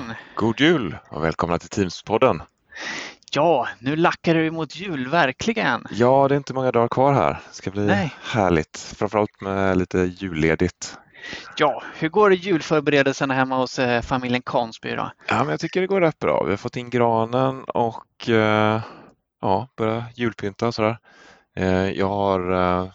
stugan! 0.00 0.14
God 0.34 0.60
jul 0.60 0.96
och 1.08 1.24
välkomna 1.24 1.58
till 1.58 1.68
Teams-podden. 1.68 2.40
Ja, 3.32 3.68
nu 3.78 3.96
lackar 3.96 4.34
det 4.34 4.50
mot 4.50 4.76
jul, 4.76 5.08
verkligen. 5.08 5.86
Ja, 5.90 6.28
det 6.28 6.34
är 6.34 6.36
inte 6.36 6.54
många 6.54 6.72
dagar 6.72 6.88
kvar 6.88 7.12
här. 7.12 7.30
Det 7.48 7.54
ska 7.54 7.70
bli 7.70 7.86
Nej. 7.86 8.14
härligt, 8.22 8.94
framförallt 8.98 9.40
med 9.40 9.76
lite 9.78 9.98
julledigt. 9.98 10.98
Ja, 11.56 11.82
hur 11.94 12.08
går 12.08 12.30
det 12.30 12.36
julförberedelserna 12.36 13.34
hemma 13.34 13.56
hos 13.56 13.78
eh, 13.78 14.02
familjen 14.02 14.42
Kansby 14.46 14.94
då? 14.94 15.10
Ja, 15.28 15.38
men 15.38 15.48
jag 15.48 15.60
tycker 15.60 15.80
det 15.80 15.86
går 15.86 16.00
rätt 16.00 16.18
bra. 16.18 16.42
Vi 16.44 16.50
har 16.50 16.56
fått 16.56 16.76
in 16.76 16.90
granen 16.90 17.64
och 17.64 18.28
eh, 18.28 18.80
ja, 19.40 19.68
börja 19.76 20.04
julpynta 20.14 20.66
och 20.66 20.74
sådär. 20.74 20.98
Eh, 21.56 21.90
jag 21.90 22.08
har 22.08 22.40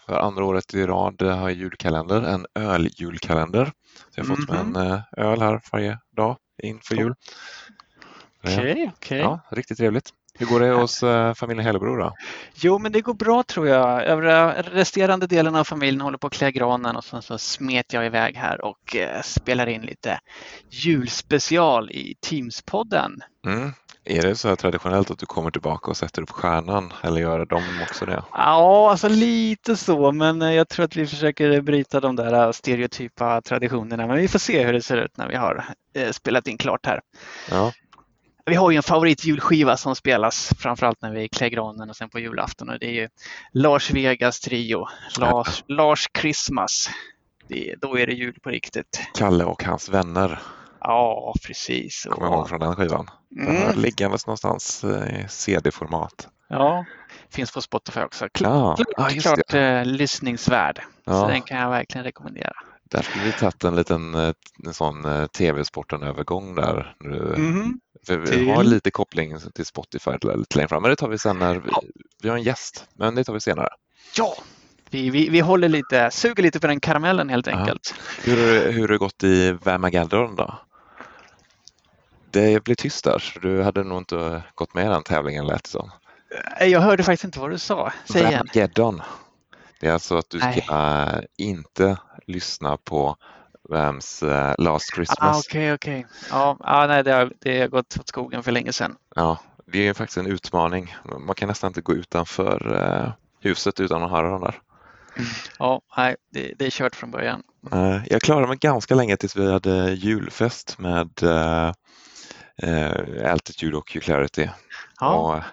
för 0.06 0.20
andra 0.20 0.46
året 0.46 0.74
i 0.74 0.86
rad 0.86 1.22
har 1.22 1.50
julkalender, 1.50 2.22
en 2.22 2.46
öljulkalender. 2.56 3.66
Så 3.96 4.20
jag 4.20 4.26
har 4.26 4.36
fått 4.36 4.50
med 4.50 4.66
Mhm. 4.66 4.76
en 4.86 5.02
öl 5.26 5.42
här 5.42 5.62
varje 5.72 6.00
dag 6.18 6.38
inför 6.64 6.96
jul. 6.96 7.16
Okej, 8.44 8.92
okej. 8.96 9.20
Ja, 9.20 9.40
riktigt 9.52 9.78
trevligt. 9.78 10.10
Hur 10.40 10.46
går 10.46 10.60
det 10.60 10.70
hos 10.70 11.04
eh, 11.04 11.34
familjen 11.34 11.66
Hellebro 11.66 11.96
då? 11.96 12.14
Jo, 12.56 12.80
men 12.80 12.92
det 12.92 13.02
går 13.02 13.14
bra 13.14 13.44
tror 13.44 13.68
jag. 13.68 14.04
Övriga 14.04 14.62
resterande 14.62 15.28
delen 15.28 15.56
av 15.56 15.64
familjen 15.64 16.02
håller 16.02 16.18
på 16.18 16.28
att 16.28 16.34
klä 16.34 16.52
granen 16.52 16.96
och 16.96 17.04
sen 17.04 17.22
så 17.22 17.38
smet 17.38 17.94
jag 17.94 18.06
iväg 18.06 18.36
här 18.36 18.66
och 18.66 18.96
eh, 18.96 19.22
spelar 19.22 19.68
in 19.68 19.82
lite 19.82 20.20
julspecial 20.70 21.92
i 21.92 22.16
Teams-podden. 22.22 23.12
Mm. 23.46 23.74
Är 24.04 24.22
det 24.22 24.36
så 24.36 24.48
här 24.48 24.56
traditionellt 24.56 25.12
att 25.12 25.20
du 25.20 25.26
kommer 25.26 25.52
tillbaka 25.52 25.92
och 25.92 25.98
sätter 25.98 26.22
upp 26.22 26.30
stjärnan 26.30 26.94
eller 27.02 27.22
gör 27.22 27.46
de 27.46 27.64
också 27.82 28.06
det? 28.06 28.24
Ja, 28.32 28.92
alltså 28.92 29.10
lite 29.10 29.78
så, 29.78 30.12
men 30.12 30.42
eh, 30.42 30.54
jag 30.54 30.70
tror 30.70 30.86
att 30.86 30.96
vi 30.96 31.08
försöker 31.08 31.62
bryta 31.62 32.00
de 32.00 32.16
där 32.16 32.52
stereotypa 32.52 33.42
traditionerna. 33.42 34.08
Men 34.08 34.18
vi 34.18 34.28
får 34.28 34.40
se 34.40 34.66
hur 34.66 34.74
det 34.74 34.82
ser 34.82 34.98
ut 34.98 35.18
när 35.18 35.28
vi 35.28 35.36
har 35.36 35.66
spelat 36.12 36.48
in 36.48 36.58
klart 36.58 36.86
här. 36.86 37.02
Ja, 37.52 37.72
Vi 38.48 38.56
har 38.56 38.72
ju 38.72 38.78
en 38.78 38.84
favoritjulskiva 38.84 39.78
som 39.78 39.96
spelas 39.96 40.50
framförallt 40.60 41.02
när 41.02 41.12
vi 41.12 41.24
är 41.24 41.28
klär 41.28 41.50
granen 41.50 41.90
och 41.90 41.96
sen 41.96 42.10
på 42.10 42.20
julafton 42.20 42.70
och 42.70 42.80
det 42.80 42.86
är 42.86 42.92
ju 43.02 43.10
Lars 43.52 43.92
Vegas 43.92 44.40
trio, 44.40 44.88
Lars, 45.20 45.64
Lars 45.68 46.08
Christmas. 46.22 46.90
Det, 47.48 47.76
då 47.82 47.98
är 48.00 48.08
det 48.08 48.14
jul 48.14 48.40
på 48.44 48.50
riktigt. 48.50 49.02
Kalle 49.18 49.44
och 49.44 49.64
hans 49.64 49.90
vänner, 49.90 50.40
Ja, 50.82 51.34
precis. 51.48 52.08
kommer 52.10 52.28
jag 52.28 52.34
ihåg 52.38 52.50
från 52.50 52.60
den 52.60 52.76
skivan. 52.76 53.10
Den 53.30 53.48
Mm. 53.48 53.80
liggandes 53.80 54.28
någonstans 54.28 54.84
i 54.84 55.26
CD-format. 55.30 56.28
Ja, 56.50 56.86
finns 57.30 57.52
på 57.52 57.62
Spotify 57.62 58.00
också. 58.02 58.26
Kl- 58.26 58.76
Ja, 58.98 59.10
just 59.12 59.22
klart 59.28 59.54
eh, 59.54 59.86
lyssningsvärd. 59.86 60.78
Så 61.06 61.12
Ja. 61.12 61.28
den 61.28 61.42
kan 61.42 61.58
jag 61.58 61.70
verkligen 61.70 62.04
rekommendera. 62.06 62.54
Där 62.92 63.02
skulle 63.02 63.24
vi 63.26 63.32
tagit 63.32 63.64
en 63.64 63.76
liten 63.76 64.16
eh, 64.16 64.34
en 64.66 64.74
sån 64.74 65.06
eh, 65.06 65.26
TV-sporten-övergång 65.26 66.56
där. 66.56 66.96
nu. 67.00 67.36
Mhm. 67.38 67.80
För 68.08 68.18
vi 68.18 68.28
Till? 68.28 68.50
har 68.50 68.64
lite 68.64 68.92
koppling 68.92 69.38
till 69.56 69.66
Spotify 69.66 70.12
lite 70.12 70.58
längre 70.58 70.68
fram, 70.68 70.82
men 70.82 70.90
det 70.90 70.96
tar 70.96 71.08
vi 71.08 71.18
sen 71.18 71.40
när 71.40 71.54
vi, 71.56 71.70
Ja. 71.72 71.82
vi 72.24 72.30
har 72.30 72.38
en 72.38 72.44
gäst. 72.44 72.88
Men 72.94 73.16
det 73.16 73.24
tar 73.24 73.34
vi 73.34 73.40
senare. 73.40 73.70
Ja, 74.18 74.36
vi, 74.90 75.10
vi, 75.10 75.30
vi 75.30 75.40
håller 75.40 75.70
lite, 75.70 76.12
suger 76.12 76.44
lite 76.44 76.60
på 76.60 76.68
den 76.68 76.80
karamellen 76.80 77.30
helt 77.30 77.48
Ja. 77.48 77.54
enkelt. 77.60 77.94
Hur, 78.24 78.72
hur 78.72 78.82
har 78.82 78.88
det 78.88 78.98
gått 78.98 79.24
i 79.24 79.52
Vamageddon 79.52 80.36
då? 80.36 80.60
Det 82.32 82.64
blev 82.64 82.76
tyst 82.76 83.04
där, 83.04 83.20
så 83.20 83.40
du 83.40 83.64
hade 83.64 83.84
nog 83.84 83.98
inte 83.98 84.44
gått 84.56 84.74
med 84.74 84.86
i 84.86 84.90
den 84.90 85.04
tävlingen 85.04 85.48
lät 85.48 85.64
det 85.64 85.70
som. 85.70 85.92
Eh, 86.60 86.68
Jag 86.68 86.80
hörde 86.82 87.04
faktiskt 87.04 87.24
inte 87.24 87.40
vad 87.40 87.50
du 87.52 87.58
sa. 87.58 87.94
Säg 88.06 88.24
igen. 88.24 88.48
Det 89.80 89.88
är 89.88 89.94
alltså 89.94 90.18
att 90.18 90.30
du 90.30 90.40
ska 90.40 90.48
Nej. 90.50 91.26
inte 91.38 91.98
lyssna 92.28 92.78
på 92.78 93.16
Vams 93.70 94.24
eh, 94.24 94.56
Last 94.58 94.90
Ah, 94.92 94.96
Christmas. 94.96 95.46
Okej, 95.48 95.74
okej. 95.74 96.06
Ja, 96.30 96.58
ah, 96.60 96.88
nej, 96.88 97.04
det 97.04 97.12
har, 97.12 97.32
det 97.40 97.60
har 97.62 97.68
gått 97.68 97.98
åt 98.00 98.08
skogen 98.08 98.44
för 98.44 98.52
länge 98.52 98.74
sedan. 98.74 98.96
Ja, 99.16 99.40
det 99.66 99.80
är 99.80 99.84
ju 99.84 99.94
faktiskt 99.94 100.18
en 100.18 100.28
utmaning. 100.28 100.96
Man 101.20 101.36
kan 101.36 101.48
nästan 101.48 101.68
inte 101.68 101.82
gå 101.82 101.94
utanför 101.94 102.76
eh, 102.76 103.12
huset 103.42 103.80
utan 103.80 104.04
att 104.04 104.12
höra 104.12 104.30
dem 104.30 104.42
där. 104.42 104.56
Ja, 105.60 105.82
nej, 105.98 106.16
det, 106.32 106.54
det 106.60 106.66
är 106.66 106.70
kört 106.70 106.96
från 106.96 107.12
början. 107.12 107.44
Eh, 107.72 108.00
Jag 108.10 108.22
klarade 108.22 108.48
mig 108.48 108.58
ganska 108.58 108.96
länge 108.96 109.18
tills 109.18 109.36
vi 109.36 109.52
hade 109.52 109.94
julfest 109.94 110.80
med 110.80 111.24
eh, 111.24 111.72
Altitude 113.32 113.78
och 113.78 113.88
Clarity. 113.88 114.50
Ja, 115.00 115.16
Och 115.16 115.44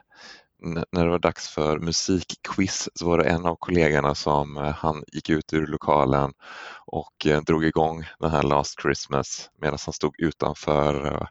när 0.65 1.05
det 1.05 1.11
var 1.11 1.19
dags 1.19 1.49
för 1.49 1.79
musikquiz 1.79 2.89
så 2.95 3.07
var 3.07 3.19
det 3.19 3.25
en 3.25 3.47
av 3.47 3.57
kollegorna 3.57 4.15
som 4.15 4.57
eh, 4.57 4.63
han 4.75 5.05
gick 5.13 5.31
ut 5.31 5.53
ur 5.53 5.67
lokalen 5.67 6.33
och 6.87 7.27
eh, 7.27 7.41
drog 7.41 7.65
igång 7.65 8.05
den 8.19 8.31
här 8.31 8.43
Last 8.43 8.81
Christmas 8.83 9.51
medan 9.61 9.79
han 9.87 9.93
stod 9.93 10.15
utanför 10.21 11.07
eh, 11.07 11.27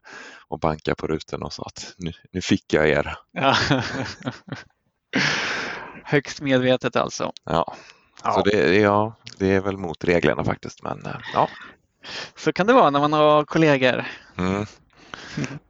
och 0.48 0.60
bankade 0.60 0.96
på 0.96 1.08
rutan 1.08 1.44
och 1.44 1.54
sa 1.54 1.64
att 1.64 1.94
nu, 1.98 2.12
nu 2.32 2.42
fick 2.42 2.74
jag 2.74 2.90
er. 2.90 3.16
ja. 3.32 3.56
Högst 6.04 6.42
medvetet 6.42 6.96
alltså. 6.96 7.32
Ja, 7.44 7.76
Ja. 8.24 8.32
så 8.32 8.42
det, 8.42 8.76
ja, 8.76 9.16
det 9.38 9.48
är 9.54 9.62
väl 9.62 9.78
mot 9.78 10.04
reglerna 10.04 10.44
faktiskt 10.44 10.84
men 10.84 11.08
ja, 11.34 11.50
Så 12.36 12.54
kan 12.54 12.68
det 12.68 12.74
vara 12.74 12.90
när 12.90 13.00
man 13.00 13.14
har 13.14 13.46
kollegor. 13.46 14.06
mm. 14.38 14.66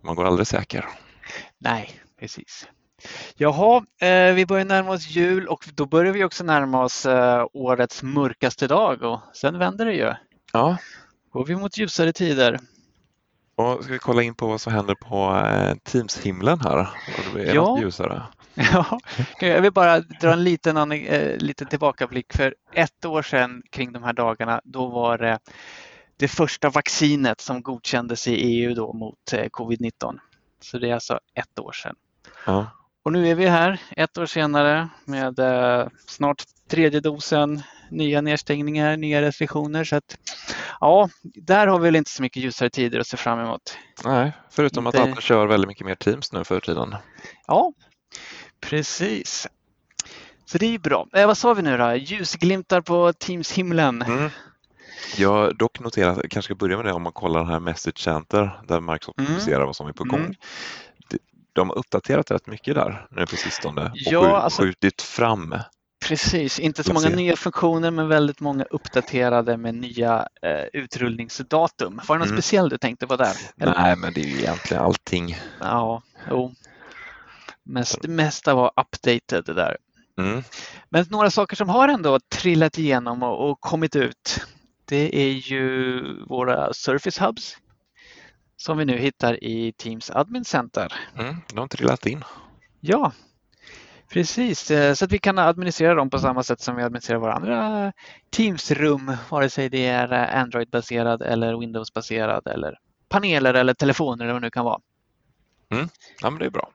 man 0.02 0.16
går 0.16 0.25
aldrig 0.25 0.47
säker. 0.47 0.85
Nej, 1.57 2.02
precis. 2.19 2.68
Jaha, 3.36 3.86
eh, 4.02 4.34
vi 4.34 4.46
börjar 4.46 4.66
närma 4.66 4.91
oss 4.91 5.08
jul 5.08 5.47
och 5.47 5.69
då 5.75 5.86
börjar 5.86 6.14
vi 6.14 6.24
också 6.24 6.44
närma 6.44 6.84
oss 6.84 7.06
eh, 7.06 7.46
årets 7.53 8.03
mörkaste 8.03 8.68
dag 8.68 9.02
och 9.03 9.19
sen 9.34 9.59
vänder 9.59 9.86
det 9.86 9.94
ju. 9.94 10.14
Ja, 10.53 10.78
Går 11.31 11.46
vi 11.46 11.56
mot 11.56 11.78
ljusare 11.78 12.14
tider. 12.14 12.59
och 13.56 13.84
ska 13.84 13.94
vi 13.94 14.00
kolla 14.00 14.24
in 14.24 14.36
på 14.36 14.47
vad 14.47 14.62
som 14.62 14.74
händer 14.74 14.96
på 14.96 15.36
eh, 15.47 15.75
Teams-himlen 15.84 16.59
här? 16.64 16.78
Är 17.38 17.56
Ja. 17.56 17.80
ljusare. 17.81 18.24
Ja, 18.56 19.00
jag 19.40 19.62
vill 19.62 19.72
bara 19.74 20.00
dra 20.00 20.34
en 20.34 20.44
liten, 20.44 20.91
eh, 20.91 21.38
liten 21.38 21.68
tillbakablick. 21.68 22.34
För 22.34 22.56
ett 22.74 23.06
år 23.06 23.22
sedan 23.22 23.62
kring 23.72 23.91
de 23.94 24.03
här 24.03 24.14
dagarna, 24.14 24.62
då 24.64 24.88
var 24.88 25.18
det 25.18 25.40
det 26.18 26.28
första 26.28 26.70
vaccinet 26.70 27.41
som 27.41 27.62
godkändes 27.62 28.28
i 28.28 28.31
EU 28.35 28.74
då 28.74 28.94
mot 28.94 29.34
eh, 29.34 29.46
covid-19. 29.46 30.18
Så 30.62 30.78
det 30.78 30.90
är 30.90 30.94
alltså 30.94 31.20
ett 31.34 31.59
år 31.59 31.72
sedan. 31.72 31.96
Ja. 32.46 32.68
Och 33.03 33.12
nu 33.14 33.28
är 33.30 33.36
vi 33.36 33.46
här 33.47 33.81
ett 33.97 34.18
år 34.18 34.25
senare 34.25 34.90
med 35.06 35.40
eh, 35.40 35.88
snart 36.08 36.44
tredje 36.69 37.00
dosen, 37.00 37.62
nya 37.90 38.22
nedstängningar, 38.22 38.97
nya 38.97 39.22
restriktioner. 39.22 39.84
Så 39.84 39.96
att, 39.96 40.18
ja, 40.80 41.09
där 41.24 41.68
har 41.68 41.80
vi 41.80 41.84
väl 41.86 41.96
inte 41.96 42.12
så 42.12 42.22
mycket 42.22 42.44
ljusare 42.44 42.69
tider 42.69 43.00
att 43.00 43.08
se 43.08 43.18
fram 43.18 43.40
emot. 43.40 43.78
Nej, 44.06 44.31
förutom 44.50 44.86
Inte- 44.88 45.02
att 45.02 45.08
alla 45.08 45.22
kör 45.22 45.46
väldigt 45.46 45.68
mycket 45.68 45.86
mer 45.86 45.96
Teams 45.96 46.31
nu 46.34 46.44
för 46.44 46.59
tiden. 46.59 46.96
Ja, 47.47 47.74
precis. 48.62 49.47
Så 50.46 50.58
det 50.58 50.66
är 50.66 50.70
ju 50.72 50.80
bra. 50.80 51.08
Eh, 51.14 51.28
vad 51.28 51.38
sa 51.38 51.53
vi 51.53 51.62
nu 51.62 51.78
då? 51.78 51.96
Ljusglimtar 51.96 52.81
på 52.81 53.14
Teams-himlen. 53.14 54.02
Mm. 54.02 54.30
Jag 55.18 55.30
har 55.30 55.53
dock 55.53 55.80
noterat, 55.80 56.18
jag 56.22 56.31
kanske 56.31 56.47
ska 56.47 56.56
börja 56.56 56.78
med 56.78 56.85
det 56.85 56.91
om 56.94 57.02
man 57.02 57.12
kollar 57.14 57.40
den 57.40 57.50
här 57.50 57.59
Message 57.59 58.00
Center 58.03 58.62
där 58.68 58.80
Microsoft 58.81 59.18
Mm. 59.20 59.28
publicerar 59.31 59.66
vad 59.66 59.75
som 59.75 59.88
är 59.88 59.94
på 59.94 60.03
gång. 60.03 60.20
Mm. 60.20 60.35
De- 61.53 61.69
har 61.69 61.78
uppdaterat 61.78 62.31
rätt 62.31 62.47
mycket 62.47 62.75
där 62.75 63.08
nu 63.12 63.25
på 63.25 63.36
sistone 63.36 63.81
och 63.86 63.91
Ja, 63.94 64.38
alltså- 64.38 64.62
skjutit 64.62 65.02
fram. 65.02 65.56
Precis, 66.06 66.59
inte 66.59 66.84
så 66.84 66.94
många 66.94 67.09
nya 67.09 67.36
funktioner 67.36 67.91
men 67.91 68.08
väldigt 68.08 68.40
många 68.40 68.64
uppdaterade 68.64 69.58
med 69.58 69.76
nya 69.76 70.28
eh, 70.41 70.66
utrullningsdatum. 70.82 72.02
Var 72.08 72.16
det 72.16 72.20
något 72.20 72.28
Mm. 72.28 72.38
speciellt 72.38 72.70
du 72.72 72.78
tänkte 72.78 73.08
på 73.08 73.16
där? 73.16 73.34
Eller? 73.59 73.73
Nej, 73.73 73.96
men 73.96 74.14
det 74.14 74.22
är 74.22 74.26
ju 74.26 74.38
egentligen 74.40 74.84
allting. 74.84 75.38
Ja, 75.59 76.02
jo. 76.29 76.53
Mest, 77.66 78.02
det 78.02 78.08
mesta 78.08 78.56
var 78.56 78.72
updated 78.82 79.46
det 79.46 79.53
där. 79.53 79.78
Mm. 80.17 80.44
Men 80.90 81.06
några 81.09 81.32
saker 81.32 81.56
som 81.56 81.70
har 81.70 81.88
ändå 81.88 82.20
trillat 82.20 82.78
igenom 82.78 83.23
och, 83.23 83.49
och 83.49 83.61
kommit 83.61 83.96
ut. 83.96 84.46
Det 84.85 85.16
är 85.22 85.32
ju 85.32 86.02
våra 86.26 86.73
Surface 86.73 87.26
Hubs 87.26 87.58
som 88.63 88.77
vi 88.77 88.85
nu 88.85 88.97
hittar 88.97 89.43
i 89.43 89.71
Teams 89.77 90.11
Admin 90.11 90.45
Center. 90.45 90.93
Mm. 91.19 91.35
De 91.47 91.57
har 91.59 91.67
trillat 91.67 92.05
in. 92.05 92.23
Ja, 92.79 93.11
precis. 94.09 94.71
Eh, 94.71 94.93
Så 94.93 95.05
att 95.05 95.11
vi 95.11 95.17
kan 95.19 95.37
administrera 95.37 95.95
dem 95.95 96.09
på 96.09 96.19
samma 96.19 96.43
sätt 96.43 96.61
som 96.61 96.75
vi 96.75 96.83
administrerar 96.83 97.19
våra 97.19 97.33
andra 97.33 97.91
Teams-rum, 98.35 99.17
vare 99.29 99.49
sig 99.49 99.69
det 99.69 99.85
är 99.85 100.13
eh, 100.13 100.41
Android-baserad 100.41 101.21
eller 101.21 101.53
Windows-baserad 101.57 102.47
eller 102.47 102.79
paneler 103.09 103.53
eller 103.53 103.73
telefoner 103.73 104.23
eller 104.25 104.33
vad 104.33 104.41
det 104.41 104.45
nu 104.45 104.51
kan 104.51 104.65
vara. 104.65 104.79
Ja, 106.21 106.29
men 106.29 106.39
det 106.39 106.45
är 106.45 106.49
bra. 106.49 106.69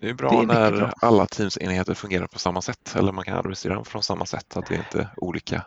Det 0.00 0.08
är 0.08 0.14
bra 0.14 0.30
Det 0.30 0.36
är 0.36 0.46
när 0.46 0.72
bra. 0.72 0.92
alla 1.02 1.26
Teams-enheter 1.26 1.94
fungerar 1.94 2.26
på 2.26 2.38
samma 2.38 2.62
sätt 2.62 2.94
eller 2.96 3.12
man 3.12 3.24
kan 3.24 3.36
administrera 3.38 3.74
dem 3.74 3.84
från 3.84 4.02
samma 4.02 4.26
sätt, 4.26 4.56
att 4.56 4.66
det 4.66 4.74
inte 4.74 4.98
är 5.00 5.08
olika, 5.16 5.66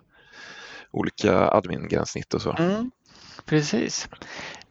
olika 0.92 1.50
admin-gränssnitt 1.50 2.34
och 2.34 2.42
så. 2.42 2.52
Mm, 2.52 2.92
precis. 3.46 4.10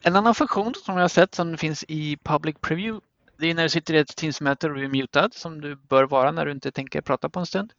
En 0.03 0.17
annan 0.17 0.35
funktion 0.35 0.75
som 0.85 0.95
jag 0.95 1.03
har 1.03 1.09
sett 1.09 1.35
som 1.35 1.57
finns 1.57 1.85
i 1.89 2.17
Public 2.25 2.57
Preview 2.61 3.07
Det 3.39 3.51
är 3.51 3.55
när 3.55 3.63
du 3.63 3.69
sitter 3.69 3.95
i 3.95 3.99
ett 3.99 4.17
Teams-möte 4.17 4.69
och 4.69 4.75
du 4.75 4.85
är 4.85 4.89
mutad 4.89 5.31
som 5.33 5.61
du 5.61 5.77
bör 5.77 6.05
vara 6.05 6.31
när 6.31 6.47
du 6.47 6.53
inte 6.53 6.73
tänker 6.73 7.01
prata 7.01 7.29
på 7.29 7.41
en 7.41 7.47
stund. 7.47 7.73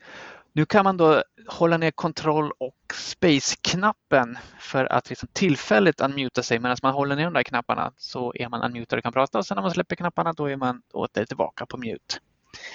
Nu 0.53 0.65
kan 0.65 0.83
man 0.83 0.97
då 0.97 1.23
hålla 1.47 1.77
ner 1.77 1.91
kontroll 1.91 2.51
och 2.57 2.93
space-knappen 2.93 4.37
för 4.59 4.85
att 4.85 5.09
liksom 5.09 5.29
tillfälligt 5.33 6.01
unmuta 6.01 6.43
sig 6.43 6.59
medan 6.59 6.77
man 6.83 6.93
håller 6.93 7.15
ner 7.15 7.23
de 7.23 7.33
där 7.33 7.43
knapparna 7.43 7.93
så 7.97 8.33
är 8.35 8.49
man 8.49 8.63
unmutad 8.63 8.97
och 8.97 9.03
kan 9.03 9.13
prata 9.13 9.37
och 9.37 9.45
sen 9.45 9.55
när 9.55 9.61
man 9.61 9.71
släpper 9.71 9.95
knapparna 9.95 10.33
då 10.33 10.45
är 10.45 10.55
man 10.55 10.81
åter 10.93 11.25
tillbaka 11.25 11.65
på 11.65 11.77
mute. 11.77 12.15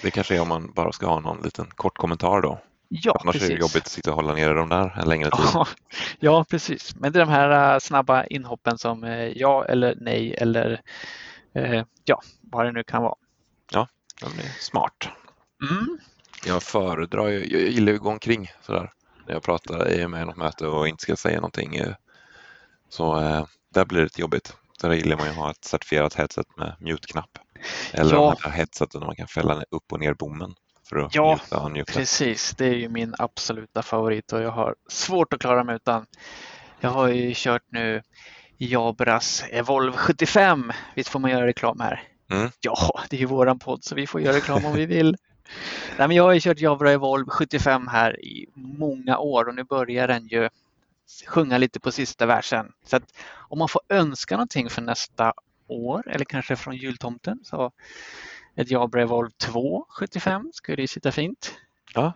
Det 0.03 0.11
kanske 0.11 0.37
är 0.37 0.41
om 0.41 0.49
man 0.49 0.73
bara 0.73 0.93
ska 0.93 1.07
ha 1.07 1.21
någon 1.21 1.43
liten 1.43 1.67
kort 1.67 1.99
kommentar 1.99 2.41
då. 2.41 2.59
Ja, 2.89 3.17
Annars 3.21 3.33
precis. 3.33 3.51
är 3.51 3.55
det 3.55 3.61
jobbigt 3.61 3.77
att 3.77 3.89
sitta 3.89 4.11
och 4.11 4.17
hålla 4.17 4.35
nere 4.35 4.55
dem 4.55 4.69
där 4.69 4.99
en 5.01 5.09
längre 5.09 5.31
tid. 5.31 5.45
Ja, 5.55 5.67
ja, 6.21 6.45
precis. 6.45 6.97
Men 6.97 7.13
det 7.13 7.19
är 7.19 7.25
de 7.27 7.33
här 7.33 7.75
äh, 7.75 7.79
snabba 7.79 8.25
inhoppen 8.25 8.79
som 8.79 9.05
äh, 9.05 9.29
ja 9.29 9.65
eller 9.65 9.95
nej 10.01 10.35
eller 10.35 10.81
äh, 11.55 11.83
ja, 12.05 12.23
vad 12.41 12.65
det 12.67 12.73
nu 12.73 12.83
kan 12.85 13.03
vara. 13.03 13.15
Ja, 13.73 13.89
det 14.21 14.27
är 14.27 14.61
smart. 14.61 15.09
Mm. 15.71 15.99
Jag 16.47 16.63
föredrar 16.63 17.29
ju, 17.29 17.39
jag 17.53 17.61
gillar 17.63 17.93
att 17.93 18.01
gå 18.01 18.11
omkring 18.11 18.51
sådär 18.63 18.93
när 19.27 19.35
jag 19.35 19.43
pratar 19.43 19.89
i 19.89 20.05
och 20.05 20.11
med 20.11 20.27
något 20.27 20.37
möte 20.37 20.67
och 20.67 20.89
inte 20.89 21.03
ska 21.03 21.17
säga 21.17 21.37
någonting. 21.37 21.81
Så 22.89 23.15
där 23.75 23.85
blir 23.85 24.01
det 24.03 24.19
jobbigt. 24.19 24.57
Där 24.81 24.93
gillar 24.93 25.17
man 25.17 25.27
ju 25.27 25.31
att 25.31 25.37
ha 25.39 25.51
ett 25.51 25.65
certifierat 25.65 26.15
headset 26.15 26.57
med 26.57 26.77
mute-knapp. 26.81 27.39
Eller 27.93 28.15
Ja. 28.15 28.35
de 28.41 28.49
här 28.51 28.57
headseten 28.57 29.01
där 29.01 29.07
man 29.07 29.17
kan 29.17 29.29
fälla 29.29 29.65
upp 29.71 29.93
och 29.93 30.01
ner 30.01 30.15
bommen 30.15 30.55
för 30.89 30.97
att 30.97 31.15
Ja, 31.15 31.33
muta 31.33 31.61
och 31.61 31.67
unmuta. 31.67 31.93
Precis, 31.93 32.55
det 32.57 32.67
är 32.67 32.75
ju 32.75 32.89
min 32.89 33.15
absoluta 33.19 33.83
favorit 33.83 34.33
och 34.33 34.43
jag 34.43 34.51
har 34.51 34.75
svårt 34.89 35.33
att 35.33 35.41
klara 35.41 35.65
mig 35.65 35.77
utan. 35.77 36.07
Jag 36.81 36.91
har 36.91 37.09
ju 37.09 37.33
kört 37.35 37.63
nu 37.69 38.03
Jabras 38.59 39.45
Evolve 39.51 39.97
75. 39.97 40.73
Visst 40.95 41.09
får 41.09 41.19
man 41.19 41.31
göra 41.31 41.47
reklam 41.47 41.81
här? 41.81 42.03
Mm. 42.31 42.51
Ja, 42.61 43.01
det 43.11 43.17
är 43.17 43.21
ju 43.21 43.27
våran 43.27 43.59
podd 43.59 43.85
så 43.85 43.95
vi 43.95 44.07
får 44.07 44.21
göra 44.21 44.37
reklam 44.37 44.65
om 44.65 44.73
vi 44.73 44.87
vill. 44.87 45.17
Nej, 45.99 46.09
men 46.09 46.17
jag 46.17 46.25
har 46.25 46.33
ju 46.33 46.41
kört 46.41 46.61
Jabra 46.61 46.93
Evolve 46.93 47.31
75 47.31 47.89
här 47.89 48.25
i 48.25 48.47
många 48.55 49.19
år 49.19 49.49
och 49.49 49.55
nu 49.55 49.65
börjar 49.65 50.09
den 50.09 50.27
ju 50.27 50.49
sjunga 51.27 51.59
lite 51.59 51.81
på 51.81 51.93
sista 51.93 52.27
versen. 52.27 52.73
Så 52.85 52.97
att 52.97 53.03
om 53.35 53.59
man 53.59 53.69
får 53.69 53.83
önska 53.89 54.35
någonting 54.35 54.71
för 54.71 54.83
nästa 54.83 55.33
år 55.69 56.11
eller 56.11 56.25
kanske 56.25 56.57
från 56.57 56.77
jultomten 56.77 57.39
så 57.45 57.73
ett 58.57 58.71
Jabra 58.71 59.03
Evolve 59.03 59.31
2 59.39 59.87
75 59.89 60.51
skulle 60.55 60.83
ju 60.83 60.87
sitta 60.89 61.13
fint. 61.13 61.55
Ja. 61.95 62.13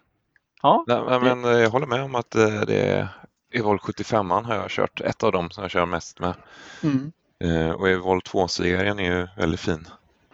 Ja, 0.62 0.84
Nej, 0.86 1.20
men- 1.20 1.44
eh, 1.44 1.50
jag 1.50 1.70
håller 1.70 1.86
med 1.86 2.02
om 2.02 2.14
att 2.14 2.34
eh, 2.34 2.60
det 2.60 2.74
är 2.90 3.08
Evolve 3.52 3.78
75 3.82 4.30
har 4.30 4.54
jag 4.54 4.70
kört, 4.70 5.00
ett 5.00 5.22
av 5.22 5.32
dem 5.32 5.50
som 5.50 5.62
jag 5.62 5.70
kör 5.70 5.86
mest 5.86 6.18
med. 6.20 6.34
mm. 6.82 7.12
Eh, 7.44 7.70
Och 7.70 7.88
Evolve 7.88 8.20
2-serien 8.20 8.98
är 8.98 9.18
ju 9.18 9.28
väldigt 9.36 9.60
fin. 9.60 9.88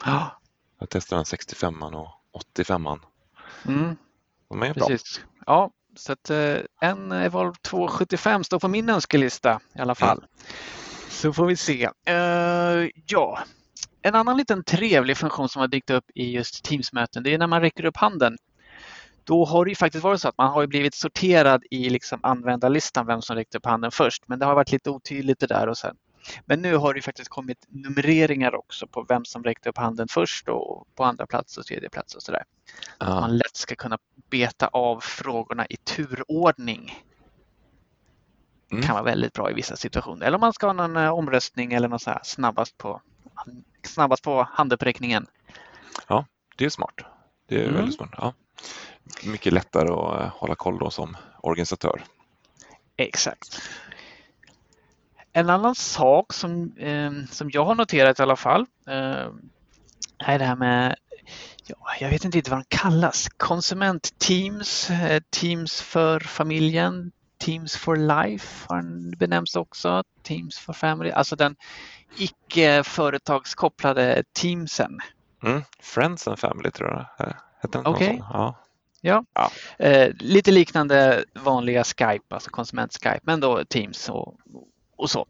ja. 0.05 0.41
Jag 0.79 0.89
testade 0.89 1.19
den 1.19 1.25
65 1.27 1.83
och 1.83 2.09
85 2.33 2.87
Mm. 3.67 3.97
De 4.49 4.63
är 4.63 4.75
bra. 4.75 4.87
precis. 4.87 5.21
Ja, 5.47 5.71
så 5.97 6.13
att 6.13 6.31
en 6.81 7.13
Evolve 7.13 7.55
275 7.63 8.45
står 8.45 8.59
på 8.59 8.69
min 8.69 8.89
önskelista 8.89 9.61
i 9.75 9.81
alla 9.81 9.95
fall. 9.95 10.25
Så 11.09 11.33
får 11.33 11.47
vi 11.47 11.57
se. 11.57 11.91
Eh, 12.05 12.91
ja, 13.07 13.39
en 14.09 14.15
annan 14.15 14.37
liten 14.37 14.65
trevlig 14.65 15.17
funktion 15.17 15.49
som 15.49 15.61
har 15.61 15.69
dykt 15.69 15.91
upp 15.91 16.05
i 16.15 16.31
just 16.33 16.65
Teams-möten, 16.65 17.23
det 17.23 17.35
är 17.35 17.39
när 17.39 17.47
man 17.47 17.61
räcker 17.61 17.85
upp 17.85 17.97
handen. 17.97 18.37
Då 19.25 19.45
har 19.45 19.65
det 19.65 19.69
ju 19.69 19.75
faktiskt 19.75 20.05
varit 20.05 20.21
så 20.21 20.29
att 20.29 20.39
man 20.39 20.53
har 20.53 20.61
ju 20.61 20.67
blivit 20.67 20.95
sorterad 20.95 21.65
i 21.71 21.91
liksom 21.91 22.21
användarlistan 22.23 23.07
vem 23.07 23.23
som 23.23 23.37
räckte 23.37 23.59
upp 23.59 23.67
handen 23.67 23.91
först, 23.91 24.23
men 24.29 24.39
det 24.39 24.47
har 24.47 24.55
varit 24.55 24.73
lite 24.73 24.91
otydligt 24.91 25.41
det 25.41 25.47
där 25.47 25.69
och 25.69 25.79
sen. 25.79 25.97
Men 26.45 26.63
nu 26.63 26.77
har 26.77 26.95
det 26.95 26.99
ju 26.99 27.03
faktiskt 27.03 27.29
kommit 27.29 27.67
numreringar 27.69 28.55
också 28.55 28.87
på 28.87 29.05
vem 29.09 29.25
som 29.25 29.45
räckte 29.45 29.69
upp 29.69 29.79
handen 29.79 30.09
först 30.11 30.49
och 30.49 30.87
på 30.95 31.05
andra 31.05 31.27
plats 31.27 31.59
och 31.59 31.67
tredje 31.67 31.89
plats 31.91 32.15
och 32.15 32.23
sådär. 32.23 32.43
Att 32.99 33.09
Ja. 33.09 33.21
man 33.21 33.37
lätt 33.37 33.57
ska 33.57 33.75
kunna 33.75 33.99
beta 34.31 34.67
av 34.67 35.01
frågorna 35.01 35.67
i 35.67 35.77
turordning. 35.77 37.03
Mm. 38.73 38.83
kan 38.85 38.95
vara 38.95 39.05
väldigt 39.05 39.33
bra 39.33 39.51
i 39.51 39.55
vissa 39.55 39.77
situationer. 39.77 40.27
Eller 40.27 40.35
om 40.35 40.41
man 40.41 40.53
ska 40.53 40.67
ha 40.67 40.73
någon 40.73 40.97
eh, 40.97 41.11
omröstning 41.11 41.73
eller 41.73 41.89
något 41.89 42.03
så 42.03 42.19
snabbast 42.23 42.79
på, 42.79 43.01
snabbast 43.83 44.23
på 44.23 44.49
handuppräckningen. 44.53 45.27
Det 46.59 46.65
är 46.65 46.69
smart. 46.71 46.95
Det 47.49 47.57
är 47.57 47.63
Mm. 47.63 47.75
väldigt 47.75 47.95
smart. 47.95 48.11
Ja. 48.17 48.35
Mycket 49.25 49.53
lättare 49.53 49.89
att 49.89 50.21
eh, 50.21 50.29
hålla 50.29 50.55
koll 50.55 50.79
då 50.79 50.91
som 50.91 51.17
organisatör. 51.41 52.05
Exakt. 52.97 53.63
En 55.33 55.51
annan 55.51 55.75
sak 55.75 56.33
som, 56.33 56.73
eh, 56.77 57.13
som 57.31 57.51
jag 57.53 57.65
har 57.65 57.75
noterat 57.75 58.19
i 58.19 58.23
alla 58.23 58.37
fall 58.37 58.67
eh, 58.87 59.29
är 60.19 60.39
det 60.39 60.45
här 60.45 60.57
med, 60.57 60.97
ja, 61.67 61.77
jag 62.01 62.11
vet 62.11 62.25
inte 62.25 62.39
riktigt 62.39 62.51
vad 62.51 62.61
de 62.61 62.77
kallas, 62.77 63.29
konsumentteams, 63.37 64.91
eh, 64.91 65.23
teams 65.31 65.81
för 65.81 66.21
familjen, 66.21 67.13
teams 67.39 67.77
for 67.77 67.97
life 67.97 68.67
har 68.69 69.17
benämns 69.17 69.57
också, 69.57 70.05
teams 70.23 70.59
for 70.59 70.73
family, 70.73 71.11
alltså 71.11 71.37
den 71.37 71.57
icke 72.17 72.83
företagskopplade 72.85 74.23
teamsen. 74.33 74.99
Mm. 75.43 75.63
Friends 75.81 76.29
and 76.29 76.39
Family 76.39 76.71
tror 76.71 76.91
jag. 76.91 77.27
Eh, 77.29 77.35
Hette 77.63 77.79
något 77.79 77.87
Okej. 77.87 78.23
sånt? 78.31 78.57
Ja. 79.01 79.25
Eh, 79.79 80.13
lite 80.21 80.51
liknande 80.51 81.25
vanliga 81.35 81.85
Skype, 81.85 82.35
alltså 82.35 82.51
konsument-Skype, 82.51 83.21
men 83.23 83.41
då 83.41 83.65
Teams 83.65 84.09
och, 84.09 84.39
och 84.97 85.11
så. 85.11 85.27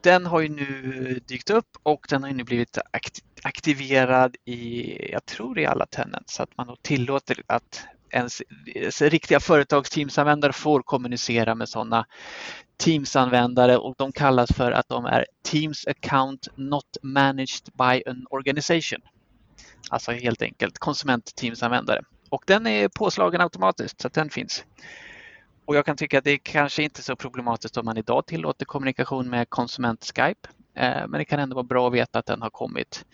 Den 0.00 0.26
har 0.26 0.40
ju 0.40 0.48
nu 0.48 1.20
dykt 1.26 1.50
upp 1.50 1.76
och 1.82 2.06
den 2.08 2.22
har 2.22 2.30
ju 2.30 2.36
nu 2.36 2.44
blivit 2.44 2.78
akt- 2.92 3.24
aktiverad 3.42 4.36
i, 4.44 5.12
jag 5.12 5.26
tror 5.26 5.58
i 5.58 5.66
alla 5.66 5.86
tenants, 5.86 6.34
så 6.34 6.42
att 6.42 6.56
man 6.56 6.66
då 6.66 6.76
tillåter 6.82 7.42
att 7.46 7.86
ens, 8.14 8.42
ens 8.66 9.02
riktiga 9.02 9.40
företagsteamsanvändare 9.40 10.52
får 10.52 10.82
kommunicera 10.82 11.54
med 11.54 11.68
sådana 11.68 12.06
Teams-användare 12.76 13.76
och 13.76 13.94
de 13.98 14.12
kallas 14.12 14.52
för 14.52 14.72
att 14.72 14.88
de 14.88 15.04
är 15.04 15.26
Teams 15.42 15.86
account 15.86 16.48
not 16.56 16.96
managed 17.02 17.68
by 17.78 18.02
an 18.10 18.26
organization. 18.30 19.00
Alltså 19.90 20.12
helt 20.12 20.42
enkelt 20.42 20.78
konsument-Teams-användare. 20.78 22.00
Och 22.30 22.42
den 22.46 22.66
är 22.66 22.88
påslagen 22.88 23.40
automatiskt 23.40 24.00
så 24.00 24.06
att 24.06 24.14
den 24.14 24.30
finns. 24.30 24.64
Och 25.64 25.76
jag 25.76 25.86
kan 25.86 25.96
tycka 25.96 26.18
att 26.18 26.24
det 26.24 26.30
är 26.30 26.38
kanske 26.42 26.82
inte 26.82 27.02
så 27.02 27.16
problematiskt 27.16 27.76
om 27.76 27.84
man 27.84 27.96
idag 27.96 28.26
tillåter 28.26 28.64
kommunikation 28.64 29.30
med 29.30 29.48
konsument-Skype. 29.48 30.48
Eh, 30.74 31.08
men 31.08 31.12
det 31.12 31.24
kan 31.24 31.40
ändå 31.40 31.54
vara 31.54 31.64
bra 31.64 31.86
att 31.86 31.94
veta 31.94 32.18
att 32.18 32.26
den 32.26 32.42
har 32.42 32.50
kommit. 32.50 33.04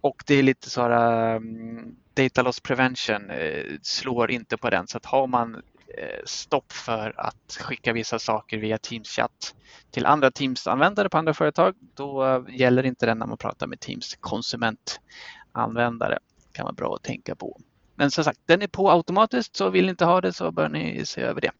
Och 0.00 0.22
det 0.26 0.34
är 0.34 0.42
lite 0.42 0.70
så 0.70 0.82
här 0.82 1.36
um, 1.36 1.96
Data 2.14 2.42
Loss 2.42 2.60
Prevention 2.60 3.30
eh, 3.30 3.64
slår 3.82 4.30
inte 4.30 4.56
på 4.56 4.70
den 4.70 4.86
så 4.86 4.96
att 4.96 5.06
har 5.06 5.26
man 5.26 5.54
eh, 5.98 6.20
stopp 6.24 6.72
för 6.72 7.14
att 7.16 7.58
skicka 7.60 7.92
vissa 7.92 8.18
saker 8.18 8.58
via 8.58 8.76
Teams-chatt 8.76 9.54
till 9.90 10.06
andra 10.06 10.30
Teams-användare 10.30 11.08
på 11.08 11.18
andra 11.18 11.34
företag 11.34 11.74
då 11.94 12.44
gäller 12.48 12.86
inte 12.86 13.06
den 13.06 13.18
när 13.18 13.26
man 13.26 13.38
pratar 13.38 13.66
med 13.66 13.80
Teams 13.80 14.16
konsumentanvändare. 14.20 16.18
kan 16.52 16.64
vara 16.64 16.72
bra 16.72 16.94
att 16.94 17.02
tänka 17.02 17.34
på. 17.34 17.60
Men 17.94 18.10
som 18.10 18.24
sagt, 18.24 18.40
den 18.46 18.62
är 18.62 18.66
på 18.66 18.90
automatiskt 18.90 19.56
så 19.56 19.70
vill 19.70 19.84
ni 19.84 19.90
inte 19.90 20.04
ha 20.04 20.20
det 20.20 20.32
så 20.32 20.50
bör 20.50 20.68
ni 20.68 21.06
se 21.06 21.20
över 21.20 21.40
det. 21.40 21.50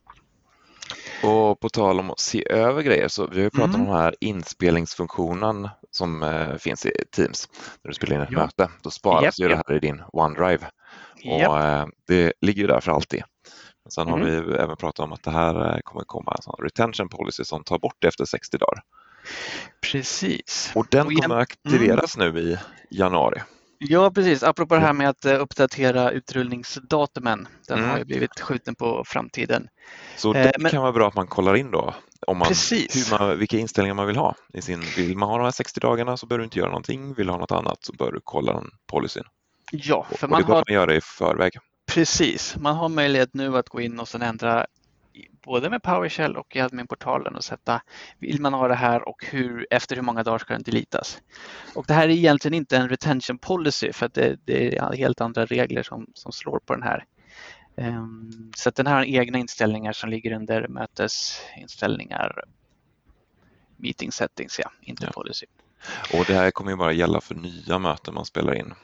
Och 1.23 1.61
på 1.61 1.69
tal 1.69 2.01
om 2.01 2.11
att 2.11 2.19
se 2.21 2.49
över 2.53 2.83
grejer 2.83 3.09
så 3.09 3.27
vi 3.27 3.37
har 3.37 3.43
ju 3.45 3.51
pratat 3.51 3.75
Mm. 3.75 3.81
om 3.81 3.87
den 3.87 3.97
här 3.97 4.15
inspelningsfunktionen 4.21 5.69
som 5.91 6.23
eh, 6.23 6.57
finns 6.57 6.87
i 6.87 6.93
Teams. 7.17 7.49
När 7.85 7.89
du 7.89 7.95
spelar 7.95 8.17
in 8.17 8.23
ett 8.23 8.29
Ja. 8.33 8.39
möte, 8.39 8.69
då 8.83 8.91
sparas 8.91 9.23
Japp, 9.25 9.35
ju 9.39 9.49
det 9.49 9.55
japp. 9.55 9.69
här 9.69 9.77
i 9.77 9.79
din 9.79 10.03
OneDrive. 10.13 10.67
Japp. 11.23 11.49
Och, 11.51 11.59
eh, 11.61 11.87
det 12.09 12.33
ligger 12.41 12.61
ju 12.63 12.67
där 12.69 12.81
för 12.81 12.93
alltid. 12.93 13.23
Men 13.85 13.91
sen 13.91 14.09
Mhm. 14.09 14.13
har 14.21 14.27
vi 14.27 14.55
även 14.57 14.77
pratat 14.77 15.01
om 15.05 15.13
att 15.13 15.23
det 15.23 15.31
här 15.31 15.75
eh, 15.75 15.79
kommer 15.85 16.05
komma 16.05 16.33
en 16.37 16.43
sån 16.43 16.55
retention 16.63 17.09
policy 17.09 17.45
som 17.45 17.65
tar 17.65 17.79
bort 17.79 17.97
det 17.99 18.09
efter 18.09 18.25
60 18.25 18.59
dagar. 18.59 18.83
Precis. 19.93 20.73
Och 20.75 20.87
den 20.91 21.07
Och 21.07 21.13
igen- 21.13 21.23
kommer 21.23 21.41
aktiveras 21.41 22.17
nu 22.17 22.39
i 22.41 22.59
januari. 22.91 23.41
Ja, 23.83 24.11
precis. 24.11 24.43
Apropå 24.43 24.75
det 24.75 24.81
här 24.81 24.93
med 24.93 25.09
att 25.09 25.25
eh, 25.25 25.41
uppdatera 25.43 26.11
utrullningsdatumen. 26.11 27.49
Den 27.69 27.79
Mm. 27.79 27.91
har 27.91 27.99
ju 27.99 28.05
blivit 28.05 28.41
skjuten 28.41 28.75
på 28.75 29.03
framtiden. 29.07 29.69
Så 30.17 30.35
Eh, 30.35 30.43
det 30.43 30.53
men- 30.59 30.71
kan 30.71 30.83
vara 30.83 30.93
bra 30.93 31.09
att 31.09 31.15
man 31.15 31.27
kollar 31.27 31.55
in 31.57 31.71
då 31.71 31.95
om 32.27 32.39
man, 32.39 32.49
Precis. 32.49 33.13
hur 33.13 33.19
man, 33.19 33.39
vilka 33.39 33.59
inställningar 33.59 33.95
man 33.95 34.07
vill 34.07 34.17
ha. 34.17 34.35
I 34.55 34.63
sin, 34.63 34.81
vill 34.97 35.17
man 35.17 35.29
ha 35.29 35.37
de 35.39 35.45
här 35.45 35.51
60 35.51 35.81
dagarna 35.81 36.17
så 36.17 36.27
bör 36.27 36.39
du 36.39 36.45
inte 36.45 36.59
göra 36.59 36.69
någonting. 36.69 37.15
Vill 37.15 37.27
du 37.27 37.33
ha 37.33 37.39
något 37.39 37.53
annat 37.53 37.79
så 37.85 37.93
bör 37.93 38.13
du 38.13 38.21
kolla 38.25 38.53
den 38.53 38.71
policyn. 38.87 39.25
Ja, 39.73 40.07
Och, 40.11 40.19
för 40.19 40.27
och 40.27 40.31
man 40.31 40.41
det 40.41 40.47
bör 40.47 40.55
har 40.55 40.65
man 40.69 40.75
göra 40.75 40.95
i 40.95 41.01
förväg. 41.01 41.53
precis. 41.93 42.57
Man 42.57 42.77
har 42.77 42.89
möjlighet 42.89 43.35
nu 43.35 43.57
att 43.57 43.69
gå 43.69 43.81
in 43.81 44.01
och 44.01 44.09
sen 44.09 44.23
ändra 44.23 44.67
både 45.45 45.71
med 45.71 45.83
PowerShell 45.83 46.37
och 46.37 46.57
i 46.57 46.61
adminportalen 46.61 47.37
och 47.37 47.45
sätta 47.45 47.83
vill 48.19 48.41
man 48.41 48.55
ha 48.55 48.69
det 48.69 48.75
här 48.75 49.09
och 49.09 49.25
hur, 49.31 49.67
efter 49.71 49.97
hur 49.97 50.03
många 50.03 50.23
dagar 50.23 50.39
ska 50.39 50.53
den 50.53 50.63
deletas. 50.63 51.23
Och 51.75 51.85
det 51.89 51.95
här 51.95 52.05
är 52.09 52.13
egentligen 52.13 52.55
inte 52.55 52.77
en 52.77 52.89
retention 52.89 53.39
policy 53.39 53.93
för 53.93 54.07
att 54.07 54.15
det, 54.15 54.37
det 54.45 54.77
är 54.77 54.93
helt 54.93 55.21
andra 55.21 55.47
regler 55.47 55.83
som, 55.83 56.07
som 56.15 56.33
slår 56.33 56.59
på 56.59 56.75
den 56.75 56.83
här. 56.83 57.05
Ehm, 57.77 58.53
Så 58.57 58.71
den 58.71 58.87
här 58.87 58.95
har 58.95 59.05
egna 59.05 59.39
inställningar 59.39 59.93
som 59.93 60.11
ligger 60.11 60.33
under 60.33 60.69
mötesinställningar, 60.69 62.45
meeting 63.77 64.13
settings, 64.13 64.59
ja, 64.59 64.71
inte 64.81 65.05
Ja. 65.05 65.13
policy. 65.13 65.47
Och 66.15 66.25
det 66.27 66.35
här 66.35 66.51
kommer 66.51 66.71
ju 66.71 66.77
bara 66.77 66.93
gälla 66.93 67.21
för 67.21 67.35
nya 67.35 67.79
möten 67.79 68.15
man 68.15 68.25
spelar 68.25 68.55
in. 68.55 68.75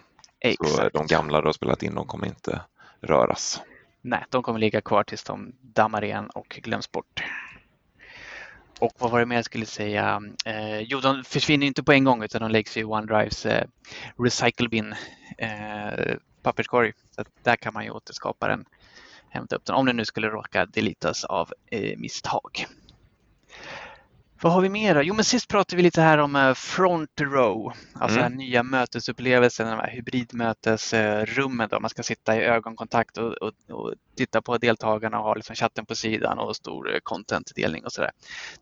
Exakt. 0.40 0.70
Så 0.70 0.88
de 0.98 1.06
gamla 1.06 1.40
du 1.40 1.46
har 1.48 1.52
spelat 1.52 1.82
in, 1.82 1.94
de 1.94 2.06
kommer 2.06 2.26
inte 2.26 2.60
röras. 3.00 3.60
Nej, 4.08 4.24
de 4.30 4.42
kommer 4.42 4.58
ligga 4.58 4.80
kvar 4.80 5.04
tills 5.04 5.24
de 5.24 5.52
dammar 5.60 6.04
igen 6.04 6.30
och 6.30 6.48
glöms 6.62 6.92
bort. 6.92 7.24
Och 8.80 8.92
vad 8.98 9.10
var 9.10 9.20
det 9.20 9.26
mer 9.26 9.36
jag 9.36 9.44
skulle 9.44 9.66
säga? 9.66 10.22
Eh, 10.44 10.80
jo, 10.80 11.00
de 11.00 11.24
försvinner 11.24 11.66
inte 11.66 11.82
på 11.82 11.92
en 11.92 12.04
gång 12.04 12.22
utan 12.22 12.42
de 12.42 12.50
läggs 12.50 12.76
i 12.76 12.84
OneDrives 12.84 13.46
eh, 13.46 13.66
Recycle 14.18 14.68
Bin 14.68 14.94
eh, 15.38 16.16
papperskorg. 16.42 16.92
Så 17.10 17.24
där 17.42 17.56
kan 17.56 17.74
man 17.74 17.84
ju 17.84 17.90
återskapa 17.90 18.48
den, 18.48 18.64
hämta 19.28 19.56
upp 19.56 19.64
den 19.64 19.76
om 19.76 19.86
den 19.86 19.96
nu 19.96 20.04
skulle 20.04 20.28
råka 20.28 20.66
deletas 20.66 21.24
av 21.24 21.52
eh, 21.70 21.98
misstag. 21.98 22.66
Vad 24.40 24.52
har 24.52 24.60
vi 24.60 24.68
mer? 24.68 25.02
Jo, 25.02 25.14
men 25.14 25.24
sist 25.24 25.48
pratade 25.48 25.76
vi 25.76 25.82
lite 25.82 26.00
här 26.00 26.18
om 26.18 26.36
eh, 26.36 26.54
front 26.54 27.20
row, 27.20 27.72
alltså 27.94 28.20
mm. 28.20 28.32
nya 28.32 28.62
mötesupplevelsen, 28.62 29.66
de 29.66 29.78
här 29.78 29.90
hybridmötesrummen 29.90 31.68
där 31.68 31.80
man 31.80 31.90
ska 31.90 32.02
sitta 32.02 32.36
i 32.36 32.44
ögonkontakt 32.44 33.18
och, 33.18 33.32
och, 33.32 33.52
och, 33.70 33.94
titta 34.16 34.42
på 34.42 34.58
deltagarna 34.58 35.18
och 35.18 35.24
ha 35.24 35.34
liksom 35.34 35.56
chatten 35.56 35.86
på 35.86 35.94
sidan 35.94 36.38
och 36.38 36.56
stor 36.56 36.94
eh, 36.94 36.98
contentdelning 37.02 37.84
och 37.84 37.92
sådär. 37.92 38.10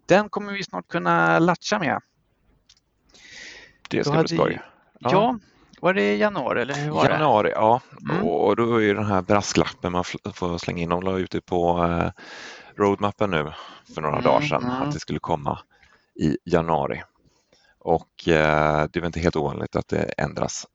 Den 0.07 0.29
kommer 0.29 0.53
vi 0.53 0.65
snart 0.65 0.89
kunna 0.89 1.39
latcha 1.39 1.79
med. 1.79 2.01
Det 3.89 4.05
ska 4.05 4.23
bli 4.23 4.37
skoj. 4.37 4.61
Ja. 4.99 5.11
ja, 5.13 5.39
var 5.81 5.95
det 5.95 6.17
januari 6.17 6.63
eller 6.63 6.75
hur 6.75 6.91
var 6.91 7.09
januari, 7.09 7.49
det? 7.49 7.55
ja. 7.55 7.81
Mm. 8.11 8.27
Och 8.27 8.57
då 8.57 8.77
är 8.77 8.81
ju 8.81 8.95
den 8.95 9.07
här 9.07 9.23
brasklappen 9.23 9.93
man 9.93 10.05
får 10.35 10.59
slänga 10.59 10.83
in, 10.83 10.89
de 10.89 11.03
la 11.03 11.19
ut 11.19 11.31
det 11.31 11.41
på 11.41 11.85
eh, 11.85 12.11
roadmappen 12.77 13.31
nu 13.31 13.53
för 13.95 14.03
några 14.03 14.21
dagar 14.21 14.47
sedan 14.47 14.63
mm. 14.63 14.83
att 14.83 14.93
det 14.93 15.01
skulle 15.01 15.19
komma 15.19 15.59
i 16.15 16.39
januari. 16.45 17.03
Och 17.79 18.29
eh, 18.29 18.89
det 18.93 18.97
är 18.97 19.01
väl 19.01 19.07
inte 19.07 19.21
helt 19.21 19.37
ovanligt 19.37 19.77
att 19.77 19.89
det 19.89 20.03
ändras 20.19 20.67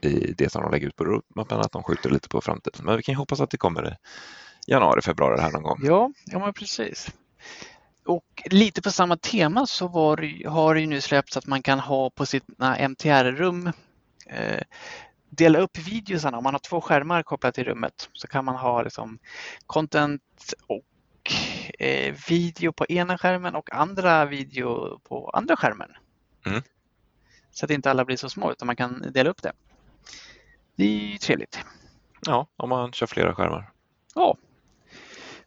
i 0.00 0.34
det 0.38 0.52
som 0.52 0.62
de 0.62 0.70
lägger 0.70 0.86
ut 0.86 0.96
på 0.96 1.04
roadmappen, 1.04 1.60
att 1.60 1.72
de 1.72 1.82
skjuter 1.82 2.10
lite 2.10 2.28
på 2.28 2.40
framtiden. 2.40 2.84
Men 2.84 2.96
vi 2.96 3.02
kan 3.02 3.12
ju 3.12 3.16
hoppas 3.16 3.40
att 3.40 3.50
det 3.50 3.56
kommer 3.56 3.88
i 3.88 3.96
januari, 4.66 5.02
februari 5.02 5.40
här 5.40 5.50
någon 5.50 5.62
gång. 5.62 5.80
Ja, 5.82 6.10
ja 6.24 6.38
men 6.38 6.52
precis. 6.52 7.12
Och 8.06 8.42
lite 8.50 8.82
på 8.82 8.90
samma 8.90 9.16
tema 9.16 9.66
så 9.66 9.88
var, 9.88 10.48
har 10.48 10.74
det 10.74 10.80
ju 10.80 10.86
nu 10.86 11.00
släppts 11.00 11.36
att 11.36 11.46
man 11.46 11.62
kan 11.62 11.80
ha 11.80 12.10
på 12.10 12.26
sina 12.26 12.76
MTR-rum 12.88 13.72
eh, 14.26 14.62
dela 15.30 15.58
upp 15.58 15.78
videosarna. 15.78 16.38
Om 16.38 16.44
man 16.44 16.54
har 16.54 16.58
två 16.58 16.80
skärmar 16.80 17.22
kopplat 17.22 17.54
till 17.54 17.64
rummet 17.64 18.08
så 18.12 18.26
kan 18.26 18.44
man 18.44 18.56
ha 18.56 18.82
liksom 18.82 19.18
content 19.66 20.22
och 20.66 20.82
eh, 21.78 22.14
video 22.28 22.72
på 22.72 22.86
ena 22.86 23.18
skärmen 23.18 23.54
och 23.54 23.74
andra 23.74 24.24
video 24.24 24.98
på 24.98 25.30
andra 25.30 25.56
skärmen. 25.56 25.90
Mm. 26.46 26.62
Så 27.50 27.64
att 27.64 27.70
inte 27.70 27.90
alla 27.90 28.04
blir 28.04 28.16
så 28.16 28.28
små 28.28 28.52
utan 28.52 28.66
man 28.66 28.76
kan 28.76 29.12
dela 29.12 29.30
upp 29.30 29.42
det. 29.42 29.52
Det 30.76 31.14
är 31.14 31.18
trevligt. 31.18 31.60
Ja, 32.26 32.46
om 32.56 32.68
man 32.68 32.92
kör 32.92 33.06
flera 33.06 33.34
skärmar. 33.34 33.72
Ja, 34.14 34.36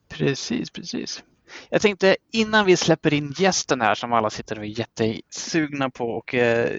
precis, 0.07 0.69
precis. 0.69 1.24
Jag 1.69 1.81
tänkte 1.81 2.15
innan 2.31 2.65
vi 2.65 2.77
släpper 2.77 3.13
in 3.13 3.33
gästen 3.38 3.81
här 3.81 3.95
som 3.95 4.13
alla 4.13 4.29
sitter 4.29 4.59
och 4.59 4.65
är 4.65 4.79
jättesugna 4.79 5.89
på 5.89 6.05
och 6.09 6.35
eh, 6.35 6.69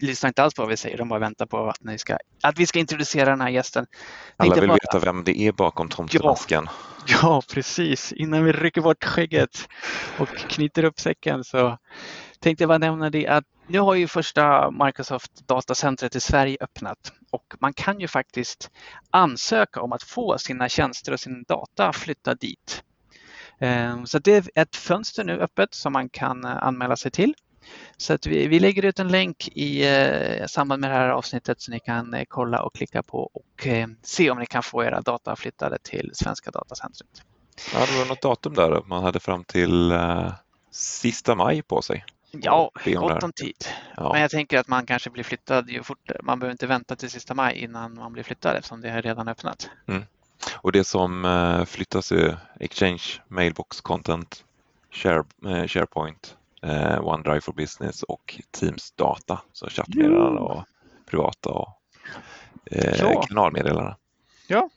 lyssnar 0.00 0.28
inte 0.28 0.42
alls 0.42 0.54
på 0.54 0.62
vad 0.62 0.68
vi 0.68 0.76
säger, 0.76 0.98
de 0.98 1.08
bara 1.08 1.20
väntar 1.20 1.46
på 1.46 1.68
att, 1.68 1.84
ni 1.84 1.98
ska, 1.98 2.18
att 2.42 2.58
vi 2.58 2.66
ska 2.66 2.78
introducera 2.78 3.30
den 3.30 3.40
här 3.40 3.48
gästen. 3.48 3.86
Alla 4.36 4.54
vill 4.54 4.68
bara, 4.68 4.78
veta 4.92 4.98
vem 4.98 5.24
det 5.24 5.40
är 5.40 5.52
bakom 5.52 5.88
tomtemasken. 5.88 6.64
Ja, 7.06 7.18
ja, 7.22 7.42
precis. 7.54 8.12
Innan 8.12 8.44
vi 8.44 8.52
rycker 8.52 8.80
bort 8.80 9.04
skägget 9.04 9.68
och 10.18 10.28
knyter 10.28 10.84
upp 10.84 11.00
säcken 11.00 11.44
så 11.44 11.78
tänkte 12.40 12.62
jag 12.62 12.68
bara 12.68 12.78
nämna 12.78 13.10
det 13.10 13.26
att 13.26 13.44
nu 13.66 13.78
har 13.78 13.94
ju 13.94 14.08
första 14.08 14.70
Microsoft 14.70 15.48
datacentret 15.48 16.16
i 16.16 16.20
Sverige 16.20 16.56
öppnat 16.60 17.12
och 17.30 17.54
man 17.60 17.72
kan 17.72 18.00
ju 18.00 18.08
faktiskt 18.08 18.70
ansöka 19.10 19.80
om 19.80 19.92
att 19.92 20.02
få 20.02 20.38
sina 20.38 20.68
tjänster 20.68 21.12
och 21.12 21.20
sin 21.20 21.44
data 21.48 21.92
flyttad 21.92 22.38
dit. 22.38 22.82
Ehm, 23.58 24.06
så 24.06 24.18
det 24.18 24.32
är 24.32 24.62
ett 24.62 24.76
fönster 24.76 25.24
nu 25.24 25.40
öppet 25.40 25.74
som 25.74 25.92
man 25.92 26.08
kan 26.08 26.44
eh, 26.44 26.62
anmäla 26.62 26.96
sig 26.96 27.10
till. 27.10 27.34
Så 27.96 28.12
att 28.12 28.26
vi, 28.26 28.46
vi 28.46 28.60
lägger 28.60 28.84
ut 28.84 28.98
en 28.98 29.08
länk 29.08 29.48
i 29.48 29.88
eh, 29.88 30.46
samband 30.46 30.80
med 30.80 30.90
det 30.90 30.94
här 30.94 31.08
avsnittet 31.08 31.60
så 31.60 31.70
ni 31.70 31.80
kan 31.80 32.14
eh, 32.14 32.24
kolla 32.28 32.62
och 32.62 32.74
klicka 32.74 33.02
på 33.02 33.30
och 33.32 33.66
se 34.02 34.30
om 34.30 34.38
ni 34.38 34.46
kan 34.46 34.62
få 34.62 34.84
era 34.84 35.00
data 35.00 35.36
flyttade 35.36 35.78
till 35.78 36.10
Svenska 36.14 36.50
datacentret. 36.50 37.22
Ja, 37.74 37.86
det 37.86 37.98
var 37.98 38.06
något 38.06 38.22
datum 38.22 38.54
där 38.54 38.82
man 38.86 39.02
hade 39.02 39.20
fram 39.20 39.44
till 39.44 39.92
sista 40.70 41.34
maj 41.34 41.62
på 41.62 41.82
sig. 41.82 42.04
Ja, 42.30 42.70
gott 42.84 43.22
om 43.22 43.32
tid. 43.32 43.66
Ja. 43.96 44.12
Men 44.12 44.20
jag 44.22 44.30
tänker 44.30 44.58
att 44.58 44.68
man 44.68 44.86
kanske 44.86 45.10
blir 45.10 45.24
flyttad 45.24 45.70
ju 45.70 45.82
fortare. 45.82 46.18
Man 46.22 46.38
behöver 46.38 46.52
inte 46.52 46.66
vänta 46.66 46.96
till 46.96 47.10
sista 47.10 47.34
maj 47.34 47.56
innan 47.56 47.94
man 47.94 48.12
blir 48.12 48.22
flyttad 48.22 48.56
eftersom 48.56 48.80
det 48.80 48.90
har 48.90 49.02
redan 49.02 49.28
öppnat. 49.28 49.70
Mm. 49.86 50.02
Och 50.54 50.72
det 50.72 50.84
som 50.84 51.24
eh, 51.24 51.64
flyttas 51.64 52.12
är 52.12 52.38
Exchange, 52.60 53.02
Mailbox 53.28 53.80
Content, 53.80 54.44
Share, 54.90 55.24
eh, 55.46 55.66
SharePoint, 55.66 56.36
eh, 56.62 57.00
OneDrive 57.00 57.40
for 57.40 57.52
Business 57.52 58.02
och 58.02 58.40
Teams 58.50 58.92
data, 58.92 59.40
så 59.52 59.68
chattmeddelanden 59.68 60.38
och 60.38 60.64
privata 61.10 61.50
och 61.50 61.68
ja. 62.98 63.22
kanalmeddelanden. 63.22 63.94
Ja, 64.46 64.70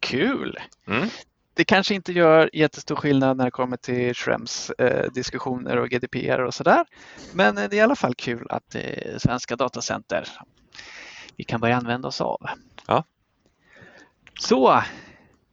kul! 0.00 0.58
Mm. 0.86 1.08
Det 1.54 1.64
kanske 1.64 1.94
inte 1.94 2.12
gör 2.12 2.50
jättestor 2.52 2.96
skillnad 2.96 3.36
när 3.36 3.44
det 3.44 3.50
kommer 3.50 3.76
till 3.76 4.14
Schrems 4.14 4.70
eh, 4.70 5.12
diskussioner 5.12 5.76
och 5.76 5.88
GDPR 5.88 6.40
och 6.40 6.54
sådär. 6.54 6.84
Men 7.34 7.54
det 7.54 7.62
är 7.62 7.74
i 7.74 7.80
alla 7.80 7.96
fall 7.96 8.14
kul 8.14 8.46
att 8.50 8.74
är 8.74 9.18
svenska 9.18 9.56
datacenter 9.56 10.28
vi 11.36 11.44
kan 11.44 11.60
börja 11.60 11.76
använda 11.76 12.08
oss 12.08 12.20
av. 12.20 12.46
Ja, 12.86 13.04
så, 14.40 14.82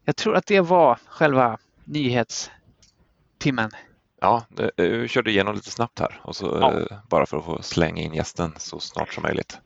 jag 0.06 0.16
tror 0.16 0.36
att 0.36 0.46
det 0.46 0.62
var 0.62 1.00
själva 1.08 1.58
nyhetstimmen. 1.84 3.72
Ja, 4.22 4.46
vi 4.76 5.08
körde 5.08 5.32
igenom 5.32 5.56
lite 5.56 5.72
snabbt 5.72 6.00
här 6.00 6.22
och 6.24 6.36
så 6.36 6.58
ja. 6.62 6.80
Eh, 6.80 6.98
bara 7.10 7.26
för 7.26 7.38
att 7.38 7.46
få 7.46 7.62
slänga 7.62 8.02
in 8.02 8.14
gästen 8.14 8.54
så 8.58 8.80
snart 8.80 9.14
som 9.14 9.24
möjligt. 9.24 9.58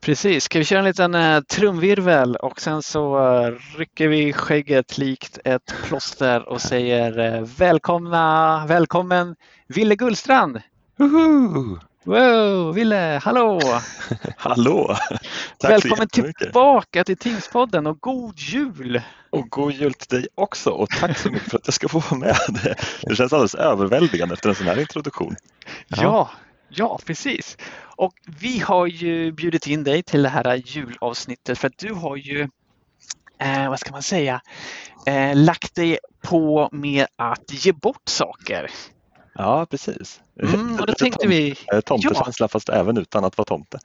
Precis, 0.00 0.44
ska 0.44 0.58
vi 0.58 0.64
köra 0.64 0.78
en 0.78 0.84
liten 0.84 1.14
uh, 1.14 1.40
trumvirvel 1.40 2.36
och 2.36 2.60
sen 2.60 2.82
så 2.82 3.18
uh, 3.18 3.54
rycker 3.76 4.08
vi 4.08 4.32
skägget 4.32 4.98
likt 4.98 5.38
ett 5.44 5.74
plåster 5.84 6.48
och 6.48 6.60
säger 6.60 7.18
uh, 7.18 7.48
välkomna, 7.58 8.64
välkommen 8.68 9.36
Ville 9.66 9.96
Gullstrand! 9.96 10.60
Uhu! 10.98 11.78
Wow, 12.06 12.74
Ville, 12.74 13.20
hallå! 13.22 13.60
hallå! 14.36 14.96
Tack 15.58 15.70
Välkommen 15.70 16.08
tillbaka 16.08 17.04
till 17.04 17.16
Teamspodden 17.16 17.86
och 17.86 18.00
god 18.00 18.38
jul! 18.38 19.02
Och 19.30 19.50
god 19.50 19.72
jul 19.72 19.94
till 19.94 20.18
dig 20.18 20.28
också 20.34 20.70
och 20.70 20.90
tack 20.90 21.18
så 21.18 21.30
mycket 21.30 21.50
för 21.50 21.58
att 21.58 21.66
jag 21.66 21.74
ska 21.74 21.88
få 21.88 21.98
vara 21.98 22.20
med. 22.20 22.36
Det, 22.48 22.74
det 23.02 23.16
känns 23.16 23.32
alldeles 23.32 23.54
överväldigande 23.54 24.34
efter 24.34 24.48
en 24.48 24.54
sån 24.54 24.66
här 24.66 24.80
introduktion. 24.80 25.36
Ja. 25.88 25.96
ja, 26.02 26.30
ja 26.68 26.98
precis. 27.06 27.56
Och 27.96 28.14
vi 28.40 28.58
har 28.58 28.86
ju 28.86 29.32
bjudit 29.32 29.66
in 29.66 29.84
dig 29.84 30.02
till 30.02 30.22
det 30.22 30.28
här 30.28 30.54
julavsnittet 30.54 31.58
för 31.58 31.68
att 31.68 31.78
du 31.78 31.94
har 31.94 32.16
ju, 32.16 32.48
eh, 33.40 33.68
vad 33.68 33.80
ska 33.80 33.90
man 33.90 34.02
säga, 34.02 34.40
eh, 35.06 35.36
lagt 35.36 35.74
dig 35.74 35.98
på 36.22 36.68
med 36.72 37.06
att 37.16 37.64
ge 37.64 37.72
bort 37.72 38.08
saker. 38.08 38.70
Ja, 39.38 39.66
precis. 39.70 40.20
Mm, 40.42 40.74
och 40.80 40.86
då 40.86 40.92
tänkte 40.92 41.26
vi... 41.26 41.54
Eh, 41.72 41.80
tomtekänsla 41.80 42.44
ja. 42.44 42.48
fast 42.48 42.68
även 42.68 42.96
utan 42.96 43.24
att 43.24 43.38
vara 43.38 43.46
tomte. 43.46 43.78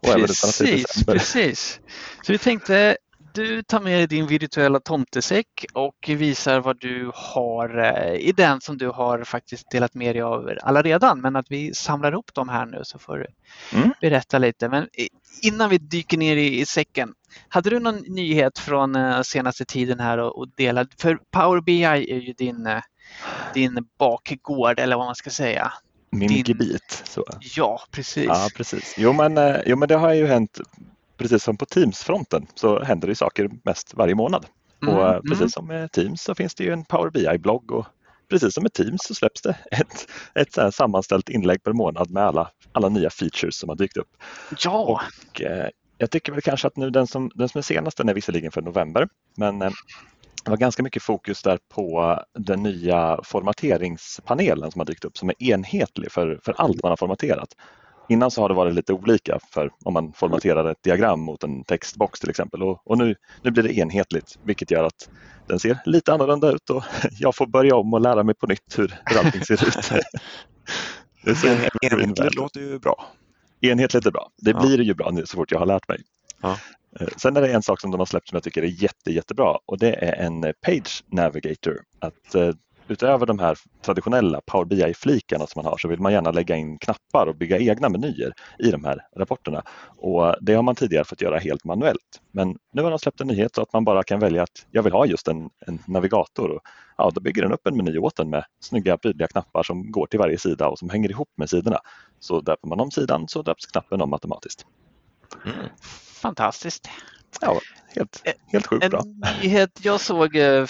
Och 0.00 0.14
precis, 0.14 1.06
precis. 1.06 1.80
Så 2.22 2.32
vi 2.32 2.38
tänkte 2.38 2.96
du 3.32 3.62
tar 3.62 3.80
med 3.80 3.98
dig 3.98 4.06
din 4.06 4.26
virtuella 4.26 4.80
tomtesäck 4.80 5.66
och 5.72 5.94
visar 6.08 6.60
vad 6.60 6.80
du 6.80 7.10
har 7.14 7.78
eh, 7.78 8.14
i 8.14 8.32
den 8.32 8.60
som 8.60 8.78
du 8.78 8.88
har 8.88 9.24
faktiskt 9.24 9.70
delat 9.70 9.94
med 9.94 10.14
dig 10.14 10.22
av 10.22 10.50
alla 10.62 10.82
redan. 10.82 11.20
Men 11.20 11.36
att 11.36 11.46
vi 11.48 11.74
samlar 11.74 12.12
ihop 12.12 12.34
dem 12.34 12.48
här 12.48 12.66
nu 12.66 12.80
så 12.82 12.98
får 12.98 13.18
du 13.18 13.26
mm. 13.78 13.92
berätta 14.00 14.38
lite. 14.38 14.68
Men 14.68 14.88
innan 15.42 15.70
vi 15.70 15.78
dyker 15.78 16.18
ner 16.18 16.36
i, 16.36 16.66
säcken, 16.66 17.14
hade 17.48 17.70
du 17.70 17.78
någon 17.78 17.96
nyhet 17.96 18.58
från 18.58 18.96
eh, 18.96 19.22
senaste 19.22 19.64
tiden 19.64 20.00
här 20.00 20.18
och 20.18 20.48
dela? 20.56 20.86
För 20.98 21.18
Power 21.30 21.60
BI 21.60 21.84
är 21.84 21.96
ju 21.96 22.32
din 22.32 22.66
din 23.54 23.86
bakgård 23.98 24.78
eller 24.78 24.96
vad 24.96 25.06
man 25.06 25.14
ska 25.14 25.30
säga. 25.30 25.72
Min 26.10 26.28
din... 26.28 26.44
gebit. 26.44 27.02
Så. 27.04 27.24
Ja, 27.56 27.80
precis. 27.90 28.26
Ja, 28.26 28.48
precis. 28.56 28.94
Jo 28.98 29.12
men, 29.12 29.38
eh, 29.38 29.56
jo, 29.66 29.76
men 29.76 29.88
det 29.88 29.94
har 29.94 30.12
ju 30.12 30.26
hänt, 30.26 30.60
precis 31.16 31.42
som 31.42 31.56
på 31.56 31.66
Teams-fronten 31.66 32.46
så 32.54 32.82
händer 32.82 33.08
det 33.08 33.14
saker 33.14 33.50
mest 33.64 33.94
varje 33.94 34.14
månad. 34.14 34.46
Mm, 34.82 34.94
och 34.94 35.08
eh, 35.08 35.20
precis 35.20 35.40
mm. 35.40 35.48
som 35.48 35.66
med 35.66 35.92
Teams 35.92 36.22
så 36.22 36.34
finns 36.34 36.54
det 36.54 36.64
ju 36.64 36.72
en 36.72 36.84
Power 36.84 37.10
BI-blogg 37.10 37.72
och 37.72 37.86
precis 38.30 38.54
som 38.54 38.62
med 38.62 38.72
Teams 38.72 39.00
så 39.04 39.14
släpps 39.14 39.42
det 39.42 39.56
ett, 39.70 40.06
ett 40.34 40.52
så 40.52 40.72
sammanställt 40.72 41.28
inlägg 41.28 41.62
per 41.62 41.72
månad 41.72 42.10
med 42.10 42.22
alla, 42.22 42.50
alla 42.72 42.88
nya 42.88 43.10
features 43.10 43.58
som 43.58 43.68
har 43.68 43.76
dykt 43.76 43.96
upp. 43.96 44.10
Ja! 44.64 45.00
Och, 45.30 45.42
eh, 45.42 45.68
jag 45.98 46.10
tycker 46.10 46.32
väl 46.32 46.42
kanske 46.42 46.66
att 46.66 46.76
nu 46.76 46.90
den 46.90 47.06
som, 47.06 47.30
den 47.34 47.48
som 47.48 47.58
är 47.58 47.62
senast, 47.62 47.96
den 47.96 48.08
är 48.08 48.14
visserligen 48.14 48.52
för 48.52 48.62
november, 48.62 49.08
men 49.36 49.62
eh, 49.62 49.70
det 50.48 50.50
var 50.50 50.56
ganska 50.56 50.82
mycket 50.82 51.02
fokus 51.02 51.42
där 51.42 51.58
på 51.68 52.18
den 52.38 52.62
nya 52.62 53.20
formateringspanelen 53.24 54.70
som 54.70 54.80
har 54.80 54.86
dykt 54.86 55.04
upp 55.04 55.16
som 55.16 55.28
är 55.28 55.42
enhetlig 55.42 56.12
för, 56.12 56.40
för 56.44 56.54
allt 56.58 56.82
man 56.82 56.92
har 56.92 56.96
formaterat. 56.96 57.48
innan 58.08 58.30
så 58.30 58.42
har 58.42 58.48
det 58.48 58.54
varit 58.54 58.74
lite 58.74 58.92
olika 58.92 59.38
för 59.52 59.70
om 59.84 59.94
man 59.94 60.12
formaterar 60.12 60.70
ett 60.70 60.82
diagram 60.82 61.20
mot 61.20 61.44
en 61.44 61.64
textbox 61.64 62.20
till 62.20 62.30
exempel 62.30 62.62
och, 62.62 62.80
och 62.84 62.98
nu, 62.98 63.14
nu 63.42 63.50
blir 63.50 63.62
det 63.62 63.78
enhetligt 63.78 64.38
vilket 64.42 64.70
gör 64.70 64.84
att 64.84 65.08
den 65.46 65.58
ser 65.58 65.78
lite 65.84 66.12
annorlunda 66.12 66.52
ut 66.52 66.70
och 66.70 66.84
jag 67.18 67.36
får 67.36 67.46
börja 67.46 67.76
om 67.76 67.94
och 67.94 68.00
lära 68.00 68.22
mig 68.22 68.34
på 68.34 68.46
nytt 68.46 68.78
hur, 68.78 68.94
hur 69.04 69.18
allting 69.18 69.44
ser 69.44 69.54
ut. 69.54 69.90
det 71.24 71.34
så 71.34 71.46
enhetligt 71.82 72.34
låter 72.34 72.60
ju 72.60 72.78
bra. 72.78 73.06
Enhetligt 73.60 74.06
är 74.06 74.10
bra. 74.10 74.30
Det 74.36 74.50
ja. 74.50 74.60
blir 74.60 74.80
ju 74.80 74.94
bra 74.94 75.10
nu 75.10 75.26
så 75.26 75.36
fort 75.36 75.52
jag 75.52 75.58
har 75.58 75.66
lärt 75.66 75.88
mig. 75.88 76.00
Ja. 76.42 76.56
Eh, 77.00 77.08
sen 77.16 77.36
är 77.36 77.40
det 77.40 77.52
en 77.52 77.62
sak 77.62 77.80
som 77.80 77.90
de 77.90 77.98
har 77.98 78.06
släppt 78.06 78.28
som 78.28 78.36
jag 78.36 78.42
tycker 78.42 78.62
är 78.62 78.82
jätte, 78.82 79.12
jättebra 79.12 79.58
och 79.66 79.78
det 79.78 80.04
är 80.04 80.26
en 80.26 80.44
eh, 80.44 80.52
Page 80.52 81.04
Navigator. 81.06 81.80
Att 82.00 82.34
eh, 82.34 82.50
utöver 82.88 83.26
de 83.26 83.38
här 83.38 83.58
traditionella 83.82 84.40
Power 84.46 84.64
BI-flikarna 84.64 85.46
som 85.46 85.62
man 85.62 85.70
har 85.70 85.78
så 85.78 85.88
vill 85.88 86.00
man 86.00 86.12
gärna 86.12 86.30
lägga 86.30 86.56
in 86.56 86.78
knappar 86.78 87.26
och 87.26 87.36
bygga 87.36 87.58
egna 87.58 87.88
menyer 87.88 88.32
i 88.58 88.70
de 88.70 88.84
här 88.84 88.98
rapporterna. 89.16 89.62
Och 89.96 90.34
det 90.40 90.54
har 90.54 90.62
man 90.62 90.74
tidigare 90.74 91.04
fått 91.04 91.20
göra 91.20 91.38
helt 91.38 91.64
manuellt. 91.64 92.20
Men 92.32 92.58
nu 92.72 92.82
har 92.82 92.90
de 92.90 92.98
släppt 92.98 93.20
en 93.20 93.26
nyhet 93.26 93.54
så 93.54 93.62
att 93.62 93.72
man 93.72 93.84
bara 93.84 94.02
kan 94.02 94.20
välja 94.20 94.42
att 94.42 94.66
jag 94.70 94.82
vill 94.82 94.92
ha 94.92 95.06
just 95.06 95.28
en, 95.28 95.50
en 95.66 95.78
navigator. 95.86 96.50
Och, 96.50 96.60
ja, 96.96 97.10
då 97.14 97.20
bygger 97.20 97.42
den 97.42 97.52
upp 97.52 97.66
en 97.66 97.76
meny 97.76 97.98
åt 97.98 98.18
en 98.18 98.30
med 98.30 98.44
snygga 98.60 98.98
prydliga 98.98 99.28
knappar 99.28 99.62
som 99.62 99.92
går 99.92 100.06
till 100.06 100.18
varje 100.18 100.38
sida 100.38 100.68
och 100.68 100.78
som 100.78 100.90
hänger 100.90 101.10
ihop 101.10 101.28
med 101.36 101.50
sidorna. 101.50 101.78
Så 102.20 102.40
döper 102.40 102.68
man 102.68 102.80
om 102.80 102.90
sidan 102.90 103.28
så 103.28 103.42
döps 103.42 103.66
knappen 103.66 104.02
om 104.02 104.12
automatiskt. 104.12 104.66
Mm. 105.44 105.68
Fantastiskt. 106.18 106.88
Ja, 107.40 107.60
helt, 107.94 108.22
helt 108.46 108.66
sjukt 108.66 108.84
en 108.84 108.90
bra. 108.90 109.02
nyhet 109.42 109.70
jag 109.82 110.00
såg 110.00 110.36
eh, 110.36 110.66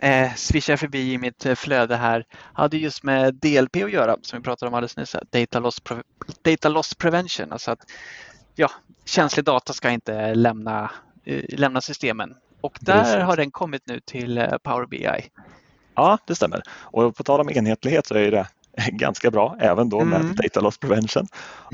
eh, 0.00 0.34
swisha 0.34 0.76
förbi 0.76 1.12
i 1.12 1.18
mitt 1.18 1.46
eh, 1.46 1.54
flöde 1.54 1.96
här 1.96 2.24
hade 2.52 2.76
just 2.76 3.02
med 3.02 3.34
DLP 3.34 3.76
att 3.76 3.92
göra 3.92 4.16
som 4.22 4.38
vi 4.38 4.42
pratade 4.42 4.68
om 4.68 4.74
alldeles 4.74 4.96
nyss. 4.96 5.16
Data 5.30 5.60
loss, 5.60 5.82
data 6.42 6.68
loss 6.68 6.94
prevention. 6.94 7.52
Alltså 7.52 7.70
att 7.70 7.90
ja, 8.54 8.70
känslig 9.04 9.44
data 9.44 9.72
ska 9.72 9.90
inte 9.90 10.34
lämna, 10.34 10.90
eh, 11.24 11.44
lämna 11.48 11.80
systemen. 11.80 12.34
Och 12.60 12.78
där 12.80 13.20
har 13.20 13.36
den 13.36 13.50
kommit 13.50 13.82
nu 13.86 14.00
till 14.00 14.38
eh, 14.38 14.58
Power 14.62 14.86
BI. 14.86 15.30
Ja, 15.94 16.18
det 16.26 16.34
stämmer. 16.34 16.62
Och 16.70 17.16
på 17.16 17.22
tal 17.22 17.40
om 17.40 17.50
enhetlighet 17.50 18.06
så 18.06 18.14
är 18.14 18.30
det 18.30 18.46
ganska 18.92 19.30
bra 19.30 19.56
även 19.60 19.88
då 19.88 20.04
med 20.04 20.20
mm. 20.20 20.34
data 20.36 20.60
loss 20.60 20.78
prevention. 20.78 21.26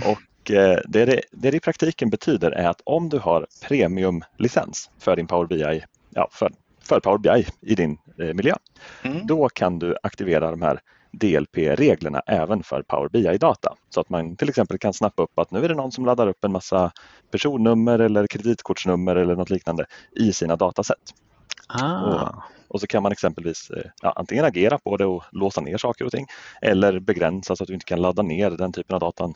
Och 0.04 0.06
Eh, 0.08 0.27
det 0.52 0.82
det, 1.06 1.20
det 1.32 1.54
i 1.54 1.60
praktiken 1.60 2.10
betyder 2.10 2.50
är 2.50 2.68
att 2.68 2.80
om 2.84 3.08
du 3.08 3.18
har 3.18 3.46
premiumlicens 3.68 4.90
för 4.98 5.16
din 5.16 5.26
Power 5.26 5.46
BI, 5.46 5.84
ja, 6.10 6.28
för, 6.32 6.52
för 6.80 7.00
Power 7.00 7.18
BI 7.18 7.46
i 7.60 7.74
din 7.74 7.98
eh, 8.18 8.34
miljö, 8.34 8.54
mm. 9.02 9.26
då 9.26 9.48
kan 9.48 9.78
du 9.78 9.96
aktivera 10.02 10.50
de 10.50 10.62
här 10.62 10.80
DLP-reglerna 11.10 12.22
även 12.26 12.62
för 12.62 12.82
Power 12.82 13.08
BI-data. 13.08 13.74
Så 13.90 14.00
att 14.00 14.08
man 14.08 14.36
till 14.36 14.48
exempel 14.48 14.78
kan 14.78 14.92
snappa 14.92 15.22
upp 15.22 15.38
att 15.38 15.50
nu 15.50 15.64
är 15.64 15.68
det 15.68 15.74
någon 15.74 15.92
som 15.92 16.06
laddar 16.06 16.26
upp 16.26 16.44
en 16.44 16.52
massa 16.52 16.92
personnummer 17.30 17.98
eller 17.98 18.26
kreditkortsnummer 18.26 19.16
eller 19.16 19.36
något 19.36 19.50
liknande 19.50 19.86
i 20.16 20.32
sina 20.32 20.56
dataset. 20.56 21.14
Ah. 21.68 22.02
Och, 22.02 22.42
och, 22.68 22.80
så 22.80 22.86
kan 22.86 23.02
man 23.02 23.12
exempelvis 23.12 23.70
eh, 23.70 23.90
ja, 24.02 24.12
antingen 24.16 24.44
agera 24.44 24.78
på 24.78 24.96
det 24.96 25.06
och 25.06 25.24
låsa 25.32 25.60
ner 25.60 25.78
saker 25.78 26.04
och 26.04 26.12
ting 26.12 26.26
eller 26.62 27.00
begränsa 27.00 27.56
så 27.56 27.64
att 27.64 27.68
du 27.68 27.74
inte 27.74 27.86
kan 27.86 28.02
ladda 28.02 28.22
ner 28.22 28.50
den 28.50 28.72
typen 28.72 28.94
av 28.94 29.00
datan 29.00 29.34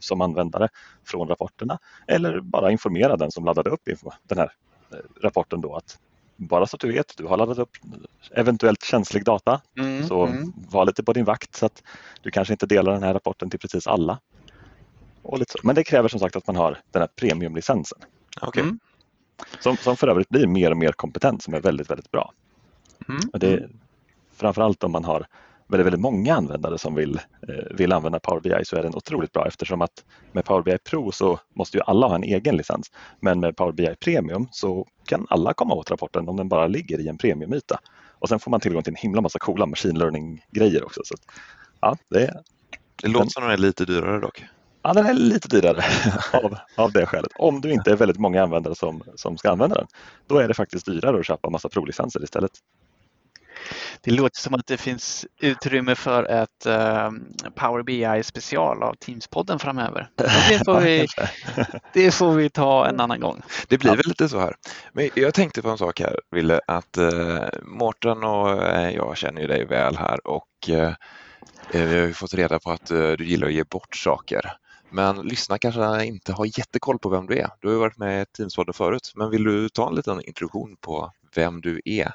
som 0.00 0.20
användare 0.20 0.68
från 1.04 1.28
rapporterna 1.28 1.78
eller 2.06 2.40
bara 2.40 2.70
informera 2.70 3.16
den 3.16 3.30
som 3.30 3.44
laddade 3.44 3.70
upp 3.70 3.88
den 4.22 4.38
här 4.38 4.52
eh, 4.92 4.98
rapporten 5.22 5.60
då 5.60 5.76
att 5.76 5.98
bara 6.36 6.66
så 6.66 6.76
att 6.76 6.80
du 6.80 6.92
vet, 6.92 7.16
du 7.16 7.26
har 7.26 7.36
laddat 7.36 7.58
upp 7.58 7.70
eventuellt 8.30 8.84
känslig 8.84 9.24
data 9.24 9.60
mm, 9.78 10.06
så 10.06 10.26
mm. 10.26 10.52
var 10.56 10.86
lite 10.86 11.04
på 11.04 11.12
din 11.12 11.24
vakt 11.24 11.54
så 11.54 11.66
att 11.66 11.82
du 12.22 12.30
kanske 12.30 12.54
inte 12.54 12.66
delar 12.66 12.92
den 12.92 13.02
här 13.02 13.14
rapporten 13.14 13.50
till 13.50 13.60
precis 13.60 13.86
alla. 13.86 14.18
Och 15.22 15.38
lite 15.38 15.52
så. 15.52 15.58
Men 15.62 15.74
det 15.74 15.84
kräver 15.84 16.08
som 16.08 16.20
sagt 16.20 16.36
att 16.36 16.46
man 16.46 16.56
har 16.56 16.78
den 16.90 17.02
här 17.02 17.08
premiumlicensen. 17.16 17.98
Okay. 18.42 18.62
Mm. 18.62 18.78
Som, 19.60 19.76
som 19.76 19.96
för 19.96 20.08
övrigt 20.08 20.28
blir 20.28 20.46
mer 20.46 20.70
och 20.70 20.76
mer 20.76 20.92
kompetent 20.92 21.42
som 21.42 21.54
är 21.54 21.60
väldigt, 21.60 21.90
väldigt 21.90 22.10
bra. 22.10 22.32
Mm. 23.08 23.20
Och 23.32 23.38
det, 23.38 23.68
framförallt 24.32 24.84
om 24.84 24.92
man 24.92 25.04
har 25.04 25.26
väldigt, 25.68 25.86
väldigt 25.86 26.00
många 26.00 26.34
användare 26.34 26.78
som 26.78 26.94
vill, 26.94 27.14
eh, 27.48 27.76
vill 27.76 27.92
använda 27.92 28.20
Power 28.20 28.40
BI 28.40 28.64
så 28.64 28.76
är 28.76 28.82
den 28.82 28.94
otroligt 28.94 29.32
bra 29.32 29.46
eftersom 29.46 29.82
att 29.82 30.04
med 30.32 30.44
Power 30.44 30.62
BI 30.62 30.78
Pro 30.78 31.12
så 31.12 31.38
måste 31.54 31.76
ju 31.76 31.82
alla 31.86 32.06
ha 32.06 32.14
en 32.14 32.22
egen 32.22 32.56
licens. 32.56 32.90
Men 33.20 33.40
med 33.40 33.56
Power 33.56 33.72
BI 33.72 33.94
Premium 34.00 34.48
så 34.50 34.86
kan 35.06 35.26
alla 35.30 35.54
komma 35.54 35.74
åt 35.74 35.90
rapporten 35.90 36.28
om 36.28 36.36
den 36.36 36.48
bara 36.48 36.66
ligger 36.66 37.00
i 37.00 37.08
en 37.08 37.18
premiumyta. 37.18 37.80
Och 38.18 38.28
sen 38.28 38.38
får 38.38 38.50
man 38.50 38.60
tillgång 38.60 38.82
till 38.82 38.92
en 38.92 38.96
himla 38.96 39.20
massa 39.20 39.38
coola 39.38 39.66
machine 39.66 39.98
learning-grejer 39.98 40.84
också. 40.84 41.00
Så, 41.04 41.14
ja, 41.80 41.96
det, 42.10 42.42
det 43.02 43.08
låter 43.08 43.28
som 43.28 43.42
den 43.42 43.52
är 43.52 43.56
lite 43.56 43.84
dyrare 43.84 44.20
dock. 44.20 44.44
Ja, 44.82 44.92
den 44.92 45.06
är 45.06 45.14
lite 45.14 45.48
dyrare 45.48 45.84
av, 46.42 46.56
av 46.76 46.92
det 46.92 47.06
skälet. 47.06 47.30
Om 47.38 47.60
du 47.60 47.72
inte 47.72 47.90
är 47.90 47.96
väldigt 47.96 48.18
många 48.18 48.42
användare 48.42 48.74
som, 48.74 49.02
som 49.14 49.38
ska 49.38 49.50
använda 49.50 49.76
den, 49.76 49.86
då 50.26 50.38
är 50.38 50.48
det 50.48 50.54
faktiskt 50.54 50.86
dyrare 50.86 51.18
att 51.18 51.26
köpa 51.26 51.50
massa 51.50 51.68
provlicenser 51.68 52.24
istället. 52.24 52.52
Det 54.00 54.10
låter 54.10 54.40
som 54.40 54.54
att 54.54 54.66
det 54.66 54.76
finns 54.76 55.26
utrymme 55.40 55.94
för 55.94 56.24
ett 56.24 56.66
uh, 56.66 57.10
Power 57.54 57.82
BI 57.82 58.22
special 58.22 58.82
av 58.82 58.94
Teams-podden 58.94 59.58
framöver. 59.58 60.10
Det 60.48 60.64
får, 60.64 60.80
vi, 60.80 61.06
det 61.92 62.10
får 62.10 62.32
vi 62.32 62.50
ta 62.50 62.88
en 62.88 63.00
annan 63.00 63.20
gång. 63.20 63.42
Det 63.68 63.78
blir 63.78 63.90
väl 63.90 64.06
lite 64.06 64.28
så 64.28 64.40
här. 64.40 64.54
Men 64.92 65.10
jag 65.14 65.34
tänkte 65.34 65.62
på 65.62 65.68
en 65.68 65.78
sak 65.78 66.00
här, 66.00 66.20
Ville, 66.30 66.60
att 66.66 66.98
uh, 66.98 67.40
Mårten 67.62 68.24
och 68.24 68.62
uh, 68.62 68.90
jag 68.90 69.16
känner 69.16 69.40
ju 69.40 69.46
dig 69.46 69.64
väl 69.64 69.96
här 69.96 70.26
och 70.26 70.46
vi 71.72 71.78
har 71.78 72.06
ju 72.06 72.12
fått 72.12 72.34
reda 72.34 72.58
på 72.58 72.70
att 72.70 72.86
du 72.86 73.24
gillar 73.24 73.46
att 73.46 73.52
ge 73.52 73.64
bort 73.64 73.96
saker. 73.96 74.52
Men 74.90 75.16
lyssna 75.16 75.58
kanske 75.58 76.04
inte 76.04 76.32
har 76.32 76.58
jättekoll 76.58 76.98
på 76.98 77.08
vem 77.08 77.26
du 77.26 77.38
är. 77.38 77.50
Du 77.60 77.68
har 77.68 77.74
ju 77.74 77.80
varit 77.80 77.98
med 77.98 78.22
i 78.22 78.26
Teamspodden 78.36 78.74
förut, 78.74 79.12
men 79.14 79.30
vill 79.30 79.44
du 79.44 79.68
ta 79.68 79.88
en 79.88 79.94
liten 79.94 80.20
introduktion 80.20 80.76
på 80.80 81.12
vem 81.34 81.60
du 81.60 81.80
är 81.84 82.12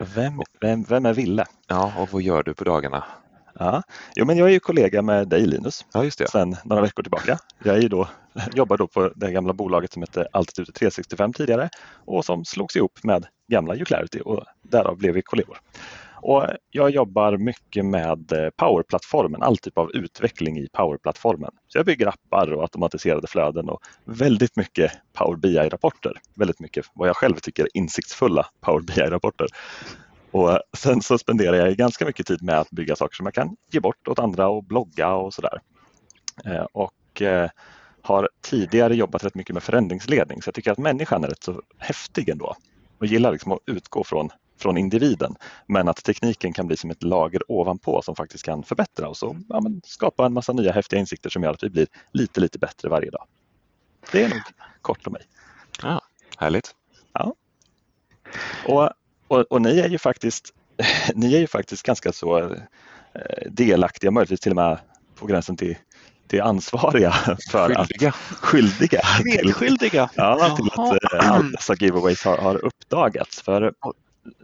vem, 0.00 0.42
vem, 0.60 0.82
vem 0.82 1.06
är 1.06 1.14
Ville? 1.14 1.44
Ja, 1.66 1.92
och 1.98 2.08
vad 2.12 2.22
gör 2.22 2.42
du 2.42 2.54
på 2.54 2.64
dagarna? 2.64 3.04
Ja, 3.58 3.82
jo, 4.16 4.24
men 4.26 4.36
jag 4.36 4.48
är 4.48 4.52
ju 4.52 4.60
kollega 4.60 5.02
med 5.02 5.28
dig 5.28 5.46
Linus 5.46 5.86
ja, 5.92 6.04
just 6.04 6.18
det. 6.18 6.30
sedan 6.30 6.56
några 6.64 6.82
veckor 6.82 7.02
tillbaka. 7.02 7.38
Jag 7.64 7.84
är 7.84 7.88
då, 7.88 8.08
jobbar 8.54 8.76
då 8.76 8.86
på 8.86 9.12
det 9.16 9.32
gamla 9.32 9.52
bolaget 9.52 9.92
som 9.92 10.02
hette 10.02 10.28
Altitude 10.32 10.72
365 10.72 11.32
tidigare 11.32 11.68
och 12.04 12.24
som 12.24 12.44
slogs 12.44 12.76
ihop 12.76 13.04
med 13.04 13.26
gamla 13.52 13.74
Uclarity 13.74 14.20
och 14.20 14.44
därav 14.62 14.96
blev 14.96 15.14
vi 15.14 15.22
kollegor. 15.22 15.58
Och 16.22 16.46
jag 16.70 16.90
jobbar 16.90 17.36
mycket 17.36 17.84
med 17.84 18.28
powerplattformen, 18.28 18.52
Power-plattformen, 18.56 19.42
all 19.42 19.56
typ 19.56 19.78
av 19.78 19.90
utveckling 19.94 20.58
i 20.58 20.68
Power-plattformen. 20.72 21.50
Så 21.68 21.78
jag 21.78 21.86
bygger 21.86 22.06
appar 22.06 22.52
och 22.52 22.62
automatiserade 22.62 23.26
flöden 23.26 23.68
och 23.68 23.80
väldigt 24.04 24.56
mycket 24.56 24.92
Power 25.12 25.36
BI-rapporter. 25.36 26.12
Väldigt 26.34 26.60
mycket 26.60 26.86
vad 26.94 27.08
jag 27.08 27.16
själv 27.16 27.34
tycker 27.34 27.62
är 27.62 27.68
insiktsfulla 27.74 28.46
Power 28.60 28.80
BI-rapporter. 28.80 29.46
Och 30.30 30.60
sen 30.76 31.02
så 31.02 31.18
spenderar 31.18 31.56
jag 31.56 31.76
ganska 31.76 32.04
mycket 32.04 32.26
tid 32.26 32.42
med 32.42 32.58
att 32.58 32.70
bygga 32.70 32.96
saker 32.96 33.16
som 33.16 33.26
jag 33.26 33.34
kan 33.34 33.56
ge 33.72 33.80
bort 33.80 34.08
åt 34.08 34.18
andra 34.18 34.48
och 34.48 34.64
blogga 34.64 35.14
och 35.14 35.34
sådär. 35.34 35.60
Eh, 36.44 36.66
och 36.72 37.22
eh, 37.22 37.50
har 38.02 38.28
tidigare 38.40 38.94
jobbat 38.94 39.24
rätt 39.24 39.34
mycket 39.34 39.54
med 39.54 39.62
förändringsledning 39.62 40.42
så 40.42 40.48
jag 40.48 40.54
tycker 40.54 40.72
att 40.72 40.78
människan 40.78 41.24
är 41.24 41.28
rätt 41.28 41.42
så 41.42 41.62
häftig 41.78 42.28
ändå 42.28 42.56
och 42.98 43.06
gillar 43.06 43.32
liksom 43.32 43.52
att 43.52 43.58
utgå 43.66 44.04
från 44.04 44.30
från 44.60 44.76
individen. 44.76 45.36
Men 45.66 45.88
att 45.88 46.04
tekniken 46.04 46.52
kan 46.52 46.66
bli 46.66 46.76
som 46.76 46.90
ett 46.90 47.02
lager 47.02 47.42
ovanpå 47.52 48.02
som 48.02 48.16
faktiskt 48.16 48.44
kan 48.44 48.62
förbättra 48.62 49.08
oss 49.08 49.22
och 49.22 49.36
ja, 49.48 49.62
skapa 49.84 50.26
en 50.26 50.32
massa 50.32 50.52
nya 50.52 50.72
häftiga 50.72 51.00
insikter 51.00 51.30
som 51.30 51.42
gör 51.42 51.50
att 51.50 51.62
vi 51.62 51.70
blir 51.70 51.86
lite, 52.12 52.40
lite 52.40 52.58
bättre 52.58 52.88
varje 52.88 53.10
dag. 53.10 53.26
Det 54.12 54.24
är 54.24 54.28
nog 54.28 54.40
kort 54.82 55.06
om 55.06 55.12
mig. 55.12 55.22
Ja, 55.82 56.00
härligt. 56.36 56.74
Ja. 57.12 57.34
Och, 58.66 58.90
och, 59.28 59.52
och 59.52 59.62
ni 59.62 59.78
är 59.78 59.88
ju 59.88 59.98
faktiskt 59.98 60.54
ni 61.14 61.34
är 61.34 61.38
ju 61.38 61.46
faktiskt 61.46 61.82
ganska 61.82 62.12
så 62.12 62.38
eh, 62.38 63.50
delaktiga, 63.50 64.10
möjligtvis 64.10 64.40
till 64.40 64.52
och 64.52 64.56
med 64.56 64.78
på 65.14 65.26
gränsen 65.26 65.56
till, 65.56 65.76
till 66.26 66.42
ansvariga 66.42 67.12
för 67.50 67.74
skyldiga. 67.74 68.08
att 68.08 68.14
skyldiga, 68.14 69.00
Medskyldiga. 69.24 70.10
ja, 70.14 70.56
till 70.56 70.80
att 70.80 71.14
äh, 71.14 71.30
alla 71.30 71.42
dessa 71.42 71.74
giveaways 71.74 72.24
har, 72.24 72.36
har 72.36 72.64
uppdagats. 72.64 73.42
För 73.42 73.72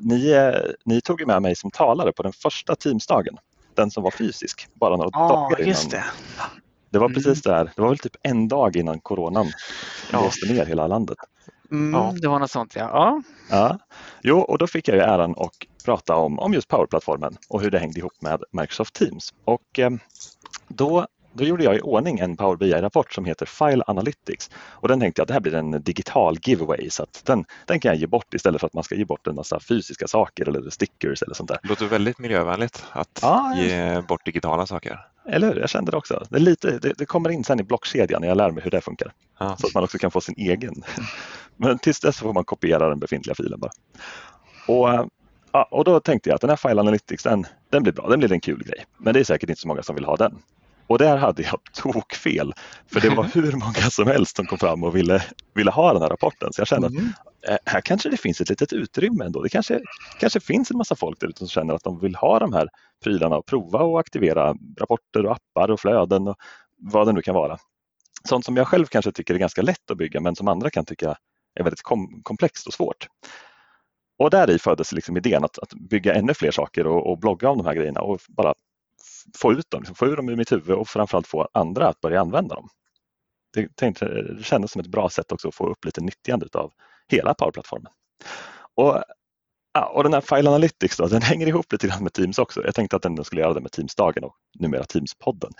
ni, 0.00 0.52
ni 0.84 1.00
tog 1.00 1.20
ju 1.20 1.26
med 1.26 1.42
mig 1.42 1.56
som 1.56 1.70
talare 1.70 2.12
på 2.12 2.22
den 2.22 2.32
första 2.32 2.76
Teamsdagen, 2.76 3.36
den 3.74 3.90
som 3.90 4.02
var 4.02 4.10
fysisk, 4.10 4.68
bara 4.74 4.96
några 4.96 5.10
ah, 5.12 5.28
dagar 5.28 5.58
innan. 5.58 5.68
Just 5.68 5.90
det. 5.90 6.04
det 6.90 6.98
var 6.98 7.08
precis 7.08 7.46
mm. 7.46 7.56
där, 7.56 7.72
det 7.76 7.82
var 7.82 7.88
väl 7.88 7.98
typ 7.98 8.16
en 8.22 8.48
dag 8.48 8.76
innan 8.76 9.00
coronan 9.00 9.46
ja. 10.12 10.20
blåste 10.20 10.52
ner 10.52 10.66
hela 10.66 10.86
landet. 10.86 11.18
Mm, 11.70 11.94
ja. 11.94 12.14
Det 12.16 12.28
var 12.28 12.38
något 12.38 12.50
sånt 12.50 12.76
ja. 12.76 12.90
ja. 12.92 13.22
ja. 13.50 13.78
Jo, 14.22 14.38
och 14.38 14.58
då 14.58 14.66
fick 14.66 14.88
jag 14.88 14.96
ju 14.96 15.02
äran 15.02 15.30
att 15.30 15.50
prata 15.84 16.16
om, 16.16 16.38
om 16.38 16.54
just 16.54 16.68
Power-plattformen 16.68 17.36
och 17.48 17.60
hur 17.60 17.70
det 17.70 17.78
hängde 17.78 17.98
ihop 17.98 18.22
med 18.22 18.42
Microsoft 18.52 18.94
Teams. 18.94 19.34
Och 19.44 19.78
eh, 19.78 19.90
då 20.68 21.06
då 21.36 21.44
gjorde 21.44 21.64
jag 21.64 21.76
i 21.76 21.80
ordning 21.80 22.18
en 22.18 22.36
Power 22.36 22.56
BI-rapport 22.56 23.12
som 23.12 23.24
heter 23.24 23.46
File 23.46 23.84
Analytics 23.86 24.50
och 24.56 24.88
den 24.88 25.00
tänkte 25.00 25.20
jag 25.20 25.24
att 25.24 25.28
det 25.28 25.34
här 25.34 25.40
blir 25.40 25.54
en 25.54 25.82
digital 25.82 26.38
giveaway 26.42 26.90
så 26.90 27.02
att 27.02 27.22
den, 27.24 27.44
den 27.66 27.80
kan 27.80 27.88
jag 27.88 27.98
ge 27.98 28.06
bort 28.06 28.34
istället 28.34 28.60
för 28.60 28.66
att 28.66 28.74
man 28.74 28.84
ska 28.84 28.94
ge 28.94 29.04
bort 29.04 29.26
en 29.26 29.34
massa 29.34 29.60
fysiska 29.60 30.06
saker 30.06 30.48
eller 30.48 30.70
stickers 30.70 31.22
eller 31.22 31.34
sånt 31.34 31.48
där. 31.48 31.58
Det 31.62 31.68
låter 31.68 31.86
väldigt 31.86 32.18
miljövänligt 32.18 32.84
att 32.92 33.18
ja, 33.22 33.54
ge 33.56 34.00
bort 34.00 34.24
digitala 34.24 34.66
saker. 34.66 35.06
Eller 35.28 35.48
hur, 35.48 35.60
jag 35.60 35.70
kände 35.70 35.90
det 35.90 35.96
också. 35.96 36.26
Det, 36.30 36.38
lite, 36.38 36.78
det, 36.78 36.92
det 36.98 37.06
kommer 37.06 37.30
in 37.30 37.44
sen 37.44 37.60
i 37.60 37.62
blockkedjan 37.62 38.20
när 38.20 38.28
jag 38.28 38.36
lär 38.36 38.50
mig 38.50 38.64
hur 38.64 38.70
det 38.70 38.80
funkar. 38.80 39.12
Ja. 39.38 39.56
Så 39.56 39.66
att 39.66 39.74
man 39.74 39.84
också 39.84 39.98
kan 39.98 40.10
få 40.10 40.20
sin 40.20 40.34
egen. 40.38 40.82
Men 41.56 41.78
tills 41.78 42.00
dess 42.00 42.18
får 42.18 42.32
man 42.32 42.44
kopiera 42.44 42.88
den 42.88 42.98
befintliga 42.98 43.34
filen 43.34 43.60
bara. 43.60 43.70
Och, 44.68 45.10
ja, 45.52 45.68
och 45.70 45.84
då 45.84 46.00
tänkte 46.00 46.28
jag 46.28 46.34
att 46.34 46.40
den 46.40 46.50
här 46.50 46.56
File 46.56 46.80
Analytics 46.80 47.22
den, 47.22 47.46
den 47.70 47.82
blir 47.82 47.92
bra, 47.92 48.08
den 48.08 48.18
blir 48.18 48.32
en 48.32 48.40
kul 48.40 48.64
grej. 48.64 48.84
Men 48.98 49.14
det 49.14 49.20
är 49.20 49.24
säkert 49.24 49.50
inte 49.50 49.62
så 49.62 49.68
många 49.68 49.82
som 49.82 49.94
vill 49.94 50.04
ha 50.04 50.16
den. 50.16 50.38
Och 50.86 50.98
där 50.98 51.16
hade 51.16 51.42
jag 51.42 51.60
tokfel. 51.72 52.52
För 52.92 53.00
det 53.00 53.08
var 53.08 53.24
hur 53.34 53.52
många 53.52 53.90
som 53.90 54.06
helst 54.06 54.36
som 54.36 54.46
kom 54.46 54.58
fram 54.58 54.84
och 54.84 54.96
ville, 54.96 55.22
ville 55.54 55.70
ha 55.70 55.92
den 55.92 56.02
här 56.02 56.08
rapporten. 56.08 56.52
Så 56.52 56.60
jag 56.60 56.68
kände 56.68 56.86
mm. 56.86 57.12
att 57.42 57.50
eh, 57.50 57.72
här 57.72 57.80
kanske 57.80 58.08
det 58.08 58.16
finns 58.16 58.40
ett 58.40 58.48
litet 58.48 58.72
utrymme 58.72 59.24
ändå. 59.24 59.42
Det 59.42 59.48
kanske, 59.48 59.80
kanske 60.20 60.40
finns 60.40 60.70
en 60.70 60.76
massa 60.76 60.96
folk 60.96 61.20
där 61.20 61.28
ute 61.28 61.38
som 61.38 61.48
känner 61.48 61.74
att 61.74 61.84
de 61.84 62.00
vill 62.00 62.14
ha 62.14 62.38
de 62.38 62.52
här 62.52 62.68
prylarna 63.04 63.36
och 63.36 63.46
prova 63.46 63.78
och 63.78 64.00
aktivera 64.00 64.54
rapporter 64.80 65.26
och 65.26 65.32
appar 65.32 65.70
och 65.70 65.80
flöden 65.80 66.28
och 66.28 66.36
vad 66.76 67.06
det 67.06 67.12
nu 67.12 67.22
kan 67.22 67.34
vara. 67.34 67.58
Sånt 68.28 68.44
som 68.44 68.56
jag 68.56 68.68
själv 68.68 68.86
kanske 68.86 69.12
tycker 69.12 69.34
är 69.34 69.38
ganska 69.38 69.62
lätt 69.62 69.90
att 69.90 69.96
bygga 69.96 70.20
men 70.20 70.36
som 70.36 70.48
andra 70.48 70.70
kan 70.70 70.84
tycka 70.84 71.16
är 71.54 71.64
väldigt 71.64 71.82
kom 71.82 72.20
komplext 72.22 72.66
och 72.66 72.74
svårt. 72.74 73.08
Och 74.18 74.30
där 74.30 74.50
i 74.50 74.58
föddes 74.58 74.92
liksom 74.92 75.16
idén 75.16 75.44
att, 75.44 75.58
att 75.58 75.74
bygga 75.74 76.14
ännu 76.14 76.34
fler 76.34 76.50
saker 76.50 76.86
och, 76.86 77.10
och 77.10 77.18
blogga 77.18 77.50
om 77.50 77.58
de 77.58 77.66
här 77.66 77.74
grejerna 77.74 78.00
och 78.00 78.20
bara 78.28 78.54
få 79.38 79.52
ut 79.52 79.70
dem, 79.70 79.80
liksom 79.80 79.96
få 79.96 80.06
ur 80.06 80.16
dem 80.16 80.28
ur 80.28 80.36
mitt 80.36 80.52
huvud 80.52 80.76
och 80.76 80.88
framförallt 80.88 81.26
få 81.26 81.48
andra 81.52 81.88
att 81.88 82.00
börja 82.00 82.20
använda 82.20 82.54
dem. 82.54 82.68
Det, 83.54 83.76
tänkte, 83.76 84.22
det 84.22 84.42
kändes 84.42 84.72
som 84.72 84.80
ett 84.80 84.86
bra 84.86 85.08
sätt 85.08 85.32
också 85.32 85.48
att 85.48 85.54
få 85.54 85.70
upp 85.70 85.84
lite 85.84 86.00
nyttjande 86.00 86.46
av 86.52 86.72
hela 87.08 87.34
Power-plattformen. 87.34 87.92
Och, 88.74 89.02
ja, 89.74 89.86
och 89.94 90.02
den 90.02 90.12
här 90.12 90.20
File 90.20 90.50
Analytics 90.50 90.96
då, 90.96 91.06
den 91.06 91.22
hänger 91.22 91.46
ihop 91.46 91.72
lite 91.72 91.86
grann 91.86 92.02
med 92.02 92.12
Teams 92.12 92.38
också. 92.38 92.64
Jag 92.64 92.74
tänkte 92.74 92.96
att 92.96 93.02
den 93.02 93.24
skulle 93.24 93.40
göra 93.40 93.54
det 93.54 93.60
med 93.60 93.72
Teams-dagen 93.72 94.24
och 94.24 94.36
numera 94.58 94.82
Teams-podden. 94.82 95.50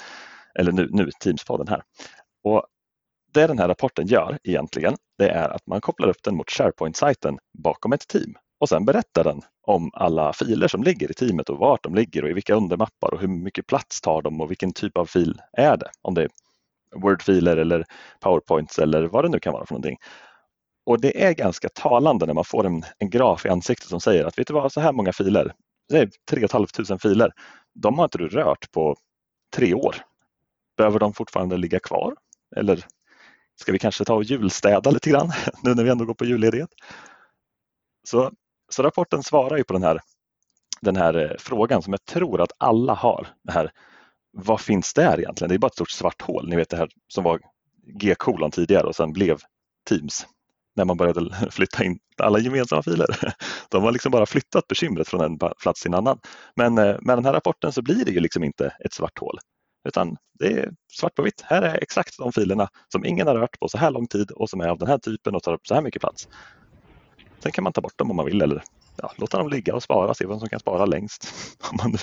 Eller 0.59 0.73
nu, 0.73 0.89
nu 0.91 1.11
Teams-podden 1.25 1.69
här. 1.69 1.83
Och 2.45 2.67
det 3.33 3.47
den 3.47 3.59
här 3.59 3.69
rapporten 3.69 4.07
gör 4.07 4.39
egentligen, 4.45 4.97
det 5.19 5.29
är 5.29 5.49
att 5.49 5.67
man 5.67 5.81
kopplar 5.81 6.09
upp 6.09 6.23
den 6.25 6.37
mot 6.37 6.51
SharePoint-sajten 6.51 7.39
bakom 7.59 7.93
ett 7.93 8.09
team 8.09 8.35
och 8.59 8.69
sen 8.69 8.85
berättar 8.85 9.25
den 9.25 9.43
om 9.63 9.91
alla 9.95 10.33
filer 10.33 10.69
som 10.69 10.83
ligger 10.83 11.11
i 11.11 11.15
teamet 11.15 11.49
och 11.49 11.59
vart 11.59 11.83
de 11.83 11.95
ligger 11.95 12.23
och 12.23 12.31
i 12.31 12.33
vilka 12.33 12.55
undermappar 12.55 13.15
och 13.15 13.21
hur 13.21 13.29
mycket 13.29 13.67
plats 13.67 14.01
tar 14.01 14.23
de 14.23 14.41
och 14.41 14.51
vilken 14.51 14.73
typ 14.73 14.97
av 14.97 15.07
fil 15.07 15.41
är 15.53 15.77
det. 15.77 15.91
Om 16.03 16.15
det 16.15 16.23
är 16.23 16.29
Word-filer 16.95 17.57
eller 17.57 17.85
PowerPoints 18.21 18.79
eller 18.79 19.03
vad 19.03 19.25
det 19.25 19.29
nu 19.29 19.41
kan 19.41 19.53
vara 19.53 19.67
för 19.67 19.75
någonting. 19.75 19.99
Och 20.87 21.01
det 21.01 21.25
är 21.25 21.33
ganska 21.33 21.69
talande 21.69 22.27
när 22.27 22.35
man 22.35 22.45
får 22.45 22.67
en, 22.67 22.83
en 22.99 23.11
graf 23.11 23.47
i 23.47 23.49
ansiktet 23.49 23.89
som 23.89 24.01
säger 24.01 24.25
att 24.25 24.39
vet 24.39 24.47
du 24.47 24.55
vad, 24.55 24.73
så 24.73 24.81
här 24.81 24.93
många 24.93 25.13
filer, 25.13 25.53
det 25.89 25.99
är 25.99 26.11
3 26.31 26.49
500 26.49 26.99
filer, 26.99 27.33
de 27.75 27.99
har 27.99 28.05
inte 28.05 28.19
du 28.19 28.29
rört 28.29 28.73
på 28.73 28.97
tre 29.57 29.75
år. 29.75 29.97
Behöver 30.77 30.99
de 30.99 31.15
fortfarande 31.15 31.57
ligga 31.57 31.79
kvar? 31.81 32.15
Eller 32.57 32.85
ska 33.61 33.73
vi 33.73 33.79
kanske 33.79 34.05
ta 34.05 34.15
och 34.15 34.25
julstäda 34.25 34.91
lite 34.91 35.11
grann 35.11 35.33
nu 35.63 35.75
när 35.75 35.85
vi 35.85 35.91
ändå 35.91 36.05
går 36.05 36.15
på 36.15 36.25
julledighet? 36.25 36.71
Så 38.09 38.33
så 38.69 38.83
rapporten 38.83 39.23
svarar 39.23 39.57
ju 39.57 39.65
på 39.65 39.73
den 39.73 39.83
här, 39.83 40.01
den 40.81 40.97
här 40.97 41.15
eh, 41.15 41.37
frågan 41.39 41.83
som 41.83 41.93
jag 41.93 42.05
tror 42.05 42.41
att 42.41 42.53
alla 42.59 42.95
har. 42.95 43.29
Det 43.45 43.53
här, 43.53 43.71
vad 44.33 44.61
finns 44.61 44.95
där 44.95 45.21
egentligen? 45.21 45.49
Det 45.49 45.55
är 45.55 45.59
bara 45.59 45.67
ett 45.67 45.75
stort 45.75 45.91
svart 45.91 46.23
hål. 46.23 46.49
Ni 46.49 46.57
vet 46.57 46.69
det 46.69 46.77
här 46.77 46.89
som 47.09 47.25
var 47.25 47.41
G-kolon 48.01 48.51
tidigare 48.51 48.87
och 48.87 48.97
sen 48.97 49.13
blev 49.13 49.39
Teams 49.89 50.27
när 50.77 50.85
man 50.85 50.97
började 50.97 51.35
flytta 51.51 51.85
in 51.85 51.99
alla 52.17 52.39
gemensamma 52.39 52.83
filer. 52.83 53.35
De 53.71 53.83
har 53.83 53.93
liksom 53.93 54.13
bara 54.13 54.27
flyttat 54.27 54.69
bekymret 54.69 55.09
från 55.09 55.21
en 55.21 55.39
plats 55.39 55.83
till 55.83 55.91
en 55.91 55.99
annan. 55.99 56.19
Men 56.57 56.79
eh, 56.79 56.97
med 57.01 57.17
den 57.17 57.25
här 57.25 57.33
rapporten 57.33 57.73
så 57.73 57.83
blir 57.83 58.05
det 58.05 58.11
ju 58.11 58.21
liksom 58.21 58.45
inte 58.45 58.77
ett 58.85 58.93
svart 58.93 59.19
hål 59.19 59.39
utan 59.87 60.17
det 60.39 60.47
är 60.47 60.71
svart 60.93 61.15
på 61.15 61.23
vitt. 61.23 61.41
Här 61.45 61.63
är 61.63 61.83
exakt 61.83 62.19
de 62.19 62.33
filerna 62.33 62.69
som 62.93 63.05
ingen 63.05 63.27
har 63.27 63.35
rört 63.35 63.61
på 63.61 63.69
så 63.69 63.79
här 63.79 63.91
lång 63.91 64.07
tid 64.07 64.31
och 64.31 64.51
som 64.51 64.61
är 64.61 64.69
av 64.69 64.79
den 64.79 64.89
här 64.89 64.99
typen 64.99 65.35
och 65.35 65.43
tar 65.43 65.55
upp 65.55 65.67
så 65.67 65.75
här 65.75 65.83
mycket 65.83 66.01
plats. 66.01 66.29
Sen 67.39 67.53
kan 67.53 67.65
man 67.65 67.73
ta 67.73 67.81
bort 67.81 67.99
dem 67.99 68.11
om 68.11 68.17
man 68.17 68.27
vill 68.27 68.43
eller 68.43 68.63
ja, 68.97 69.13
låta 69.17 69.39
dem 69.39 69.49
ligga 69.49 69.75
och 69.75 69.83
spara, 69.83 70.15
se 70.15 70.27
vem 70.27 70.41
som 70.41 70.49
kan 70.49 70.61
spara 70.61 70.87
längst. 70.87 71.35
Om 71.71 71.77
man, 71.83 71.99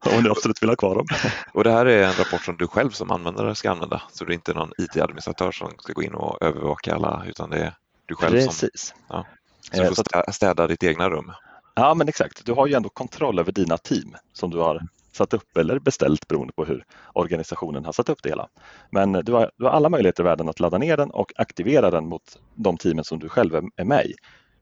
om 0.14 0.22
man 0.22 0.30
absolut 0.30 0.62
vill 0.62 0.68
ha 0.68 0.76
kvar 0.76 0.94
dem. 0.94 1.06
Och 1.52 1.64
det 1.64 1.72
här 1.72 1.86
är 1.86 2.02
en 2.02 2.12
rapport 2.12 2.44
som 2.44 2.56
du 2.56 2.66
själv 2.66 2.90
som 2.90 3.10
användare 3.10 3.54
ska 3.54 3.70
använda, 3.70 4.02
så 4.12 4.24
det 4.24 4.32
är 4.32 4.34
inte 4.34 4.54
någon 4.54 4.72
IT-administratör 4.78 5.52
som 5.52 5.70
ska 5.78 5.92
gå 5.92 6.02
in 6.02 6.14
och 6.14 6.42
övervaka 6.42 6.94
alla, 6.94 7.24
utan 7.26 7.50
det 7.50 7.58
är 7.58 7.74
du 8.06 8.14
själv 8.14 8.32
Precis. 8.32 8.94
som 9.06 9.06
ja, 9.08 9.26
så 9.72 9.82
du 9.82 9.94
får 9.94 10.04
eh, 10.14 10.32
städa 10.32 10.66
ditt 10.66 10.82
egna 10.82 11.10
rum. 11.10 11.32
Ja, 11.74 11.94
men 11.94 12.08
exakt. 12.08 12.46
Du 12.46 12.52
har 12.52 12.66
ju 12.66 12.74
ändå 12.74 12.88
kontroll 12.88 13.38
över 13.38 13.52
dina 13.52 13.78
team 13.78 14.16
som 14.32 14.50
du 14.50 14.58
har 14.58 14.80
satt 15.12 15.34
upp 15.34 15.56
eller 15.56 15.78
beställt 15.78 16.28
beroende 16.28 16.52
på 16.52 16.64
hur 16.64 16.84
organisationen 17.12 17.84
har 17.84 17.92
satt 17.92 18.08
upp 18.08 18.22
det 18.22 18.28
hela. 18.28 18.48
Men 18.90 19.12
du 19.12 19.32
har, 19.32 19.50
du 19.56 19.64
har 19.64 19.70
alla 19.70 19.88
möjligheter 19.88 20.22
i 20.22 20.24
världen 20.24 20.48
att 20.48 20.60
ladda 20.60 20.78
ner 20.78 20.96
den 20.96 21.10
och 21.10 21.32
aktivera 21.36 21.90
den 21.90 22.06
mot 22.06 22.38
de 22.54 22.76
teamen 22.76 23.04
som 23.04 23.18
du 23.18 23.28
själv 23.28 23.54
är 23.76 23.84
med 23.84 24.06
i. 24.06 24.14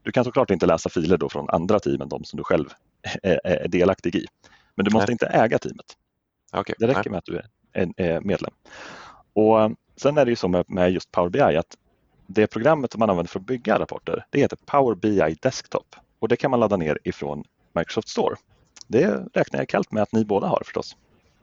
Du 0.03 0.11
kan 0.11 0.23
såklart 0.23 0.51
inte 0.51 0.65
läsa 0.65 0.89
filer 0.89 1.17
då 1.17 1.29
från 1.29 1.49
andra 1.49 1.79
team 1.79 2.01
än 2.01 2.09
de 2.09 2.23
som 2.23 2.37
du 2.37 2.43
själv 2.43 2.65
är, 3.23 3.39
är 3.43 3.67
delaktig 3.67 4.15
i. 4.15 4.25
Men 4.75 4.85
du 4.85 4.91
måste 4.91 5.07
Nej. 5.07 5.13
inte 5.13 5.25
äga 5.25 5.59
teamet. 5.59 5.85
Okay. 6.53 6.75
Det 6.79 6.87
räcker 6.87 7.09
med 7.09 7.17
att 7.17 7.25
du 7.25 7.41
är, 7.73 7.89
är 7.97 8.21
medlem. 8.21 8.53
Och 9.33 9.71
Sen 10.01 10.17
är 10.17 10.25
det 10.25 10.31
ju 10.31 10.35
så 10.35 10.47
med, 10.47 10.65
med 10.67 10.91
just 10.91 11.11
Power 11.11 11.29
BI 11.29 11.57
att 11.57 11.77
det 12.27 12.47
programmet 12.47 12.91
som 12.91 12.99
man 12.99 13.09
använder 13.09 13.29
för 13.29 13.39
att 13.39 13.45
bygga 13.45 13.79
rapporter 13.79 14.25
det 14.29 14.39
heter 14.39 14.57
Power 14.65 14.95
BI 14.95 15.37
Desktop 15.41 15.95
och 16.19 16.27
det 16.27 16.35
kan 16.35 16.51
man 16.51 16.59
ladda 16.59 16.77
ner 16.77 16.99
ifrån 17.03 17.43
Microsoft 17.73 18.09
Store. 18.09 18.35
Det 18.91 19.23
räknar 19.33 19.59
jag 19.59 19.69
kallt 19.69 19.91
med 19.91 20.03
att 20.03 20.11
ni 20.11 20.25
båda 20.25 20.47
har 20.47 20.61
förstås. 20.65 20.95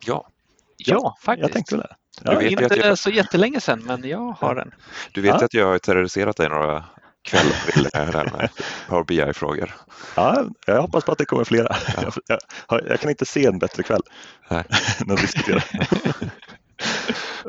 Ja, 0.05 0.29
ja, 0.77 0.95
ja 0.95 1.17
faktiskt. 1.21 1.43
Jag 1.43 1.53
tänkte 1.53 1.77
det. 1.77 1.97
Ja, 2.25 2.31
du 2.31 2.39
vet 2.39 2.61
inte 2.61 2.77
jag... 2.77 2.99
så 2.99 3.11
jättelänge 3.11 3.61
sedan, 3.61 3.83
men 3.87 4.09
jag 4.09 4.37
har 4.41 4.55
den. 4.55 4.75
Du 5.13 5.21
vet 5.21 5.41
ja. 5.41 5.45
att 5.45 5.55
jag 5.55 5.67
har 5.67 5.79
terroriserat 5.79 6.37
dig 6.37 6.49
några 6.49 6.85
kvällar 7.23 8.39
med 8.39 8.51
Power 8.89 9.05
BI-frågor. 9.05 9.75
Ja, 10.15 10.45
jag 10.67 10.83
hoppas 10.83 11.05
på 11.05 11.13
att 11.13 11.19
det 11.19 11.25
kommer 11.25 11.45
flera. 11.45 11.77
Ja. 11.97 12.13
Jag, 12.27 12.39
jag, 12.69 12.81
jag, 12.89 13.01
kan 13.01 13.11
inte 13.11 13.27
se 13.27 13.47
en 13.47 13.59
bättre 13.59 13.83
kväll 13.83 14.03
Nej. 14.51 14.65
när 15.07 15.17
vi 15.17 15.23
diskuterar. 15.23 15.65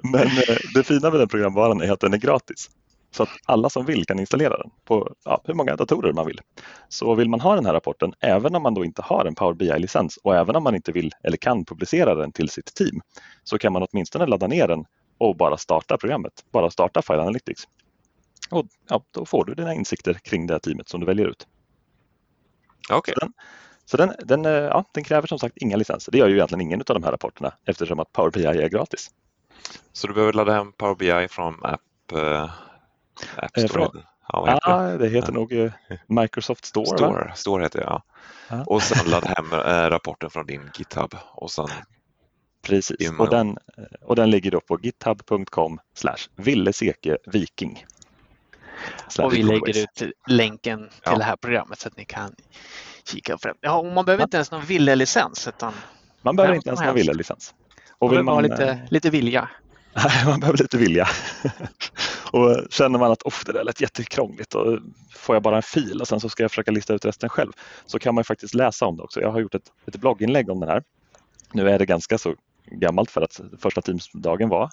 Men 0.04 0.28
eh, 0.28 0.58
det 0.74 0.84
fina 0.84 1.10
med 1.10 1.20
den 1.20 1.28
programvaran 1.28 1.82
är 1.82 1.92
att 1.92 2.00
den 2.00 2.14
är 2.14 2.18
gratis. 2.18 2.70
Så 3.12 3.24
att 3.24 3.30
alla 3.46 3.70
som 3.70 3.86
vill 3.86 4.06
kan 4.06 4.20
installera 4.20 4.58
den 4.58 4.72
på 4.86 5.14
ja, 5.26 5.42
hur 5.46 5.54
många 5.54 5.76
datorer 5.76 6.14
man 6.14 6.26
vill. 6.26 6.42
Så 6.90 7.16
vill 7.16 7.30
man 7.30 7.40
ha 7.40 7.56
den 7.56 7.66
här 7.66 7.74
rapporten, 7.74 8.14
även 8.20 8.56
om 8.56 8.64
man 8.64 8.74
då 8.74 8.86
inte 8.86 9.02
har 9.02 9.26
en 9.26 9.36
Power 9.36 9.54
BI-licens 9.54 10.18
och 10.24 10.36
även 10.36 10.56
om 10.56 10.64
man 10.64 10.76
inte 10.76 10.92
vill 10.92 11.12
eller 11.24 11.38
kan 11.38 11.66
publicera 11.66 12.16
den 12.16 12.32
till 12.32 12.50
sitt 12.50 12.74
team, 12.74 13.02
så 13.44 13.58
kan 13.58 13.74
man 13.74 13.88
åtminstone 13.92 14.26
ladda 14.26 14.48
ner 14.48 14.68
den 14.68 14.86
och 15.18 15.38
bara 15.38 15.58
starta 15.58 15.98
programmet, 15.98 16.46
bara 16.52 16.72
starta 16.72 17.02
File 17.02 17.22
Analytics. 17.22 17.64
Och 18.52 18.66
ja, 18.90 19.04
då 19.12 19.26
får 19.26 19.46
du 19.46 19.54
dina 19.54 19.74
insikter 19.74 20.14
kring 20.14 20.48
det 20.48 20.60
teamet 20.60 20.90
som 20.90 21.00
du 21.00 21.06
väljer 21.06 21.28
ut. 21.28 21.48
Okay. 22.94 23.14
Så, 23.14 23.20
den, 23.20 23.34
så 23.86 23.98
den, 23.98 24.14
den, 24.20 24.46
eh, 24.46 24.52
ja, 24.52 24.86
den 24.94 25.04
kräver 25.04 25.28
som 25.28 25.40
sagt 25.40 25.58
inga 25.58 25.78
licenser. 25.78 26.12
Det 26.12 26.18
gör 26.18 26.28
ju 26.28 26.36
egentligen 26.36 26.62
ingen 26.62 26.80
av 26.80 26.94
de 26.94 27.04
här 27.04 27.12
rapporterna 27.12 27.54
eftersom 27.66 28.00
att 28.00 28.12
Power 28.12 28.32
BI 28.32 28.46
är 28.46 28.70
gratis. 28.70 29.10
Så 29.92 30.08
du 30.08 30.14
behöver 30.14 30.34
ladda 30.34 30.54
hem 30.54 30.72
Power 30.72 30.96
BI 30.96 31.28
från 31.28 31.66
App 31.66 31.82
eh, 32.14 32.50
App 33.36 33.58
eh, 33.58 33.66
Store? 33.66 33.74
Från, 33.74 34.04
ja, 34.28 34.46
heter 34.46 34.72
ah, 34.72 34.98
det? 34.98 35.10
heter 35.10 35.28
ja. 35.28 35.34
nog 35.34 35.54
eh, 35.54 35.72
Microsoft 36.08 36.66
Store. 36.66 36.98
Store, 36.98 37.32
Store 37.36 37.64
heter 37.64 37.80
det, 37.80 37.86
ja. 37.86 38.04
ja. 38.50 38.64
Och 38.64 38.84
sen 38.84 39.12
ladda 39.12 39.28
hem 39.28 39.54
äh, 39.54 39.90
rapporten 39.90 40.30
från 40.30 40.46
din 40.46 40.70
GitHub 40.78 41.16
och 41.32 41.52
sen 41.52 41.70
Precis, 42.62 43.12
och 43.20 43.30
den, 43.30 43.58
och 44.02 44.16
den 44.16 44.32
ligger 44.32 44.52
då 44.52 44.62
på 44.62 44.80
github.com 44.82 45.80
villesekeviking. 46.36 47.86
Och 49.20 49.34
vi 49.34 49.44
lägger 49.44 49.78
ut 49.78 50.14
länken 50.28 50.80
till 50.80 51.00
ja. 51.04 51.18
det 51.18 51.24
här 51.24 51.36
programmet 51.36 51.80
så 51.80 51.88
att 51.88 51.98
ni 51.98 52.06
kan 52.06 52.36
kika 53.12 53.38
på 53.38 53.48
det. 53.48 53.54
Ja, 53.62 53.78
och 53.78 53.86
man 53.86 54.06
behöver 54.06 54.24
inte 54.24 54.38
ens 54.38 54.52
någon 54.52 54.66
Ville-licens. 54.66 55.48
Utan 55.48 55.74
man 56.22 56.36
behöver 56.36 56.56
inte 56.56 56.70
ens 56.70 56.82
någon 56.82 56.96
Ville-licens. 56.96 57.54
Och 58.00 58.12
vill 58.12 58.24
man 58.24 58.34
ha 58.34 58.42
lite, 58.42 58.88
lite 58.90 59.10
vilja. 59.10 59.50
man 60.26 60.40
behöver 60.40 60.58
lite 60.58 60.78
vilja. 60.78 61.08
Och 62.32 62.58
känner 62.70 63.00
man 63.00 63.12
att 63.12 63.24
oh, 63.24 63.34
det 63.46 63.52
där 63.52 63.64
lät 63.64 63.82
jättekrångligt 63.82 64.56
och 64.56 64.80
får 65.16 65.36
jag 65.36 65.44
bara 65.44 65.56
en 65.56 65.62
fil 65.62 66.02
och 66.02 66.08
sen 66.08 66.20
så 66.20 66.30
ska 66.30 66.44
jag 66.44 66.52
försöka 66.52 66.72
lista 66.72 66.94
ut 66.94 67.06
resten 67.06 67.30
själv 67.30 67.52
så 67.86 68.00
kan 68.00 68.16
man 68.16 68.24
faktiskt 68.24 68.54
läsa 68.54 68.86
om 68.86 68.98
det 68.98 69.04
också. 69.04 69.22
Jag 69.22 69.32
har 69.32 69.40
gjort 69.40 69.56
ett, 69.56 69.72
ett 69.86 69.96
blogginlägg 69.96 70.50
om 70.50 70.60
den 70.60 70.70
här. 70.70 70.84
Nu 71.54 71.70
är 71.70 71.80
det 71.80 71.86
ganska 71.86 72.18
så 72.18 72.36
gammalt 72.72 73.12
för 73.12 73.22
att 73.22 73.42
första 73.60 73.82
Teamsdagen 73.82 74.50
var 74.50 74.70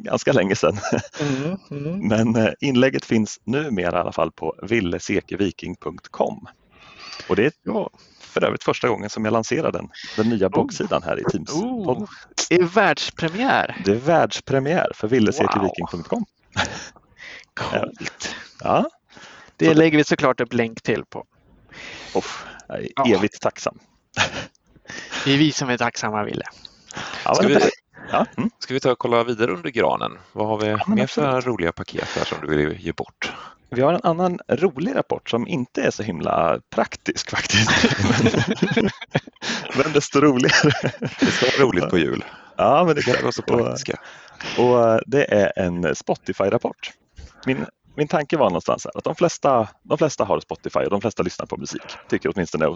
ganska 0.00 0.32
länge 0.32 0.56
sedan. 0.56 0.78
Mm, 1.20 1.58
mm. 1.70 2.08
Men 2.08 2.36
eh, 2.46 2.52
inlägget 2.60 3.04
finns 3.04 3.40
numera 3.44 3.96
i 3.96 4.00
alla 4.00 4.12
fall 4.12 4.32
på 4.32 4.54
villesekeviking.com. 4.62 6.46
Och 7.28 7.36
det 7.36 7.46
är 7.46 7.52
ja, 7.62 7.90
för 8.20 8.44
övrigt 8.44 8.64
första 8.64 8.88
gången 8.88 9.10
som 9.10 9.24
jag 9.24 9.32
lanserar 9.32 9.72
den, 9.72 9.88
den 10.16 10.28
nya 10.28 10.48
bloggsidan 10.48 11.02
här 11.02 11.20
i 11.20 11.24
Teams. 11.24 11.52
Oh, 11.52 12.08
det 12.48 12.54
är 12.54 12.64
världspremiär. 12.64 13.82
Det 13.84 13.90
är 13.90 13.96
världspremiär 13.96 14.92
för 14.94 15.08
villecirkelviking.com. 15.08 16.24
Coolt. 17.60 18.36
Ja, 18.62 18.90
Det 19.56 19.66
Så- 19.66 19.74
lägger 19.74 19.98
vi 19.98 20.04
såklart 20.04 20.40
upp 20.40 20.52
länk 20.52 20.82
till 20.82 21.04
på. 21.04 21.24
Uff, 22.14 22.44
jag 22.68 22.78
är 22.80 22.88
Ja. 22.96 23.16
evigt 23.16 23.40
tacksam. 23.40 23.78
Det 25.24 25.32
är 25.32 25.38
vi 25.38 25.52
som 25.52 25.70
är 25.70 25.76
tacksamma, 25.78 26.24
Ville. 26.24 26.44
Ja, 27.24 27.34
Ska 27.34 27.46
vi, 27.48 27.54
det- 27.54 27.70
ja, 28.12 28.26
mm. 28.36 28.50
ska 28.58 28.74
vi 28.74 28.80
ta 28.80 28.92
och 28.92 28.98
kolla 28.98 29.24
vidare 29.24 29.50
under 29.52 29.70
granen? 29.70 30.18
Vad 30.32 30.46
har 30.46 30.58
vi 30.58 30.66
men 30.86 30.94
mer 30.96 31.06
för 31.06 31.40
roliga 31.40 31.72
paket 31.72 32.08
här 32.16 32.24
som 32.24 32.38
du 32.40 32.56
vill 32.56 32.80
ge 32.80 32.92
bort? 32.92 33.32
Vi 33.70 33.80
har 33.82 33.92
en 33.92 34.00
annan 34.04 34.38
rolig 34.48 34.96
rapport 34.96 35.30
som 35.30 35.48
inte 35.48 35.82
är 35.82 35.90
så 35.90 36.02
himla 36.02 36.60
praktisk 36.70 37.30
faktiskt. 37.30 37.70
men 39.76 39.92
desto 39.92 40.20
roligare. 40.20 40.72
Det 41.20 41.26
ska 41.26 41.46
vara 41.46 41.68
roligt 41.68 41.88
på 41.90 41.98
jul. 41.98 42.24
Ja, 42.56 42.84
men 42.86 42.94
det 42.94 43.02
kan 43.02 43.14
vara 43.22 43.32
så 43.32 43.42
Och, 43.42 43.46
praktiska. 43.48 44.00
och 44.58 44.88
eh, 44.94 45.00
det 45.06 45.24
är 45.34 45.52
en 45.56 45.94
Spotify-rapport. 45.94 46.90
Min, 47.46 47.66
min 47.94 48.08
tanke 48.08 48.36
var 48.36 48.46
någonstans 48.50 48.84
här 48.84 48.98
att 48.98 49.04
de 49.04 49.14
flesta, 49.14 49.68
de 49.82 49.98
flesta 49.98 50.24
har 50.24 50.40
Spotify 50.40 50.78
och 50.78 50.90
de 50.90 51.00
flesta 51.00 51.22
lyssnar 51.22 51.46
på 51.46 51.56
musik. 51.56 51.82
Tycker 52.08 52.32
åtminstone 52.34 52.66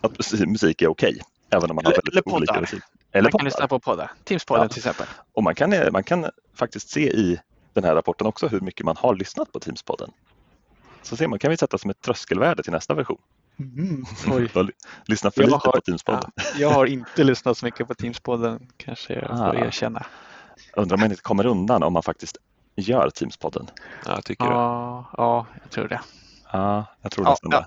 att 0.00 0.18
musik- 0.46 0.82
är 0.82 0.88
okej. 0.88 1.20
Även 1.50 1.70
om 1.70 1.76
man 1.76 1.84
har 1.84 1.92
väldigt 1.92 2.08
eller 2.08 2.28
olika 2.34 2.52
poddar. 2.52 2.60
musik. 2.60 2.82
Eller 3.12 3.22
Man 3.22 3.30
kan 3.30 3.38
poddar. 3.38 3.44
lyssna 3.44 3.68
på 3.68 3.78
poddar. 3.80 4.10
Teamspodden 4.24 4.62
Ja. 4.64 4.68
till 4.68 4.78
exempel. 4.78 5.06
Och 5.32 5.42
man 5.42 5.54
kan, 5.54 5.74
man 5.92 6.04
kan 6.04 6.26
faktiskt 6.54 6.90
se 6.90 7.10
i 7.12 7.40
den 7.72 7.84
här 7.84 7.94
rapporten 7.94 8.26
också 8.26 8.48
hur 8.48 8.60
mycket 8.60 8.86
man 8.86 8.96
har 8.96 9.14
lyssnat 9.14 9.52
på 9.52 9.60
Teamspodden. 9.60 10.10
Så 11.02 11.16
ser 11.16 11.28
man, 11.28 11.38
kan 11.38 11.50
vi 11.50 11.56
sätta 11.56 11.78
som 11.78 11.90
ett 11.90 12.00
tröskelvärde 12.00 12.62
till 12.62 12.72
nästa 12.72 12.94
version. 12.94 13.18
Ly- 14.26 14.70
Lyssna 15.06 15.30
för 15.30 15.40
Jag 15.42 15.46
lite 15.48 15.56
har- 15.68 15.72
på 15.72 15.80
Teamspodden. 15.80 16.30
Ja, 16.36 16.42
jag 16.58 16.70
har 16.70 16.86
inte 16.86 17.24
lyssnat 17.24 17.58
så 17.58 17.64
mycket 17.66 17.88
på 17.88 17.94
Teamspodden, 17.94 18.66
kanske 18.76 19.14
jag 19.14 19.28
får 19.28 19.56
Ah. 19.56 19.66
erkänna. 19.66 20.06
Undrar 20.76 20.94
om 20.96 21.00
man 21.00 21.10
inte 21.10 21.22
kommer 21.22 21.46
undan 21.46 21.82
om 21.82 21.92
man 21.92 22.02
faktiskt 22.02 22.36
gör 22.80 23.10
Teamspodden. 23.10 23.66
Ja, 24.06 24.12
jag 24.14 24.24
tycker 24.24 24.44
det. 24.44 24.50
Ja, 24.50 25.04
ja, 25.16 25.46
jag 25.62 25.70
tror 25.70 25.88
det. 25.88 26.00
Ja, 26.52 26.84
jag 27.02 27.12
tror 27.12 27.26
Ja, 27.26 27.30
nästan 27.30 27.50
ja. 27.52 27.58
det. 27.60 27.66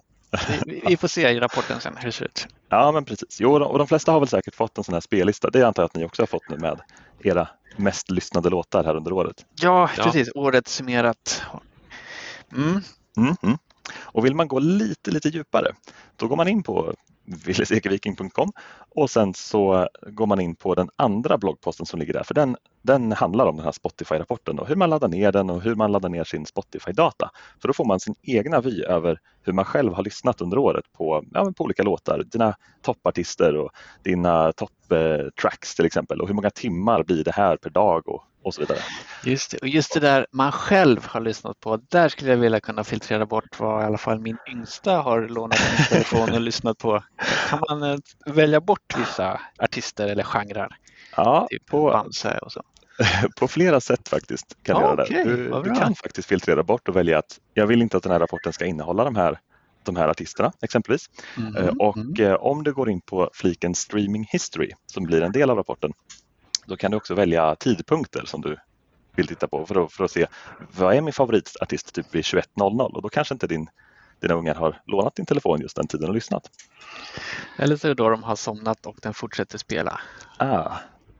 Vi, 0.65 0.83
vi 0.87 0.97
får 0.97 1.07
se 1.07 1.29
i 1.29 1.39
rapporten 1.39 1.79
sen 1.79 1.97
hur 1.97 2.05
det 2.05 2.11
ser 2.11 2.25
ut. 2.25 2.47
Ja, 2.69 2.91
men 2.91 3.05
precis. 3.05 3.37
Jo, 3.41 3.63
och 3.63 3.77
de 3.77 3.87
flesta 3.87 4.11
har 4.11 4.19
väl 4.19 4.29
säkert 4.29 4.55
fått 4.55 4.77
en 4.77 4.83
sån 4.83 4.93
här 4.93 5.01
spellista. 5.01 5.49
Det 5.49 5.63
antar 5.67 5.83
jag 5.83 5.87
att 5.87 5.95
ni 5.95 6.05
också 6.05 6.21
har 6.21 6.27
fått 6.27 6.49
nu 6.49 6.57
med 6.57 6.81
era 7.23 7.47
mest 7.77 8.11
lyssnade 8.11 8.49
låtar 8.49 8.83
här 8.83 8.95
under 8.95 9.13
året. 9.13 9.45
Ja, 9.55 9.89
Ja. 9.97 10.03
precis. 10.03 10.29
Året 10.35 10.67
summerat. 10.67 11.41
Mm. 12.55 12.81
Mm, 13.17 13.35
mm. 13.43 13.57
Och 14.01 14.25
vill 14.25 14.35
man 14.35 14.47
gå 14.47 14.59
lite, 14.59 15.11
lite 15.11 15.29
djupare, 15.29 15.71
då 16.15 16.27
går 16.27 16.35
man 16.35 16.47
in 16.47 16.63
på 16.63 16.93
WillesEkeviking.com 17.25 18.51
och 18.89 19.09
sen 19.09 19.33
så 19.33 19.87
går 20.07 20.25
man 20.25 20.39
in 20.39 20.55
på 20.55 20.75
den 20.75 20.89
andra 20.95 21.37
bloggposten 21.37 21.85
som 21.85 21.99
ligger 21.99 22.13
där, 22.13 22.23
för 22.23 22.33
den, 22.33 22.57
den 22.81 23.11
handlar 23.11 23.45
om 23.45 23.55
den 23.55 23.65
här 23.65 23.71
Spotify-rapporten 23.71 24.59
och 24.59 24.67
hur 24.67 24.75
man 24.75 24.89
laddar 24.89 25.07
ner 25.07 25.31
den 25.31 25.49
och 25.49 25.61
hur 25.61 25.75
man 25.75 25.91
laddar 25.91 26.09
ner 26.09 26.23
sin 26.23 26.45
Spotify-data. 26.45 27.29
För 27.61 27.67
då 27.67 27.73
får 27.73 27.85
man 27.85 27.99
sin 27.99 28.15
egna 28.21 28.61
vy 28.61 28.83
över 28.83 29.19
hur 29.41 29.53
man 29.53 29.65
själv 29.65 29.93
har 29.93 30.03
lyssnat 30.03 30.41
under 30.41 30.57
året 30.57 30.85
på, 30.93 31.23
ja, 31.31 31.51
på 31.57 31.63
olika 31.63 31.83
låtar, 31.83 32.23
dina 32.31 32.55
toppartister 32.81 33.55
och 33.55 33.71
dina 34.03 34.51
topp-tracks 34.51 35.73
eh, 35.73 35.75
till 35.75 35.85
exempel 35.85 36.21
och 36.21 36.27
hur 36.27 36.35
många 36.35 36.49
timmar 36.49 37.03
blir 37.03 37.23
det 37.23 37.31
här 37.31 37.57
per 37.57 37.69
dag 37.69 38.09
och, 38.09 38.23
och 38.43 38.53
så 38.53 38.61
vidare. 38.61 38.77
Just 39.23 39.51
det. 39.51 39.57
Och 39.57 39.67
just 39.67 39.93
det 39.93 39.99
där 39.99 40.27
man 40.31 40.51
själv 40.51 41.05
har 41.07 41.21
lyssnat 41.21 41.59
på, 41.59 41.77
där 41.89 42.09
skulle 42.09 42.29
jag 42.31 42.37
vilja 42.37 42.59
kunna 42.59 42.83
filtrera 42.83 43.25
bort 43.25 43.59
vad 43.59 43.83
i 43.83 43.85
alla 43.85 43.97
fall 43.97 44.19
min 44.19 44.37
yngsta 44.51 44.97
har 44.97 45.27
lånat 45.27 45.59
telefon 45.89 46.31
och 46.33 46.41
lyssnat 46.41 46.77
på. 46.77 47.03
Kan 47.49 47.59
man 47.69 47.83
eh, 47.83 47.97
välja 48.25 48.61
bort 48.61 48.97
vissa 48.97 49.41
artister 49.59 50.07
eller 50.07 50.23
genrer? 50.23 50.67
Ja, 51.15 51.47
Typ 51.49 51.65
på, 51.65 51.89
Bamse 51.89 52.37
och 52.37 52.51
så. 52.51 52.61
På 53.39 53.47
flera 53.47 53.81
sätt 53.81 54.09
faktiskt 54.09 54.57
kan 54.63 54.75
du 54.75 54.81
Ja, 54.81 54.89
göra 54.89 55.05
det. 55.05 55.23
Du, 55.23 55.61
du 55.63 55.75
kan 55.79 55.95
faktiskt 55.95 56.27
filtrera 56.27 56.63
bort 56.63 56.87
och 56.89 56.95
välja 56.95 57.17
att 57.19 57.39
jag 57.53 57.67
vill 57.67 57.81
inte 57.81 57.97
att 57.97 58.03
den 58.03 58.11
här 58.11 58.19
rapporten 58.19 58.53
ska 58.53 58.65
innehålla 58.65 59.03
de 59.03 59.15
här, 59.15 59.39
de 59.83 59.95
här 59.95 60.07
artisterna 60.07 60.51
exempelvis. 60.61 61.05
Mhm, 61.37 61.57
Eh, 61.57 61.67
Och 61.67 61.97
mm. 61.97 62.25
eh, 62.25 62.33
om 62.33 62.63
du 62.63 62.73
går 62.73 62.89
in 62.89 63.01
på 63.01 63.29
fliken 63.33 63.75
Streaming 63.75 64.27
History 64.31 64.71
som 64.85 65.03
blir 65.03 65.21
en 65.21 65.31
del 65.31 65.49
av 65.49 65.57
rapporten, 65.57 65.91
då 66.65 66.77
kan 66.77 66.91
du 66.91 66.97
också 66.97 67.15
välja 67.15 67.55
tidpunkter 67.55 68.25
som 68.25 68.41
du 68.41 68.57
vill 69.15 69.27
titta 69.27 69.47
på 69.47 69.65
för 69.65 69.85
att, 69.85 69.93
för 69.93 70.03
att 70.03 70.11
se 70.11 70.27
vad 70.77 70.95
är 70.95 71.01
min 71.01 71.13
favoritartist 71.13 71.93
typ 71.93 72.15
vid 72.15 72.23
21.00 72.23 72.93
och 72.95 73.01
då 73.01 73.09
kanske 73.09 73.33
inte 73.33 73.47
din, 73.47 73.67
dina 74.19 74.33
ungar 74.33 74.55
har 74.55 74.81
lånat 74.85 75.15
din 75.15 75.25
telefon 75.25 75.61
just 75.61 75.75
den 75.75 75.87
tiden 75.87 76.07
och 76.09 76.15
lyssnat. 76.15 76.49
Eller 77.57 77.75
så 77.75 77.87
är 77.87 77.89
det 77.89 77.95
då 77.95 78.09
de 78.09 78.23
har 78.23 78.35
somnat 78.35 78.85
och 78.85 78.97
den 79.01 79.13
fortsätter 79.13 79.57
spela. 79.57 79.99
Ah, 80.37 80.71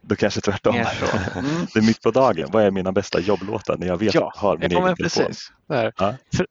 då 0.01 0.15
kanske 0.15 0.41
tvärtom. 0.41 0.75
Mm. 0.75 0.85
Det 1.73 1.79
är 1.79 1.85
mitt 1.85 2.01
på 2.01 2.11
dagen. 2.11 2.49
Vad 2.51 2.63
är 2.63 2.71
mina 2.71 2.91
bästa 2.91 3.19
jobblåtar 3.19 3.77
när 3.77 3.87
jag 3.87 3.97
vet 3.97 4.13
Ja, 4.13 4.27
att 4.27 4.35
jag 4.35 4.41
har 4.41 4.57
min 4.57 4.71
egen 4.71 4.95
telefon? 4.95 5.25
precis. 5.25 5.51
Ja. 5.67 5.91
För, 6.35 6.47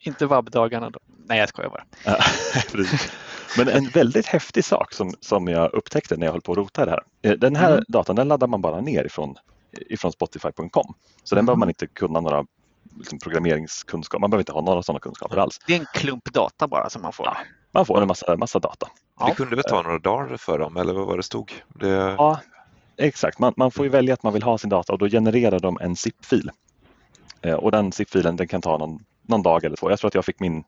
inte 0.00 0.26
vabbdagarna 0.26 0.90
då. 0.90 0.98
Nej, 1.26 1.38
jag 1.38 1.48
skojar 1.48 1.70
bara. 1.70 1.84
Ja, 2.04 2.18
precis. 2.72 3.12
Men 3.56 3.68
en 3.68 3.84
väldigt 3.88 4.26
häftig 4.26 4.64
sak 4.64 4.92
som, 4.92 5.14
som 5.20 5.48
jag 5.48 5.72
upptäckte 5.74 6.16
när 6.16 6.26
jag 6.26 6.32
höll 6.32 6.40
på 6.40 6.52
att 6.52 6.58
rota 6.58 6.84
det 6.84 6.90
här. 6.90 7.02
Eh, 7.22 7.32
Den 7.32 7.56
här 7.56 7.72
Mm. 7.72 7.84
datan 7.88 8.16
den 8.16 8.28
laddar 8.28 8.46
man 8.46 8.60
bara 8.60 8.80
ner 8.80 9.04
ifrån, 9.04 9.34
ifrån 9.72 10.12
Spotify.com. 10.12 10.94
Så 11.24 11.34
den 11.34 11.38
Mm. 11.38 11.46
behöver 11.46 11.58
man 11.58 11.68
inte 11.68 11.86
kunna 11.86 12.20
några 12.20 12.44
liksom, 12.98 13.18
programmeringskunskap. 13.18 14.20
Man 14.20 14.30
behöver 14.30 14.42
inte 14.42 14.52
ha 14.52 14.60
några 14.60 14.82
sådana 14.82 15.00
kunskaper 15.00 15.36
alls. 15.36 15.58
Det 15.66 15.74
är 15.74 15.80
en 15.80 15.86
klump 15.94 16.32
data 16.32 16.68
bara 16.68 16.90
som 16.90 17.02
man 17.02 17.12
får. 17.12 17.26
Ja. 17.26 17.36
Man 17.72 17.86
får 17.86 18.00
en 18.02 18.08
massa, 18.08 18.36
massa 18.36 18.58
data. 18.58 18.88
Ja. 19.20 19.26
Det 19.26 19.34
kunde 19.34 19.56
väl 19.56 19.64
ta 19.64 19.82
några 19.82 19.98
dagar 19.98 20.36
för 20.36 20.58
dem, 20.58 20.76
eller 20.76 20.92
vad 20.94 21.06
var 21.06 21.16
det 21.16 21.22
stod? 21.22 21.52
Det... 21.68 21.88
Ja, 21.88 22.40
exakt. 22.96 23.38
Man, 23.38 23.52
man 23.56 23.70
får 23.70 23.84
ju 23.84 23.90
välja 23.90 24.14
att 24.14 24.22
man 24.22 24.32
vill 24.32 24.42
ha 24.42 24.58
sin 24.58 24.70
data 24.70 24.92
och 24.92 24.98
då 24.98 25.08
genererar 25.08 25.58
de 25.60 25.78
en 25.80 25.96
zip-fil. 25.96 26.50
Eh, 27.42 27.54
Och 27.54 27.70
den 27.70 27.92
zip-filen 27.92 28.36
den 28.36 28.48
kan 28.48 28.62
ta 28.62 28.78
någon, 28.78 29.04
någon 29.22 29.42
dag 29.42 29.64
eller 29.64 29.76
två. 29.76 29.90
Jag 29.90 29.98
tror 29.98 30.08
att 30.08 30.14
jag 30.14 30.24
fick 30.24 30.40
min 30.40 30.64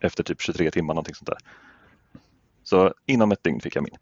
efter 0.00 0.22
typ 0.22 0.40
23 0.42 0.70
timmar 0.70 0.94
någonting 0.94 1.14
sånt 1.14 1.26
där. 1.26 1.38
Så 2.64 2.94
inom 3.06 3.32
ett 3.32 3.44
dygn 3.44 3.60
fick 3.60 3.76
jag 3.76 3.82
min. 3.82 3.96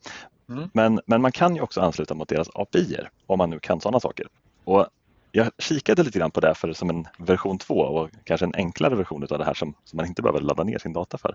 Mm. 0.58 0.70
Men, 0.74 1.00
men 1.06 1.22
man 1.22 1.32
kan 1.32 1.56
ju 1.56 1.62
också 1.62 1.80
ansluta 1.80 2.14
mot 2.14 2.28
deras 2.28 2.48
API 2.54 2.96
om 3.26 3.38
man 3.38 3.50
nu 3.50 3.58
kan 3.58 3.80
sådana 3.80 4.00
saker. 4.00 4.26
Och 4.64 4.86
jag 5.32 5.50
kikade 5.58 6.02
lite 6.02 6.18
grann 6.18 6.30
på 6.30 6.40
det 6.40 6.54
för 6.54 6.72
som 6.72 6.90
en 6.90 7.06
version 7.18 7.58
2 7.58 7.74
och 7.74 8.10
kanske 8.24 8.46
en 8.46 8.54
enklare 8.54 8.94
version 8.94 9.26
av 9.30 9.38
det 9.38 9.44
här 9.44 9.54
som, 9.54 9.74
som 9.84 9.96
man 9.96 10.06
inte 10.06 10.22
behöver 10.22 10.40
ladda 10.40 10.64
ner 10.64 10.78
sin 10.78 10.92
data 10.92 11.18
för. 11.18 11.34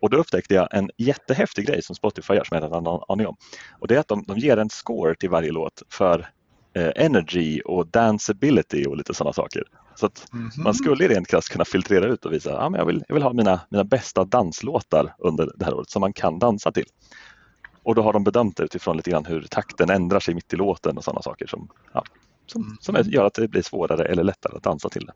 Och 0.00 0.10
då 0.10 0.16
upptäckte 0.16 0.54
jag 0.54 0.68
en 0.74 0.90
jättehäftig 0.96 1.66
grej 1.66 1.82
som 1.82 1.96
Spotify 1.96 2.34
gör 2.34 2.44
som 2.44 2.54
jag 2.54 2.64
inte 2.64 2.74
hade 2.74 2.84
någon 2.84 3.02
aning 3.08 3.26
om. 3.26 3.36
Och 3.78 3.88
det 3.88 3.94
är 3.94 3.98
att 3.98 4.08
de, 4.08 4.24
de 4.26 4.38
ger 4.38 4.56
en 4.56 4.70
score 4.70 5.14
till 5.14 5.30
varje 5.30 5.52
låt 5.52 5.82
för 5.88 6.28
eh, 6.74 6.90
energy 6.96 7.60
och 7.60 7.86
danceability 7.86 8.86
och 8.86 8.96
lite 8.96 9.14
sådana 9.14 9.32
saker. 9.32 9.62
Så 9.96 10.06
att 10.06 10.26
Mhm. 10.32 10.50
man 10.56 10.74
skulle 10.74 11.08
rent 11.08 11.28
krasst 11.28 11.48
kunna 11.48 11.64
filtrera 11.64 12.06
ut 12.06 12.24
och 12.24 12.32
visa 12.32 12.58
att 12.58 12.72
ja, 12.72 12.78
jag, 12.78 12.86
vill, 12.86 13.04
jag 13.08 13.14
vill 13.14 13.22
ha 13.22 13.32
mina, 13.32 13.60
mina 13.70 13.84
bästa 13.84 14.24
danslåtar 14.24 15.14
under 15.18 15.50
det 15.56 15.64
här 15.64 15.74
året 15.74 15.90
som 15.90 16.00
man 16.00 16.12
kan 16.12 16.38
dansa 16.38 16.72
till. 16.72 16.86
Och 17.82 17.94
då 17.94 18.02
har 18.02 18.12
de 18.12 18.24
bedömt 18.24 18.56
det 18.56 18.62
utifrån 18.62 18.96
lite 18.96 19.10
grann 19.10 19.24
hur 19.24 19.42
takten 19.42 19.90
ändrar 19.90 20.20
sig 20.20 20.34
mitt 20.34 20.52
i 20.52 20.56
låten 20.56 20.98
och 20.98 21.04
sådana 21.04 21.22
saker 21.22 21.46
som, 21.46 21.68
ja, 21.92 22.04
som, 22.46 22.76
som 22.80 22.96
är- 22.96 23.02
gör 23.02 23.24
att 23.24 23.34
det 23.34 23.48
blir 23.48 23.62
svårare 23.62 24.04
eller 24.04 24.24
lättare 24.24 24.56
att 24.56 24.62
dansa 24.62 24.88
till 24.88 25.06
det. 25.06 25.12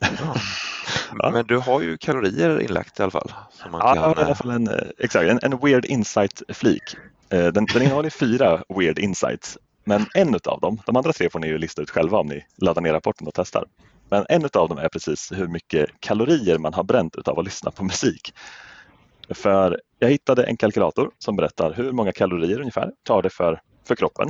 Ja. 0.00 0.36
Men 1.32 1.46
du 1.46 1.56
har 1.58 1.80
ju 1.80 1.96
kalorier 1.98 2.60
inlagt 2.60 3.00
i 3.00 3.02
alla 3.02 3.10
fall. 3.10 3.32
Som 3.52 3.72
man 3.72 3.80
Ja, 3.84 3.94
kan, 3.94 4.10
i 4.10 4.26
alla 4.26 4.34
fall 4.34 4.50
en, 4.50 4.68
eh, 4.68 4.74
exakt, 4.98 5.30
en, 5.30 5.38
en 5.52 5.58
weird 5.58 5.84
insight-flik. 5.84 6.82
Eh, 7.30 7.46
Den, 7.46 7.66
den 7.74 7.82
innehåller 7.82 8.10
fyra 8.10 8.62
weird 8.68 8.98
insights, 8.98 9.58
men 9.88 10.06
en 10.14 10.34
av 10.44 10.60
dem, 10.60 10.80
de 10.86 10.96
andra 10.96 11.12
tre 11.12 11.30
får 11.30 11.38
ni 11.38 11.46
ju 11.46 11.58
lista 11.58 11.82
ut 11.82 11.90
själva 11.90 12.18
om 12.18 12.26
ni 12.26 12.44
laddar 12.56 12.82
ner 12.82 12.92
rapporten 12.92 13.26
och 13.26 13.34
testar. 13.34 13.64
Men 14.10 14.26
en 14.28 14.44
av 14.44 14.68
dem 14.68 14.78
är 14.78 14.88
precis 14.88 15.32
hur 15.32 15.46
mycket 15.46 15.90
kalorier 16.00 16.58
man 16.58 16.74
har 16.74 16.84
bränt 16.84 17.16
utav 17.16 17.38
att 17.38 17.44
lyssna 17.44 17.70
på 17.70 17.84
musik. 17.84 18.34
För 19.30 19.80
jag 19.98 20.08
hittade 20.08 20.44
en 20.44 20.56
kalkylator 20.56 21.10
som 21.18 21.36
berättar 21.36 21.72
hur 21.72 21.92
många 21.92 22.12
kalorier 22.12 22.60
ungefär 22.60 22.90
tar 23.02 23.22
det 23.22 23.30
för, 23.30 23.60
för 23.84 23.94
kroppen 23.94 24.28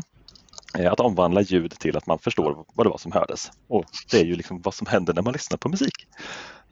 eh, 0.79 0.93
att 0.93 1.01
omvandla 1.01 1.41
ljud 1.41 1.71
till 1.71 1.97
att 1.97 2.07
man 2.07 2.19
förstår 2.19 2.65
vad 2.75 2.87
det 2.87 2.91
var 2.91 2.99
som 2.99 3.13
hördes. 3.13 3.51
Och 3.69 3.85
det 4.11 4.21
är 4.21 4.25
ju 4.25 4.37
liksom 4.37 4.61
vad 4.63 4.75
som 4.75 4.87
händer 4.87 5.15
när 5.15 5.23
man 5.23 5.33
lyssnar 5.33 5.59
på 5.59 5.69
musik. 5.69 6.07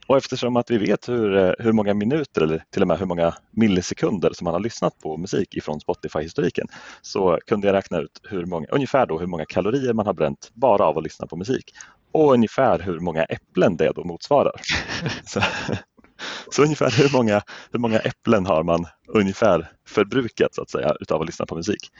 Och 0.06 0.16
eftersom 0.16 0.56
att 0.56 0.70
vi 0.70 0.78
vet 0.78 1.08
hur, 1.08 1.36
eh, 1.36 1.52
hur 1.58 1.72
många 1.72 1.94
minuter 1.94 2.42
eller 2.42 2.64
till 2.70 2.82
och 2.82 2.88
med 2.88 2.98
hur 2.98 3.06
många 3.06 3.34
millisekunder 3.50 4.30
som 4.32 4.44
man 4.44 4.54
har 4.54 4.60
lyssnat 4.60 4.98
på 4.98 5.16
musik 5.16 5.54
ifrån 5.54 5.80
Spotify-historiken 5.80 6.66
så 7.02 7.38
kunde 7.46 7.66
jag 7.66 7.74
räkna 7.74 7.98
ut 7.98 8.20
hur 8.22 8.44
många, 8.46 8.66
ungefär 8.70 9.06
då 9.06 9.18
hur 9.18 9.26
många 9.26 9.44
kalorier 9.44 9.92
man 9.92 10.06
har 10.06 10.14
bränt 10.14 10.50
bara 10.54 10.84
av 10.84 10.98
att 10.98 11.04
lyssna 11.04 11.26
på 11.26 11.36
musik. 11.36 11.74
Och 12.12 12.32
ungefär 12.32 12.78
hur 12.78 13.00
många 13.00 13.24
äpplen 13.24 13.76
det 13.76 13.92
då 13.94 14.04
motsvarar. 14.04 14.60
så, 15.24 15.40
så 16.50 16.62
ungefär 16.62 16.90
hur 16.90 17.16
många, 17.16 17.42
hur 17.72 17.78
många 17.78 17.98
äpplen 17.98 18.46
har 18.46 18.62
man 18.62 18.86
ungefär 19.08 19.70
förbrukat 19.88 20.54
så 20.54 20.62
att 20.62 20.70
säga 20.70 20.96
utav 21.00 21.20
att 21.20 21.26
lyssna 21.26 21.46
på 21.46 21.54
musik. 21.54 21.90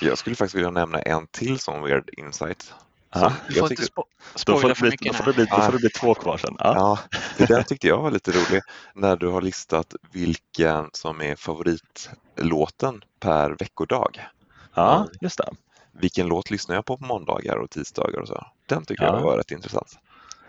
Jag 0.00 0.18
skulle 0.18 0.36
faktiskt 0.36 0.54
vilja 0.54 0.70
nämna 0.70 0.98
en 0.98 1.26
till 1.26 1.58
sån 1.58 1.82
weird 1.82 2.10
insight. 2.16 2.74
Ja. 3.14 3.32
Du 3.48 3.54
får 3.54 3.70
inte 3.70 3.82
spo- 3.82 3.94
Då 3.96 4.04
får, 4.32 4.38
spoila 4.38 4.68
det 4.68 4.74
för 4.74 4.80
bli, 4.82 4.90
mycket 4.90 5.12
då, 5.12 5.18
får 5.18 5.24
nu. 5.24 5.30
det 5.32 5.36
bli, 5.36 5.44
då 5.50 5.62
får 5.62 5.72
det 5.72 5.78
bli 5.78 5.88
två 5.90 6.14
kvar 6.14 6.36
sen. 6.36 6.56
Ja. 6.58 6.74
Ja, 6.76 6.98
det 7.38 7.46
där 7.46 7.62
tyckte 7.62 7.86
jag 7.86 7.98
var 8.02 8.10
lite 8.10 8.30
roligt 8.30 8.64
när 8.94 9.16
du 9.16 9.28
har 9.28 9.42
listat 9.42 9.94
vilken 10.12 10.90
som 10.92 11.20
är 11.22 11.36
favoritlåten 11.36 13.02
per 13.20 13.50
veckodag. 13.50 14.26
ja, 14.74 15.06
just 15.20 15.38
det. 15.38 15.48
Vilken 15.92 16.26
låt 16.26 16.50
lyssnar 16.50 16.74
jag 16.74 16.84
på 16.84 16.96
på 16.96 17.04
måndagar 17.06 17.56
och 17.56 17.70
tisdagar 17.70 18.20
och 18.20 18.28
så. 18.28 18.46
Den 18.66 18.84
tycker 18.84 19.04
Ja. 19.04 19.16
jag 19.16 19.22
var 19.22 19.36
rätt 19.36 19.50
intressant. 19.50 19.98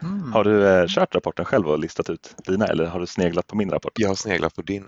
Mm. 0.01 0.33
Har 0.33 0.43
du 0.43 0.67
eh, 0.67 0.85
kört 0.87 1.15
rapporten 1.15 1.45
själv 1.45 1.67
och 1.69 1.79
listat 1.79 2.09
ut 2.09 2.35
dina 2.47 2.65
eller 2.65 2.85
har 2.85 2.99
du 2.99 3.07
sneglat 3.07 3.47
på 3.47 3.55
min 3.55 3.69
rapport? 3.69 3.91
Jag 3.95 4.07
har 4.07 4.15
sneglat 4.15 4.55
på 4.55 4.61
din. 4.61 4.87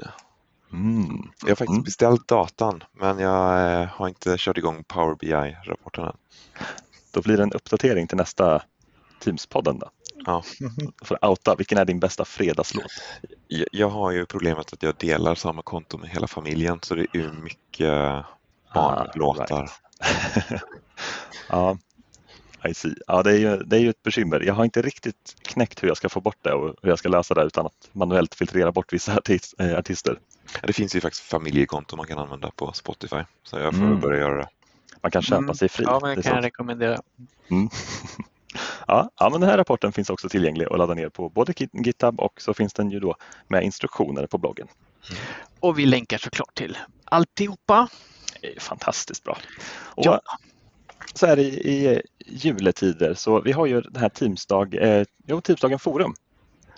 Mm. 0.74 1.30
Jag 1.42 1.50
har 1.50 1.56
faktiskt 1.56 1.70
Mm. 1.70 1.84
beställt 1.84 2.28
datan 2.28 2.84
men 2.94 3.20
jag 3.20 3.74
eh, 3.82 3.88
har 3.88 4.08
inte 4.08 4.36
kört 4.38 4.58
igång 4.58 4.84
Power 4.84 5.16
BI-rapporten 5.16 6.06
än. 6.06 6.16
Då 7.16 7.22
blir 7.22 7.38
det 7.38 7.44
en 7.44 7.52
uppdatering 7.52 8.08
till 8.08 8.18
nästa 8.18 8.62
Teams-podden. 9.24 9.80
Då. 9.80 9.90
Ja. 10.26 10.44
Du 11.10 11.28
outa, 11.28 11.56
vilken 11.56 11.78
är 11.78 11.86
din 11.86 12.00
bästa 12.00 12.26
fredagslåt? 12.26 12.92
Jag, 13.48 13.68
jag 13.72 13.90
har 13.90 14.12
ju 14.12 14.26
problemet 14.26 14.74
att 14.74 14.84
jag 14.84 14.96
delar 14.96 15.36
samma 15.36 15.62
konto 15.62 15.98
med 15.98 16.10
hela 16.10 16.28
familjen 16.28 16.80
så 16.82 16.96
det 16.96 17.02
är 17.02 17.18
ju 17.18 17.32
mycket 17.32 18.26
barnlåtar. 18.74 19.70
Ah, 20.00 20.10
right. 20.50 20.62
ja, 21.50 21.78
I 22.70 22.74
see. 22.74 22.96
Ja, 23.08 23.24
det 23.24 23.32
är, 23.32 23.38
ju, 23.38 23.58
det 23.58 23.76
är 23.76 23.80
ju 23.80 23.90
ett 23.90 24.04
bekymmer. 24.04 24.40
Jag 24.40 24.54
har 24.54 24.64
inte 24.64 24.82
riktigt 24.82 25.36
knäckt 25.42 25.84
hur 25.84 25.88
jag 25.88 25.98
ska 25.98 26.10
få 26.10 26.22
bort 26.22 26.40
det 26.42 26.54
och 26.54 26.76
hur 26.82 26.90
jag 26.90 27.00
ska 27.00 27.10
lösa 27.10 27.34
det 27.34 27.44
utan 27.44 27.66
att 27.66 27.90
manuellt 27.92 28.36
filtrera 28.36 28.72
bort 28.72 28.94
vissa 28.94 29.22
eh, 29.60 29.78
artister. 29.78 30.20
Det 30.64 30.74
finns 30.74 30.96
ju 30.96 31.02
faktiskt 31.02 31.24
familjekonto 31.24 31.96
man 31.96 32.08
kan 32.08 32.18
använda 32.18 32.52
på 32.52 32.74
Spotify 32.74 33.24
så 33.44 33.60
jag 33.60 33.74
får 33.74 33.84
Mm. 33.84 34.00
börja 34.00 34.20
göra 34.20 34.38
det. 34.38 34.50
Man 35.02 35.12
kan 35.12 35.22
köpa 35.22 35.38
Mm. 35.38 35.56
sig 35.56 35.70
fri. 35.70 35.86
Ja, 35.88 36.00
men 36.02 36.16
Det 36.16 36.22
kan 36.24 36.36
jag 36.36 36.44
rekommendera. 36.44 37.00
Mm. 37.52 37.70
ja, 38.88 39.10
ja, 39.20 39.30
men 39.30 39.42
den 39.42 39.50
här 39.50 39.58
rapporten 39.58 39.92
finns 39.92 40.10
också 40.10 40.30
tillgänglig 40.30 40.66
att 40.72 40.78
ladda 40.78 40.94
ner 40.94 41.10
på 41.10 41.30
både 41.30 41.52
Git- 41.54 41.86
GitHub 41.86 42.20
och 42.20 42.42
så 42.42 42.54
finns 42.54 42.74
den 42.74 42.92
ju 42.92 43.00
då 43.00 43.16
med 43.48 43.64
instruktioner 43.64 44.28
på 44.28 44.38
bloggen. 44.38 44.68
Och 45.60 45.80
vi 45.80 45.86
länkar 45.86 46.18
såklart 46.18 46.56
till 46.56 46.78
alltihopa. 47.06 47.88
Det 48.42 48.56
är 48.56 48.60
fantastiskt 48.60 49.24
bra. 49.24 49.38
Och 49.86 50.06
Ja. 50.06 50.22
Så 51.14 51.26
är 51.26 51.36
det 51.36 51.42
i, 51.42 51.88
i 51.88 52.02
juletider 52.26 53.14
så 53.14 53.42
vi 53.42 53.52
har 53.52 53.66
ju 53.66 53.82
den 53.82 54.02
här 54.02 54.10
Teamsdag, 54.10 54.76
eh, 54.76 55.06
jo, 55.28 55.42
Teamsdagen 55.42 55.80
Forum 55.80 56.14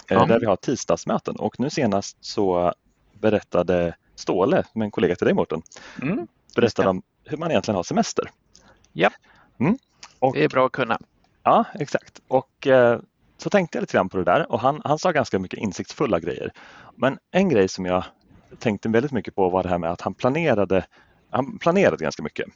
eh, 0.10 0.17
Ja. 0.17 0.26
där 0.26 0.39
vi 0.39 0.46
har 0.46 0.56
tisdagsmöten 0.56 1.36
och 1.36 1.60
nu 1.60 1.70
senast 1.70 2.17
så 2.22 2.74
berättade 3.13 3.96
Ståle, 4.15 4.63
en 4.74 4.91
kollega 4.91 5.15
till 5.15 5.26
dig 5.26 5.34
Mårten, 5.34 5.62
Mm. 6.02 6.28
berättade 6.56 6.89
om 6.89 7.02
hur 7.27 7.37
man 7.37 7.51
egentligen 7.51 7.75
har 7.75 7.83
semester. 7.83 8.29
Ja. 8.93 9.09
Mm. 9.59 9.77
Och, 10.19 10.33
Det 10.33 10.43
är 10.43 10.49
bra 10.49 10.65
att 10.65 10.71
kunna. 10.71 10.99
Ja, 11.43 11.65
exakt. 11.73 12.21
Och 12.27 12.67
eh, 12.67 12.99
så 13.37 13.49
tänkte 13.49 13.77
jag 13.77 13.81
lite 13.81 13.93
grann 13.93 14.09
på 14.09 14.17
det 14.17 14.23
där 14.23 14.51
och 14.51 14.59
han, 14.59 14.81
han 14.83 14.99
sa 14.99 15.11
ganska 15.11 15.39
mycket 15.39 15.59
insiktsfulla 15.59 16.19
grejer. 16.19 16.51
Men 16.95 17.17
en 17.31 17.49
grej 17.49 17.67
som 17.67 17.85
jag 17.85 18.03
tänkte 18.59 18.89
väldigt 18.89 19.11
mycket 19.11 19.35
på 19.35 19.49
var 19.49 19.63
det 19.63 19.69
här 19.69 19.77
med 19.77 19.91
att 19.91 20.01
han 20.01 20.13
planerade, 20.13 20.85
han 21.29 21.57
planerade 21.57 22.03
ganska 22.03 22.23
mycket. 22.23 22.47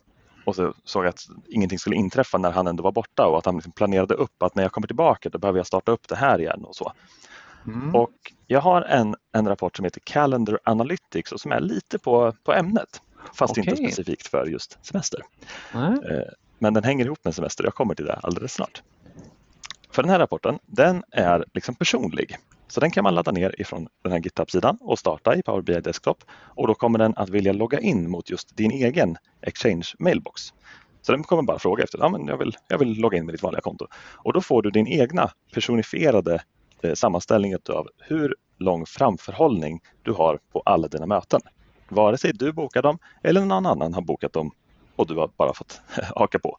Och 0.45 0.55
så 0.55 0.73
såg 0.83 1.05
jag 1.05 1.09
att 1.09 1.25
ingenting 1.47 1.79
skulle 1.79 1.95
inträffa 1.95 2.37
när 2.37 2.51
han 2.51 2.67
ändå 2.67 2.83
var 2.83 2.91
borta 2.91 3.27
och 3.27 3.37
att 3.37 3.45
han 3.45 3.55
liksom 3.55 3.71
planerade 3.71 4.13
upp 4.13 4.43
att 4.43 4.55
när 4.55 4.63
jag 4.63 4.71
kommer 4.71 4.87
tillbaka 4.87 5.29
då 5.29 5.37
behöver 5.37 5.59
jag 5.59 5.67
starta 5.67 5.91
upp 5.91 6.07
det 6.07 6.15
här 6.15 6.39
igen 6.41 6.65
och 6.65 6.75
så. 6.75 6.93
Mm. 7.65 7.95
Och 7.95 8.11
jag 8.47 8.61
har 8.61 8.81
en, 8.81 9.15
en 9.31 9.47
rapport 9.47 9.75
som 9.75 9.85
heter 9.85 10.01
Calendar 10.03 10.59
Analytics 10.63 11.31
och 11.31 11.39
som 11.39 11.51
är 11.51 11.59
lite 11.59 11.99
på, 11.99 12.33
på 12.43 12.53
ämnet. 12.53 13.01
Fast 13.33 13.57
inte 13.57 13.71
Okej. 13.71 13.85
specifikt 13.85 14.27
för 14.27 14.45
just 14.45 14.85
semester. 14.85 15.21
Mm. 15.73 15.99
Men 16.59 16.73
den 16.73 16.83
hänger 16.83 17.05
ihop 17.05 17.19
med 17.23 17.35
semester. 17.35 17.63
Jag 17.63 17.75
kommer 17.75 17.95
till 17.95 18.05
det 18.05 18.13
alldeles 18.13 18.53
snart. 18.53 18.83
För 19.91 20.03
den 20.03 20.09
här 20.09 20.19
rapporten, 20.19 20.59
den 20.65 21.03
är 21.11 21.45
liksom 21.53 21.75
personlig. 21.75 22.37
Så 22.67 22.79
den 22.79 22.91
kan 22.91 23.03
man 23.03 23.15
ladda 23.15 23.31
ner 23.31 23.61
ifrån 23.61 23.87
den 24.03 24.11
här 24.11 24.19
GitHub-sidan 24.19 24.77
och 24.81 24.99
starta 24.99 25.35
i 25.35 25.43
Power 25.43 25.61
BI 25.61 25.81
Desktop. 25.81 26.23
Och 26.31 26.67
då 26.67 26.73
kommer 26.73 26.99
den 26.99 27.13
att 27.15 27.29
vilja 27.29 27.53
logga 27.53 27.79
in 27.79 28.09
mot 28.09 28.29
just 28.29 28.57
din 28.57 28.71
egen 28.71 29.17
Exchange 29.41 29.87
mailbox. 29.99 30.53
Så 31.01 31.11
den 31.11 31.23
kommer 31.23 31.43
bara 31.43 31.59
fråga 31.59 31.83
efter, 31.83 31.99
ja 31.99 32.09
men 32.09 32.27
jag 32.27 32.37
vill, 32.37 32.57
jag 32.67 32.77
vill 32.77 32.99
logga 32.99 33.17
in 33.17 33.25
med 33.25 33.33
ditt 33.33 33.43
vanliga 33.43 33.61
konto. 33.61 33.87
Och 34.15 34.33
då 34.33 34.41
får 34.41 34.61
du 34.61 34.71
din 34.71 34.87
egna 34.87 35.31
personifierade 35.53 36.43
eh, 36.81 36.93
sammanställning 36.93 37.55
av 37.69 37.87
hur 37.97 38.35
lång 38.57 38.85
framförhållning 38.85 39.79
du 40.01 40.11
har 40.11 40.39
på 40.51 40.61
alla 40.65 40.87
dina 40.87 41.05
möten. 41.05 41.41
Vare 41.91 42.17
sig 42.17 42.31
du 42.33 42.53
bokar 42.53 42.81
dem 42.81 42.97
eller 43.23 43.45
någon 43.45 43.65
annan 43.65 43.93
har 43.93 44.01
bokat 44.01 44.33
dem 44.33 44.51
och 44.95 45.07
du 45.07 45.15
har 45.15 45.31
bara 45.37 45.53
fått 45.53 45.81
haka 46.15 46.39
på. 46.39 46.57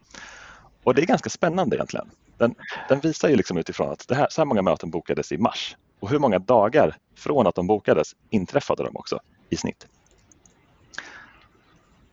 Och 0.85 0.95
det 0.95 1.03
är 1.03 1.07
ganska 1.07 1.31
spännande 1.31 1.77
egentligen. 1.77 2.11
Den, 2.39 2.55
den 2.89 3.01
visar 3.01 3.29
ju 3.29 3.37
liksom 3.37 3.57
utifrån 3.57 3.93
att 3.93 4.05
det 4.09 4.15
här, 4.15 4.27
så 4.31 4.41
här 4.41 4.47
många 4.47 4.63
möten 4.63 4.91
bokades 4.91 5.33
i 5.33 5.39
mars 5.39 5.77
och 6.01 6.11
hur 6.11 6.19
många 6.19 6.39
dagar 6.39 6.97
från 7.19 7.47
att 7.47 7.55
de 7.55 7.67
bokades 7.67 8.09
inträffade 8.31 8.85
de 8.85 8.97
också 8.97 9.19
i 9.51 9.57
snitt. 9.57 9.87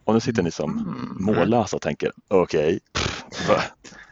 Och 0.05 0.13
nu 0.13 0.19
sitter 0.19 0.43
ni 0.43 0.51
som 0.51 0.71
Mm. 0.71 1.17
mållösa 1.19 1.75
och 1.75 1.81
tänker 1.81 2.11
okej, 2.27 2.79
va, 3.49 3.61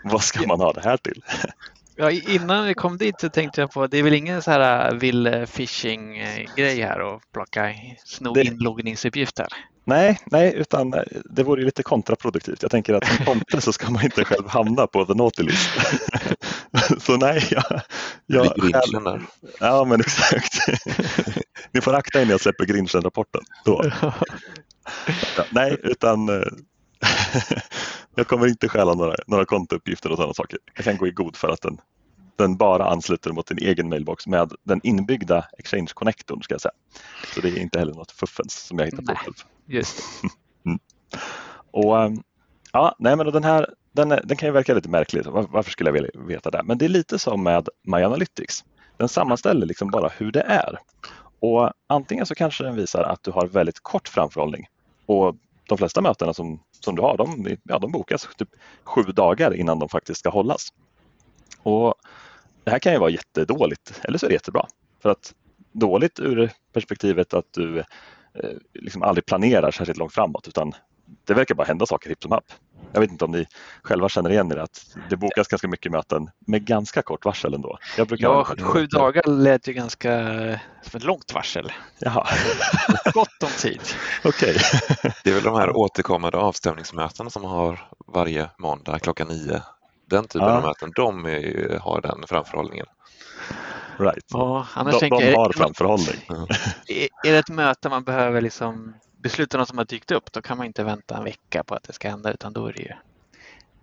vad 0.04 0.24
ska 0.24 0.48
man 0.48 0.60
ha 0.60 0.74
det 0.74 0.82
här 0.82 0.98
till? 0.98 1.24
Ja, 1.98 2.12
innan 2.12 2.66
vi 2.66 2.74
kom 2.74 2.98
dit 2.98 3.22
så 3.22 3.30
tänkte 3.30 3.62
jag 3.62 3.72
på, 3.72 3.88
det 3.88 3.98
är 3.98 4.04
väl 4.04 4.14
ingen 4.14 4.42
så 4.42 4.52
här 4.52 4.92
äh, 4.92 4.98
vill 5.00 5.46
phishing 5.56 6.18
äh, 6.18 6.56
grej 6.56 6.82
här 6.82 7.00
och 7.00 7.22
plocka, 7.34 7.74
sno 8.06 8.34
Det- 8.34 8.44
inloggningsuppgifter. 8.44 9.48
Nej, 9.86 10.20
nej, 10.26 10.54
utan 10.56 10.94
det 11.26 11.44
vore 11.44 11.62
ju 11.62 11.66
lite 11.66 11.84
kontraproduktivt. 11.84 12.62
Jag 12.62 12.72
tänker 12.72 12.94
att 12.94 13.08
som 13.08 13.26
tomte 13.26 13.62
så 13.62 13.74
ska 13.74 13.92
man 13.92 14.04
inte 14.04 14.26
själv 14.26 14.48
hamna 14.48 14.88
på 14.88 15.06
the 15.06 15.14
naughty 15.14 15.44
list. 15.44 15.70
så 17.00 17.18
nej, 17.18 17.48
jag, 17.52 17.82
jag, 18.26 18.44
där. 19.04 19.22
Ja, 19.60 19.84
men 19.84 20.00
exakt. 20.00 20.54
Ni 21.72 21.82
får 21.82 21.94
akta 21.94 22.22
er 22.22 22.26
när 22.26 22.32
jag 22.32 22.42
släpper 22.42 22.66
Grinchen-rapporten. 22.66 23.42
Ja, 23.66 23.84
nej, 25.52 25.78
utan 25.84 26.30
jag 28.16 28.28
kommer 28.28 28.48
inte 28.48 28.70
stjäla 28.70 28.94
några, 28.94 29.16
några 29.28 29.46
kontouppgifter 29.46 30.12
och 30.12 30.18
sådana 30.18 30.34
saker. 30.34 30.60
Jag 30.76 30.86
kan 30.86 30.98
gå 30.98 31.08
i 31.08 31.12
god 31.12 31.36
för 31.36 31.50
att 31.50 31.62
den, 31.62 31.78
den 32.36 32.58
bara 32.58 32.86
ansluter 32.90 33.32
mot 33.32 33.48
din 33.48 33.58
egen 33.58 33.90
mailbox 33.90 34.28
med 34.28 34.52
den 34.64 34.80
inbyggda 34.84 35.46
Exchange-connectorn 35.58 36.42
ska 36.42 36.54
jag 36.54 36.62
säga. 36.62 36.74
Så 37.34 37.42
det 37.42 37.50
är 37.50 37.58
inte 37.60 37.80
heller 37.80 37.94
något 37.94 38.12
fuffens 38.12 38.54
som 38.68 38.80
jag 38.80 38.86
hittar 38.86 39.04
på 39.04 39.16
själv. 39.16 39.34
Just 39.66 39.98
det. 39.98 40.30
Och, 41.72 42.02
ehm, 42.02 42.22
ja, 42.74 42.96
nej, 43.00 43.16
men 43.16 43.32
den 43.32 43.44
här 43.44 43.68
den, 43.92 44.10
den 44.10 44.38
kan 44.38 44.48
ju 44.50 44.54
verka 44.54 44.74
lite 44.74 44.90
märklig. 44.90 45.26
Var- 45.26 45.48
Varför 45.52 45.72
skulle 45.72 45.88
jag 45.88 45.94
vilja 45.94 46.10
veta 46.16 46.52
det? 46.52 46.62
Men 46.64 46.78
det 46.78 46.86
är 46.86 46.90
lite 46.90 47.20
som 47.20 47.44
med 47.44 47.70
My 47.84 47.98
Analytics. 48.04 48.64
Den 48.98 49.10
sammanställer 49.10 49.66
liksom 49.66 49.92
bara 49.92 50.08
hur 50.18 50.32
det 50.32 50.42
är. 50.42 50.78
Och 51.40 51.72
antingen 51.88 52.26
så 52.26 52.36
kanske 52.36 52.64
den 52.64 52.76
visar 52.76 53.04
att 53.04 53.24
du 53.24 53.32
har 53.32 53.48
väldigt 53.48 53.80
kort 53.80 54.08
framförhållning. 54.08 54.68
Och 55.06 55.36
de 55.68 55.78
flesta 55.78 56.02
mötena 56.02 56.34
som, 56.34 56.60
som 56.80 56.96
du 56.96 57.02
har, 57.02 57.18
de, 57.18 57.58
ja, 57.64 57.80
de 57.80 57.92
bokas 57.92 58.30
typ 58.38 58.50
sju 58.84 59.02
dagar 59.02 59.54
innan 59.54 59.80
de 59.80 59.90
faktiskt 59.90 60.20
ska 60.20 60.30
hållas. 60.30 60.74
Och 61.64 61.96
Det 62.64 62.72
här 62.72 62.80
kan 62.80 62.94
ju 62.94 63.00
vara 63.00 63.10
jättedåligt, 63.10 64.02
eller 64.04 64.18
så 64.18 64.26
är 64.26 64.30
det 64.30 64.34
jättebra. 64.34 64.68
För 65.02 65.10
att 65.10 65.34
dåligt 65.72 66.20
ur 66.20 66.52
perspektivet 66.74 67.34
att 67.34 67.54
du 67.54 67.80
eh, 67.80 68.50
liksom 68.74 69.04
aldrig 69.04 69.26
planerar 69.26 69.72
särskilt 69.72 70.00
långt 70.00 70.14
framåt 70.14 70.48
utan 70.48 70.74
det 71.28 71.34
verkar 71.34 71.56
bara 71.56 71.68
hända 71.68 71.86
saker 71.86 72.10
hipp 72.10 72.24
som 72.24 72.32
happ. 72.32 72.44
Jag 72.94 73.02
vet 73.02 73.12
inte 73.12 73.26
om 73.26 73.32
ni 73.32 73.46
själva 73.84 74.10
känner 74.10 74.30
igen 74.30 74.52
er 74.52 74.58
att 74.58 74.86
det 75.10 75.16
bokas 75.18 75.48
ganska 75.48 75.68
mycket 75.68 75.92
möten 75.92 76.30
med 76.48 76.66
ganska 76.66 77.02
kort 77.02 77.26
varsel 77.26 77.54
ändå. 77.54 77.78
Jag 77.98 78.08
brukar 78.08 78.28
Ja, 78.28 78.44
sju 78.60 78.86
dagar 78.88 79.24
lät 79.28 79.68
ju 79.68 79.74
ganska 79.74 80.10
som 80.82 80.98
ett 80.98 81.04
långt 81.04 81.34
varsel. 81.34 81.72
Jaha, 82.00 82.28
Gott 83.14 83.44
om 83.44 83.50
tid. 83.50 83.82
okej. 84.24 84.58
Det 85.24 85.30
är 85.30 85.34
väl 85.34 85.44
de 85.44 85.56
här 85.56 85.78
återkommande 85.78 86.38
avstämningsmötena 86.38 87.30
som 87.30 87.44
har 87.44 87.90
varje 88.14 88.50
måndag 88.58 89.00
klockan 89.00 89.28
nio. 89.28 89.62
Den 90.10 90.24
typen 90.28 90.48
Ja. 90.48 90.58
av 90.58 90.64
möten, 90.64 90.92
de 90.96 91.26
är, 91.26 91.80
har 91.80 92.02
den 92.02 92.24
framförhållningen. 92.28 92.86
Right. 94.00 94.26
Ja, 94.30 94.68
annars 94.74 94.94
De, 94.94 95.00
tänker 95.00 95.26
de 95.32 95.36
har 95.36 95.50
är, 95.50 95.54
framförhållning. 95.54 96.16
är 97.24 97.32
det 97.32 97.38
ett 97.38 97.50
möte 97.50 97.90
man 97.90 98.04
behöver 98.04 98.42
liksom 98.42 98.94
besluta 99.18 99.58
något 99.58 99.70
som 99.70 99.78
har 99.78 99.86
dykt 99.86 100.12
upp, 100.12 100.32
då 100.32 100.42
kan 100.42 100.58
man 100.58 100.66
inte 100.66 100.84
vänta 100.84 101.18
en 101.18 101.24
vecka 101.24 101.64
på 101.64 101.76
att 101.76 101.84
det 101.84 101.94
ska 101.94 102.10
hända, 102.10 102.34
utan 102.34 102.54
då 102.54 102.68
är 102.68 102.74
det 102.74 102.82
ju 102.82 102.94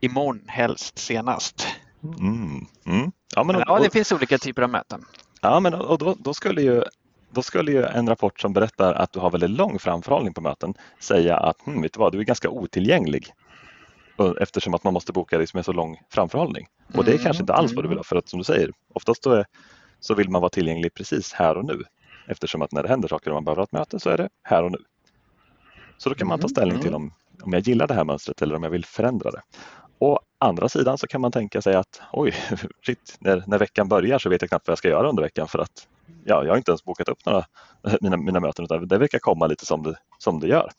imorgon 0.01 0.43
helst 0.47 0.99
senast. 0.99 1.67
Mm. 2.03 2.67
Mm. 2.87 3.13
Ja, 3.37 3.45
men, 3.45 3.57
och, 3.57 3.63
ja, 3.67 3.79
det 3.79 3.91
finns 3.91 4.13
olika 4.13 4.39
typer 4.39 4.63
av 4.63 4.71
möten. 4.71 5.05
ja, 5.41 5.61
men 5.61 5.75
och 5.75 5.99
då, 5.99 6.15
då, 6.19 6.35
skulle 6.35 6.63
ju, 6.63 6.83
då 7.31 7.43
skulle 7.43 7.73
ju 7.73 7.83
en 7.83 8.09
rapport 8.09 8.41
som 8.41 8.53
berättar 8.53 8.95
att 8.95 9.13
du 9.13 9.21
har 9.21 9.31
väldigt 9.31 9.51
lång 9.51 9.79
framförhållning 9.79 10.35
på 10.35 10.41
möten 10.41 10.75
säga 11.01 11.37
att 11.37 11.57
hm, 11.67 11.83
vet 11.83 11.93
du, 11.93 11.99
vad, 12.01 12.13
du 12.13 12.19
är 12.19 12.25
ganska 12.25 12.49
otillgänglig 12.49 13.33
eftersom 14.41 14.75
att 14.75 14.85
man 14.85 14.93
måste 14.95 15.13
boka 15.13 15.39
dig 15.39 15.47
med 15.55 15.65
så 15.65 15.73
lång 15.73 16.01
framförhållning. 16.11 16.67
Och 16.95 17.05
det 17.05 17.11
är 17.11 17.15
Mm, 17.15 17.25
kanske 17.25 17.43
inte 17.43 17.55
alls 17.55 17.73
vad 17.73 17.85
du 17.85 17.89
vill 17.89 17.99
ha 17.99 18.05
för 18.05 18.17
att 18.17 18.29
som 18.29 18.39
du 18.39 18.45
säger, 18.45 18.71
oftast 18.93 19.27
är, 19.27 19.47
så 20.01 20.15
vill 20.15 20.29
man 20.31 20.41
vara 20.41 20.51
tillgänglig 20.51 20.95
precis 20.95 21.33
här 21.33 21.57
och 21.57 21.65
nu. 21.65 21.83
Eftersom 22.29 22.63
att 22.63 22.73
när 22.73 22.83
det 22.83 22.89
händer 22.89 23.09
saker 23.09 23.31
och 23.31 23.35
man 23.35 23.45
behöver 23.45 23.61
ha 23.61 23.65
ett 23.65 23.73
möte 23.73 24.01
så 24.01 24.11
är 24.11 24.17
det 24.17 24.29
här 24.43 24.63
och 24.63 24.73
nu. 24.73 24.79
Så 25.99 26.09
då 26.09 26.15
kan 26.15 26.29
man 26.29 26.39
ta 26.39 26.45
Mm, 26.45 26.49
ställning 26.49 26.79
till 26.81 26.95
om, 26.95 27.13
om 27.43 27.53
jag 27.53 27.63
gillar 27.63 27.87
det 27.87 27.95
här 27.95 28.05
mönstret 28.05 28.43
eller 28.43 28.55
om 28.55 28.63
jag 28.63 28.71
vill 28.71 28.85
förändra 28.85 29.31
det. 29.31 29.43
Å 29.99 30.21
andra 30.39 30.69
sidan 30.69 30.99
så 30.99 31.07
kan 31.07 31.21
man 31.21 31.33
tänka 31.33 31.63
sig 31.63 31.75
att 31.75 32.01
oj, 32.13 32.35
shit, 32.87 33.17
när, 33.21 33.45
när 33.47 33.59
veckan 33.59 33.89
börjar 33.89 34.19
så 34.19 34.29
vet 34.29 34.43
jag 34.43 34.49
knappt 34.49 34.69
vad 34.69 34.73
jag 34.73 34.79
ska 34.79 34.89
göra 34.89 35.09
under 35.09 35.23
veckan 35.23 35.49
för 35.49 35.59
att 35.59 35.89
ja, 36.25 36.45
jag 36.45 36.53
har 36.53 36.57
inte 36.57 36.71
ens 36.71 36.85
bokat 36.85 37.09
upp 37.09 37.27
några 37.27 37.45
mina, 38.01 38.17
mina 38.17 38.41
möten 38.41 38.65
utan 38.65 38.89
det 38.89 38.99
verkar 38.99 39.19
komma 39.19 39.47
lite 39.47 39.67
som 39.67 39.83
det, 39.83 39.99
som 40.19 40.41
det 40.41 40.49
gör. 40.49 40.71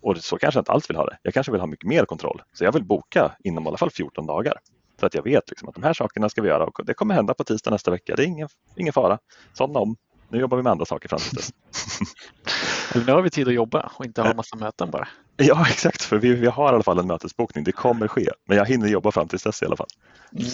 Och 0.00 0.16
så 0.16 0.38
kanske 0.38 0.58
jag 0.58 0.62
inte 0.62 0.72
alls 0.72 0.90
vill 0.90 0.96
ha 0.96 1.06
det. 1.06 1.18
Jag 1.22 1.34
kanske 1.34 1.52
vill 1.52 1.60
ha 1.60 1.66
mycket 1.66 1.88
mer 1.88 2.04
kontroll. 2.04 2.42
Så 2.52 2.64
jag 2.64 2.72
vill 2.72 2.84
boka 2.84 3.32
inom 3.44 3.64
i 3.64 3.68
alla 3.68 3.76
fall 3.76 3.90
14 3.90 4.26
dagar. 4.26 4.54
För 5.00 5.06
att 5.06 5.14
jag 5.14 5.22
vet 5.22 5.50
liksom 5.50 5.68
att 5.68 5.74
de 5.74 5.82
här 5.82 5.92
sakerna 5.92 6.28
ska 6.28 6.42
vi 6.42 6.48
göra 6.48 6.64
och 6.64 6.84
det 6.84 6.94
kommer 6.94 7.14
hända 7.14 7.34
på 7.34 7.44
tisdag 7.44 7.70
nästa 7.70 7.90
vecka. 7.90 8.16
Det 8.16 8.22
är 8.22 8.26
ingen, 8.26 8.48
ingen 8.76 8.92
fara. 8.92 9.18
Somna 9.52 9.78
om. 9.78 9.96
Nu 10.28 10.38
jobbar 10.38 10.56
vi 10.56 10.62
med 10.62 10.70
andra 10.70 10.84
saker 10.84 11.08
fram 11.08 11.20
till 11.20 11.36
dess. 11.36 11.50
Eller 12.94 13.06
nu 13.06 13.12
har 13.12 13.22
vi 13.22 13.30
tid 13.30 13.48
att 13.48 13.54
jobba 13.54 13.90
och 13.94 14.04
inte 14.04 14.22
ha 14.22 14.34
massa 14.34 14.56
möten 14.56 14.90
bara. 14.90 15.08
Ja, 15.36 15.66
exakt. 15.70 16.02
För 16.02 16.18
vi, 16.18 16.34
vi 16.34 16.46
har 16.46 16.72
i 16.72 16.74
alla 16.74 16.82
fall 16.82 16.98
en 16.98 17.06
mötesbokning. 17.06 17.64
Det 17.64 17.72
kommer 17.72 18.08
ske. 18.08 18.30
Men 18.44 18.56
jag 18.56 18.66
hinner 18.66 18.88
jobba 18.88 19.12
fram 19.12 19.28
till 19.28 19.38
dess 19.38 19.62
i 19.62 19.66
alla 19.66 19.76
fall. 19.76 19.88
Mm. 20.32 20.46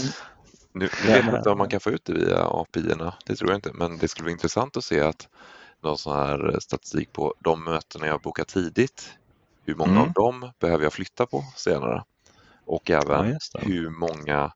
Nu, 0.73 0.89
nu 1.05 1.13
vet 1.13 1.25
jag 1.25 1.37
inte 1.39 1.51
om 1.51 1.59
man 1.59 1.69
kan 1.69 1.81
få 1.81 1.91
ut 1.91 2.05
det 2.05 2.13
via 2.13 2.45
API-erna, 2.45 3.15
det 3.27 3.37
tror 3.37 3.51
jag 3.51 3.59
inte, 3.59 3.73
men 3.73 3.99
det 3.99 4.09
skulle 4.09 4.25
vara 4.25 4.33
intressant 4.33 4.77
att 4.77 4.85
se 4.85 5.01
att 5.01 5.29
någon 5.83 5.99
sån 5.99 6.17
här 6.17 6.57
statistik 6.61 7.13
på 7.13 7.35
de 7.39 7.65
mötena 7.65 8.07
jag 8.07 8.21
bokat 8.21 8.49
tidigt, 8.49 9.19
hur 9.65 9.75
många 9.75 9.91
mm. 9.91 10.03
av 10.03 10.13
dem 10.13 10.53
behöver 10.61 10.85
jag 10.85 10.93
flytta 10.93 11.27
på 11.27 11.45
senare? 11.57 12.05
Och 12.65 12.91
även 12.91 13.39
ja, 13.53 13.61
hur 13.61 13.91
många 13.91 14.53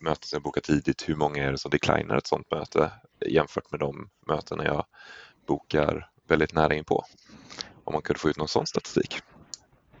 möten 0.00 0.28
jag 0.32 0.42
bokat 0.42 0.64
tidigt, 0.64 1.08
hur 1.08 1.16
många 1.16 1.44
är 1.44 1.52
det 1.52 1.58
som 1.58 1.70
declinar 1.70 2.16
ett 2.16 2.26
sådant 2.26 2.50
möte 2.50 2.90
jämfört 3.26 3.70
med 3.70 3.80
de 3.80 4.08
mötena 4.28 4.64
jag 4.64 4.84
bokar 5.46 6.10
väldigt 6.28 6.54
nära 6.54 6.74
in 6.74 6.84
på. 6.84 7.04
Om 7.84 7.92
man 7.92 8.02
kunde 8.02 8.20
få 8.20 8.28
ut 8.30 8.38
någon 8.38 8.48
sån 8.48 8.66
statistik. 8.66 9.20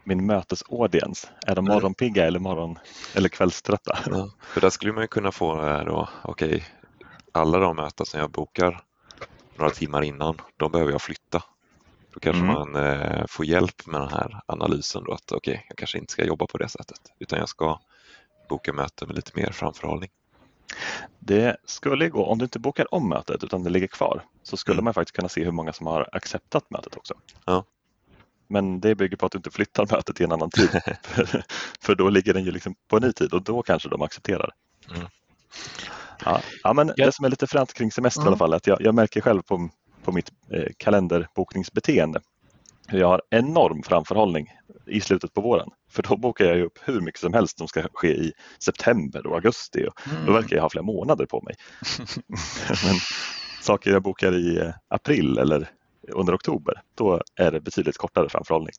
Min 0.04 0.26
mötesaudience, 0.26 1.28
är 1.46 1.54
de 1.54 1.64
morgonpigga 1.64 2.26
eller, 2.26 2.38
morgon, 2.38 2.78
eller 3.14 3.28
kvällströtta? 3.28 3.98
Ja, 4.06 4.30
för 4.40 4.60
där 4.60 4.70
skulle 4.70 4.92
man 4.92 5.08
kunna 5.08 5.32
få 5.32 5.54
då, 5.86 6.08
okej, 6.22 6.48
okay, 6.48 6.62
alla 7.32 7.58
de 7.58 7.76
möten 7.76 8.06
som 8.06 8.20
jag 8.20 8.30
bokar 8.30 8.82
några 9.56 9.70
timmar 9.70 10.02
innan, 10.02 10.40
de 10.56 10.72
behöver 10.72 10.92
jag 10.92 11.02
flytta. 11.02 11.42
Då 12.14 12.20
kanske 12.20 12.42
mm. 12.42 12.54
man 12.54 12.76
eh, 12.76 13.24
får 13.28 13.46
hjälp 13.46 13.86
med 13.86 14.00
den 14.00 14.08
här 14.08 14.40
analysen 14.46 15.04
då 15.04 15.12
att 15.12 15.32
okej, 15.32 15.52
okay, 15.52 15.64
jag 15.68 15.78
kanske 15.78 15.98
inte 15.98 16.12
ska 16.12 16.24
jobba 16.24 16.46
på 16.46 16.58
det 16.58 16.68
sättet 16.68 17.00
utan 17.18 17.38
jag 17.38 17.48
ska 17.48 17.80
boka 18.48 18.72
möten 18.72 19.08
med 19.08 19.16
lite 19.16 19.30
mer 19.34 19.50
framförhållning. 19.50 20.10
Det 21.18 21.56
skulle 21.64 22.08
gå, 22.08 22.24
om 22.24 22.38
du 22.38 22.44
inte 22.44 22.58
bokar 22.58 22.94
om 22.94 23.08
mötet 23.08 23.44
utan 23.44 23.62
det 23.62 23.70
ligger 23.70 23.86
kvar, 23.86 24.24
så 24.42 24.56
skulle 24.56 24.74
mm. 24.74 24.84
man 24.84 24.94
faktiskt 24.94 25.16
kunna 25.16 25.28
se 25.28 25.44
hur 25.44 25.52
många 25.52 25.72
som 25.72 25.86
har 25.86 26.08
acceptat 26.12 26.70
mötet 26.70 26.96
också. 26.96 27.14
Ja. 27.44 27.64
Men 28.48 28.80
det 28.80 28.94
bygger 28.94 29.16
på 29.16 29.26
att 29.26 29.32
du 29.32 29.38
inte 29.38 29.50
flyttar 29.50 29.86
mötet 29.90 30.16
till 30.16 30.24
en 30.24 30.32
annan 30.32 30.50
tid. 30.50 30.68
för, 31.80 31.94
då 31.94 32.08
ligger 32.10 32.34
den 32.34 32.44
ju 32.44 32.50
liksom 32.50 32.74
på 32.88 32.96
en 32.96 33.02
ny 33.02 33.12
tid 33.12 33.32
och 33.32 33.42
då 33.42 33.62
kanske 33.62 33.88
de 33.88 34.02
accepterar. 34.02 34.50
Mm. 34.94 35.06
Ja, 36.24 36.40
ja, 36.62 36.72
men 36.72 36.92
ja. 36.96 37.06
Det 37.06 37.12
som 37.12 37.24
är 37.24 37.28
lite 37.28 37.46
fränt 37.46 37.72
kring 37.72 37.92
semester 37.92 38.20
mm. 38.20 38.26
i 38.26 38.30
alla 38.30 38.38
fall, 38.38 38.54
att 38.54 38.66
jag, 38.66 38.80
jag 38.80 38.94
märker 38.94 39.20
själv 39.20 39.42
på, 39.42 39.68
på 40.02 40.12
mitt 40.12 40.32
eh, 40.50 40.72
kalenderbokningsbeteende 40.76 42.20
hur 42.88 42.98
jag 42.98 43.08
har 43.08 43.22
enorm 43.30 43.82
framförhållning 43.82 44.52
i 44.86 45.00
slutet 45.00 45.34
på 45.34 45.40
våren. 45.40 45.70
För 45.96 46.02
då 46.02 46.16
bokar 46.16 46.44
jag 46.44 46.60
upp 46.60 46.78
hur 46.84 47.00
mycket 47.00 47.20
som 47.20 47.34
helst 47.34 47.58
som 47.58 47.68
ska 47.68 47.82
ske 47.92 48.08
i 48.08 48.32
september 48.58 49.26
och 49.26 49.34
augusti. 49.34 49.86
Och 49.86 50.08
mm. 50.12 50.26
Då 50.26 50.32
verkar 50.32 50.56
jag 50.56 50.62
ha 50.62 50.70
flera 50.70 50.84
månader 50.84 51.26
på 51.26 51.42
mig. 51.42 51.54
Men 52.84 52.96
saker 53.62 53.90
jag 53.90 54.02
bokar 54.02 54.34
i 54.34 54.58
eh, 54.58 54.74
april 54.88 55.38
eller 55.38 55.70
under 56.08 56.34
oktober, 56.34 56.82
då 56.94 57.22
är 57.36 57.50
det 57.50 57.60
betydligt 57.60 57.96
kortare 57.96 58.28
framförhållning. 58.28 58.72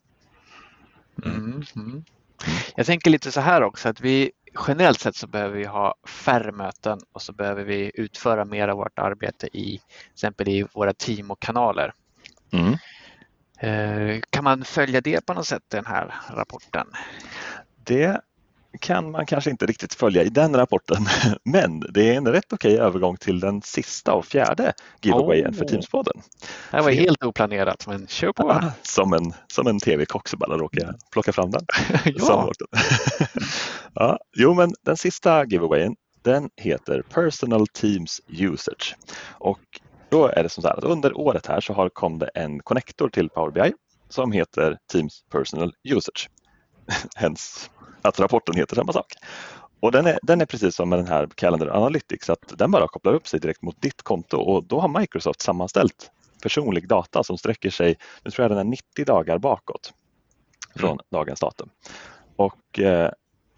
Mm. 1.26 1.36
Mm. 1.36 1.64
mm. 1.76 2.04
Jag 2.76 2.86
tänker 2.86 3.12
lite 3.12 3.32
så 3.32 3.42
här 3.42 3.62
också 3.62 3.90
att 3.90 4.02
vi 4.02 4.32
generellt 4.68 5.00
sett 5.00 5.16
så 5.16 5.28
behöver 5.28 5.58
vi 5.58 5.66
ha 5.66 5.96
färre 6.08 6.52
möten 6.52 7.00
och 7.12 7.22
så 7.22 7.34
behöver 7.34 7.64
vi 7.64 7.92
utföra 7.94 8.46
mer 8.46 8.68
av 8.68 8.78
vårt 8.78 9.00
arbete 9.00 9.48
i 9.48 9.78
till 9.78 10.12
exempel 10.14 10.48
i 10.48 10.66
våra 10.74 10.94
team 10.94 11.32
och 11.32 11.40
kanaler. 11.40 11.94
Mm. 12.52 12.78
Eh, 13.60 14.22
kan 14.30 14.44
man 14.44 14.64
följa 14.64 15.02
det 15.02 15.26
på 15.26 15.34
något 15.34 15.48
sätt, 15.48 15.64
den 15.68 15.86
här 15.86 16.14
rapporten? 16.30 16.88
Det 17.84 18.22
kan 18.80 19.12
man 19.12 19.26
kanske 19.26 19.50
inte 19.50 19.66
riktigt 19.66 19.94
följa 19.94 20.24
i 20.24 20.30
den 20.30 20.56
rapporten, 20.56 21.06
men 21.44 21.80
det 21.80 22.14
är 22.14 22.18
en 22.18 22.28
rätt 22.28 22.54
okej 22.54 22.78
övergång 22.78 23.18
till 23.18 23.40
den 23.40 23.62
sista 23.62 24.14
och 24.14 24.26
fjärde 24.26 24.74
giveawayen 25.02 25.52
oh. 25.52 25.58
för 25.58 25.66
Teamspodden. 25.66 26.22
Det 26.72 26.82
var 26.82 26.92
helt 26.92 27.24
oplanerat, 27.24 27.88
men 27.88 28.08
kör 28.08 28.34
på. 28.34 28.50
Ja, 28.62 28.72
som 28.82 29.14
en, 29.14 29.34
som 29.48 29.68
en 29.68 29.80
tv-kock 29.80 30.28
så 30.28 30.38
bara 30.38 30.58
råkade 30.58 30.86
jag 30.86 30.96
plocka 31.12 31.34
fram 31.34 31.52
den. 31.52 31.66
ja. 32.06 32.52
ja. 33.94 34.20
Jo, 34.38 34.54
men 34.54 34.74
den 34.86 34.98
sista 34.98 35.46
giveawayen 35.46 35.96
den 36.22 36.50
heter 36.56 37.02
Personal 37.02 37.68
Teams 37.68 38.22
Usage 38.28 38.96
och 39.32 39.60
då 40.10 40.28
är 40.28 40.44
det 40.44 40.50
som 40.50 40.62
så 40.62 40.68
här 40.68 40.78
att 40.78 40.84
under 40.84 41.18
året 41.18 41.48
här 41.48 41.62
så 41.62 41.74
har, 41.74 41.90
kom 41.90 42.20
det 42.20 42.28
en 42.28 42.60
connector 42.60 43.10
till 43.10 43.30
Power 43.30 43.52
BI 43.52 43.74
som 44.10 44.32
heter 44.32 44.78
Teams 44.92 45.24
Personal 45.32 45.74
Usage. 45.84 46.30
Hens 47.16 47.70
att 48.02 48.20
rapporten 48.20 48.56
heter 48.56 48.76
samma 48.76 48.94
sak. 48.94 49.14
Och 49.80 49.92
den 49.92 50.06
är, 50.06 50.20
den 50.22 50.42
är 50.42 50.46
precis 50.46 50.76
som 50.76 50.90
med 50.90 51.00
den 51.00 51.08
här 51.08 51.28
Calendar 51.36 51.68
Analytics, 51.68 52.30
att 52.30 52.54
den 52.58 52.72
bara 52.72 52.88
kopplar 52.88 53.14
upp 53.14 53.28
sig 53.28 53.40
direkt 53.40 53.62
mot 53.62 53.82
ditt 53.82 54.02
konto 54.02 54.38
och 54.38 54.64
då 54.64 54.80
har 54.80 55.00
Microsoft 55.00 55.42
sammanställt 55.42 56.12
personlig 56.44 56.88
data 56.88 57.24
som 57.24 57.38
sträcker 57.38 57.70
sig, 57.70 57.96
nu 58.24 58.32
tror 58.32 58.44
jag 58.44 58.52
den 58.52 58.58
är 58.58 58.64
90 58.64 59.06
dagar 59.06 59.38
bakåt 59.38 59.94
från 60.76 60.92
mm. 60.92 61.06
dagens 61.12 61.40
datum. 61.40 61.70
Och 62.36 62.80
eh, 62.80 63.12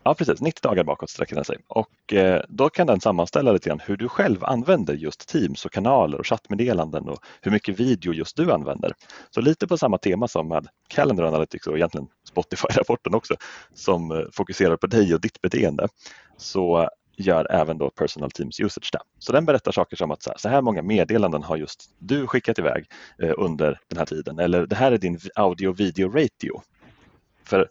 Ja 0.03 0.15
precis, 0.15 0.41
90 0.41 0.61
dagar 0.61 0.83
bakåt 0.83 1.09
sträcker 1.09 1.35
den 1.35 1.45
sig 1.45 1.57
och 1.67 2.13
eh, 2.13 2.43
då 2.49 2.69
kan 2.69 2.87
den 2.87 3.01
sammanställa 3.01 3.51
lite 3.51 3.69
grann 3.69 3.79
hur 3.79 3.97
du 3.97 4.09
själv 4.09 4.43
använder 4.43 4.93
just 4.93 5.27
Teams 5.27 5.65
och 5.65 5.71
kanaler 5.71 6.17
och 6.17 6.27
chattmeddelanden 6.27 7.09
och 7.09 7.19
hur 7.41 7.51
mycket 7.51 7.79
video 7.79 8.13
just 8.13 8.37
du 8.37 8.51
använder. 8.51 8.93
Så 9.29 9.41
lite 9.41 9.67
på 9.67 9.77
samma 9.77 9.97
tema 9.97 10.27
som 10.27 10.47
med 10.47 10.67
Calendar 10.87 11.23
Analytics 11.23 11.67
och 11.67 11.77
egentligen 11.77 12.07
Spotify-rapporten 12.29 13.15
också 13.15 13.35
som 13.73 14.11
eh, 14.11 14.23
fokuserar 14.33 14.77
på 14.77 14.87
dig 14.87 15.13
och 15.13 15.21
ditt 15.21 15.41
beteende 15.41 15.87
så 16.37 16.89
gör 17.17 17.51
även 17.51 17.77
då 17.77 17.89
Personal 17.89 18.31
Teams 18.31 18.59
Usage 18.59 18.89
det. 18.91 18.99
Så 19.19 19.31
den 19.31 19.45
berättar 19.45 19.71
saker 19.71 19.97
som 19.97 20.11
att 20.11 20.23
så 20.23 20.29
här, 20.29 20.37
så 20.37 20.49
här 20.49 20.61
många 20.61 20.81
meddelanden 20.81 21.43
har 21.43 21.57
just 21.57 21.89
du 21.97 22.27
skickat 22.27 22.59
iväg 22.59 22.85
eh, 23.23 23.33
under 23.37 23.79
den 23.87 23.97
här 23.97 24.05
tiden 24.05 24.39
eller 24.39 24.65
det 24.65 24.75
här 24.75 24.91
är 24.91 24.97
din 24.97 25.19
audio 25.35 25.73
video 25.73 26.09
ratio. 26.09 26.61
För 27.43 27.69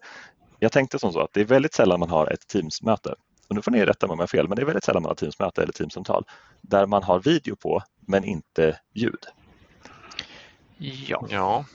jag 0.59 0.71
tänkte 0.71 0.99
som 0.99 1.13
så 1.13 1.19
att 1.19 1.33
det 1.33 1.41
är 1.41 1.45
väldigt 1.45 1.73
sällan 1.73 1.99
man 1.99 2.09
har 2.09 2.33
ett 2.33 2.47
Teams-möte. 2.47 3.15
Och 3.47 3.55
nu 3.55 3.61
får 3.61 3.71
ni 3.71 3.85
rätta 3.85 4.07
mig 4.07 4.13
om 4.13 4.19
jag 4.19 4.23
har 4.23 4.27
fel, 4.27 4.47
men 4.47 4.55
det 4.55 4.61
är 4.61 4.65
väldigt 4.65 4.83
sällan 4.83 5.03
man 5.03 5.09
har 5.09 5.15
Teams-möte 5.15 5.63
eller 5.63 5.73
Teams-samtal 5.73 6.23
där 6.61 6.85
man 6.85 7.03
har 7.03 7.19
video 7.19 7.55
på 7.55 7.81
men 7.99 8.23
inte 8.23 8.79
ljud. 8.93 9.25
Ja, 10.77 11.25
ja. 11.29 11.65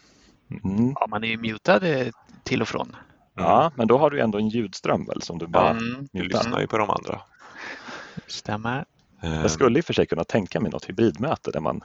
Mm. 0.65 0.95
ja 1.01 1.07
man 1.07 1.25
är 1.25 1.29
ju 1.29 1.37
mutad 1.37 1.83
eh, 1.83 2.09
till 2.43 2.63
och 2.63 2.69
från. 2.69 2.97
Ja, 3.35 3.73
men 3.75 3.89
då 3.89 3.99
har 3.99 4.11
du 4.11 4.21
ändå 4.21 4.39
en 4.39 4.49
ljudström 4.49 5.07
väl 5.07 5.23
som 5.23 5.39
du 5.39 5.47
bara 5.47 5.71
mm. 5.71 6.09
Du 6.13 6.23
lyssnar 6.23 6.61
ju 6.61 6.67
på 6.67 6.79
de 6.79 6.91
andra. 6.91 7.21
Stämmer. 8.27 8.85
Jag 9.21 9.51
skulle 9.51 9.79
i 9.79 9.81
och 9.81 9.85
för 9.85 9.93
sig 9.93 10.07
kunna 10.07 10.25
tänka 10.25 10.61
mig 10.61 10.71
något 10.71 10.89
hybridmöte 10.89 11.51
där 11.51 11.61
man, 11.61 11.81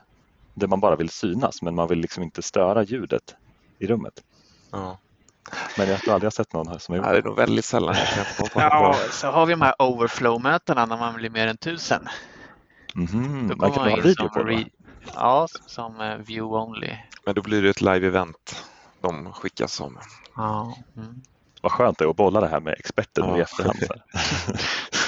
där 0.54 0.68
man 0.68 0.80
bara 0.80 0.96
vill 0.96 1.10
synas 1.10 1.62
men 1.62 1.76
man 1.76 1.88
vill 1.88 2.00
liksom 2.00 2.24
inte 2.24 2.42
störa 2.42 2.84
ljudet 2.84 3.36
i 3.80 3.88
rummet. 3.88 4.24
Ja. 4.72 4.98
Men 5.80 5.88
jag 5.90 5.98
har 5.98 6.14
aldrig 6.14 6.34
sett 6.34 6.54
någon 6.54 6.68
här 6.68 6.78
som 6.78 6.94
har 6.94 6.98
gjort 6.98 7.08
det. 7.08 7.14
Det 7.14 7.18
är 7.18 7.24
nog 7.24 7.36
väldigt 7.36 7.66
sällan 7.66 7.96
jag 7.96 8.50
Ja, 8.56 8.96
så 9.12 9.28
har 9.28 9.46
vi 9.46 9.54
de 9.54 9.62
här 9.62 9.76
overflow-mötena 9.80 10.86
när 10.86 10.98
man 10.98 11.14
blir 11.16 11.30
mer 11.30 11.48
än 11.48 11.58
tusen. 11.58 12.08
Mm, 12.96 13.48
då 13.48 13.56
man 13.56 13.72
kan 13.72 13.84
man 13.84 13.92
ha 13.92 14.02
video 14.02 14.30
på 14.30 14.44
det 14.44 14.66
Ja, 15.16 15.48
som 15.66 16.00
uh, 16.02 16.18
view 16.18 16.58
only. 16.58 16.96
Men 17.26 17.36
då 17.36 17.42
blir 17.42 17.62
det 17.62 17.70
ett 17.70 17.82
live-event 17.82 18.56
de 19.02 19.34
skickas 19.34 19.74
som. 19.74 20.00
Ja. 20.36 20.78
Mm. 20.98 21.22
Vad 21.62 21.72
skönt 21.72 21.98
det 21.98 22.06
är 22.06 22.10
att 22.10 22.16
bolla 22.16 22.42
det 22.42 22.48
här 22.48 22.60
med 22.60 22.74
experten 22.74 23.30
ja. 23.30 23.38
i 23.38 23.42
efterhand. 23.42 23.78